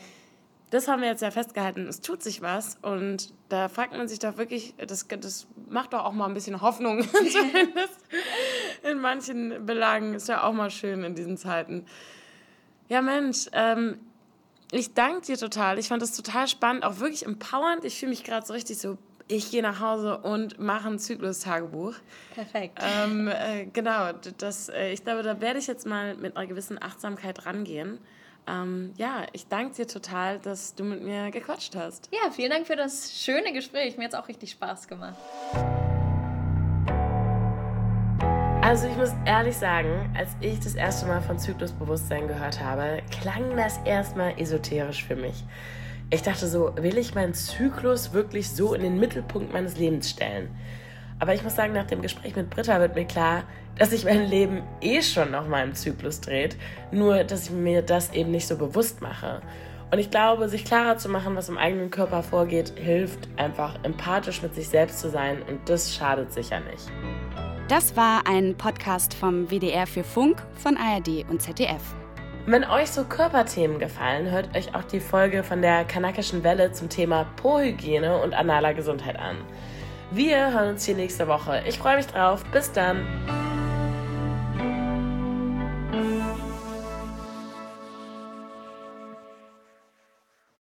das 0.74 0.88
haben 0.88 1.02
wir 1.02 1.08
jetzt 1.08 1.22
ja 1.22 1.30
festgehalten, 1.30 1.86
es 1.86 2.00
tut 2.00 2.20
sich 2.20 2.42
was 2.42 2.78
und 2.82 3.32
da 3.48 3.68
fragt 3.68 3.92
man 3.92 4.08
sich 4.08 4.18
doch 4.18 4.36
wirklich, 4.36 4.74
das, 4.76 5.06
das 5.06 5.46
macht 5.68 5.92
doch 5.92 6.04
auch 6.04 6.12
mal 6.12 6.26
ein 6.26 6.34
bisschen 6.34 6.60
Hoffnung, 6.60 7.02
zumindest 7.12 8.00
in 8.82 8.98
manchen 8.98 9.64
Belagen 9.66 10.14
ist 10.14 10.28
ja 10.28 10.42
auch 10.42 10.52
mal 10.52 10.70
schön 10.70 11.04
in 11.04 11.14
diesen 11.14 11.36
Zeiten. 11.36 11.86
Ja 12.88 13.02
Mensch, 13.02 13.46
ähm, 13.52 14.00
ich 14.72 14.94
danke 14.94 15.26
dir 15.26 15.38
total, 15.38 15.78
ich 15.78 15.86
fand 15.86 16.02
das 16.02 16.16
total 16.16 16.48
spannend, 16.48 16.84
auch 16.84 16.98
wirklich 16.98 17.24
empowernd, 17.24 17.84
ich 17.84 18.00
fühle 18.00 18.10
mich 18.10 18.24
gerade 18.24 18.44
so 18.44 18.52
richtig 18.52 18.78
so 18.78 18.98
ich 19.28 19.50
gehe 19.52 19.62
nach 19.62 19.80
Hause 19.80 20.18
und 20.18 20.58
mache 20.58 20.86
ein 20.86 20.98
Zyklus-Tagebuch. 20.98 21.94
Perfekt. 22.34 22.78
Ähm, 22.82 23.28
äh, 23.28 23.64
genau, 23.72 24.12
das, 24.36 24.68
äh, 24.68 24.92
ich 24.92 25.02
glaube, 25.02 25.22
da 25.22 25.40
werde 25.40 25.58
ich 25.58 25.66
jetzt 25.66 25.86
mal 25.86 26.14
mit 26.16 26.36
einer 26.36 26.46
gewissen 26.46 26.82
Achtsamkeit 26.82 27.46
rangehen. 27.46 28.00
Ähm, 28.46 28.92
ja, 28.96 29.26
ich 29.32 29.48
danke 29.48 29.74
dir 29.74 29.86
total, 29.86 30.38
dass 30.38 30.74
du 30.74 30.84
mit 30.84 31.02
mir 31.02 31.30
gequatscht 31.30 31.74
hast. 31.76 32.08
Ja, 32.12 32.30
vielen 32.30 32.50
Dank 32.50 32.66
für 32.66 32.76
das 32.76 33.12
schöne 33.12 33.52
Gespräch. 33.52 33.96
Mir 33.96 34.04
hat 34.04 34.12
es 34.12 34.18
auch 34.18 34.28
richtig 34.28 34.50
Spaß 34.50 34.88
gemacht. 34.88 35.16
Also 38.60 38.88
ich 38.88 38.96
muss 38.96 39.10
ehrlich 39.26 39.56
sagen, 39.56 40.10
als 40.16 40.30
ich 40.40 40.58
das 40.58 40.74
erste 40.74 41.06
Mal 41.06 41.20
von 41.20 41.38
Zyklusbewusstsein 41.38 42.26
gehört 42.28 42.60
habe, 42.60 43.02
klang 43.20 43.56
das 43.56 43.78
erstmal 43.84 44.38
esoterisch 44.40 45.04
für 45.04 45.16
mich. 45.16 45.44
Ich 46.10 46.22
dachte 46.22 46.46
so, 46.46 46.74
will 46.76 46.98
ich 46.98 47.14
meinen 47.14 47.34
Zyklus 47.34 48.12
wirklich 48.12 48.50
so 48.50 48.74
in 48.74 48.82
den 48.82 48.98
Mittelpunkt 48.98 49.52
meines 49.52 49.76
Lebens 49.78 50.10
stellen? 50.10 50.48
Aber 51.24 51.32
ich 51.32 51.42
muss 51.42 51.56
sagen, 51.56 51.72
nach 51.72 51.86
dem 51.86 52.02
Gespräch 52.02 52.36
mit 52.36 52.50
Britta 52.50 52.78
wird 52.80 52.96
mir 52.96 53.06
klar, 53.06 53.44
dass 53.78 53.92
sich 53.92 54.04
mein 54.04 54.26
Leben 54.26 54.62
eh 54.82 55.00
schon 55.00 55.30
nach 55.30 55.48
meinem 55.48 55.72
Zyklus 55.72 56.20
dreht, 56.20 56.54
nur 56.92 57.24
dass 57.24 57.46
ich 57.46 57.50
mir 57.50 57.80
das 57.80 58.12
eben 58.12 58.30
nicht 58.30 58.46
so 58.46 58.58
bewusst 58.58 59.00
mache. 59.00 59.40
Und 59.90 59.98
ich 59.98 60.10
glaube, 60.10 60.50
sich 60.50 60.66
klarer 60.66 60.98
zu 60.98 61.08
machen, 61.08 61.34
was 61.34 61.48
im 61.48 61.56
eigenen 61.56 61.90
Körper 61.90 62.22
vorgeht, 62.22 62.74
hilft 62.76 63.26
einfach 63.38 63.82
empathisch 63.84 64.42
mit 64.42 64.54
sich 64.54 64.68
selbst 64.68 65.00
zu 65.00 65.08
sein 65.08 65.40
und 65.48 65.66
das 65.66 65.94
schadet 65.94 66.30
sicher 66.30 66.60
nicht. 66.60 66.92
Das 67.68 67.96
war 67.96 68.24
ein 68.28 68.54
Podcast 68.54 69.14
vom 69.14 69.48
WDR 69.48 69.86
für 69.86 70.04
Funk 70.04 70.42
von 70.56 70.76
ARD 70.76 71.24
und 71.30 71.40
ZDF. 71.40 71.94
Wenn 72.44 72.64
euch 72.64 72.90
so 72.90 73.04
Körperthemen 73.04 73.78
gefallen, 73.78 74.30
hört 74.30 74.54
euch 74.54 74.74
auch 74.74 74.84
die 74.84 75.00
Folge 75.00 75.42
von 75.42 75.62
der 75.62 75.86
Kanakischen 75.86 76.44
Welle 76.44 76.72
zum 76.72 76.90
Thema 76.90 77.24
Po-Hygiene 77.36 78.20
und 78.20 78.34
analer 78.34 78.74
Gesundheit 78.74 79.18
an. 79.18 79.36
Wir 80.10 80.52
hören 80.52 80.70
uns 80.70 80.84
hier 80.84 80.94
nächste 80.94 81.26
Woche. 81.28 81.62
Ich 81.66 81.78
freue 81.78 81.96
mich 81.96 82.06
drauf. 82.06 82.44
Bis 82.52 82.70
dann. 82.72 83.06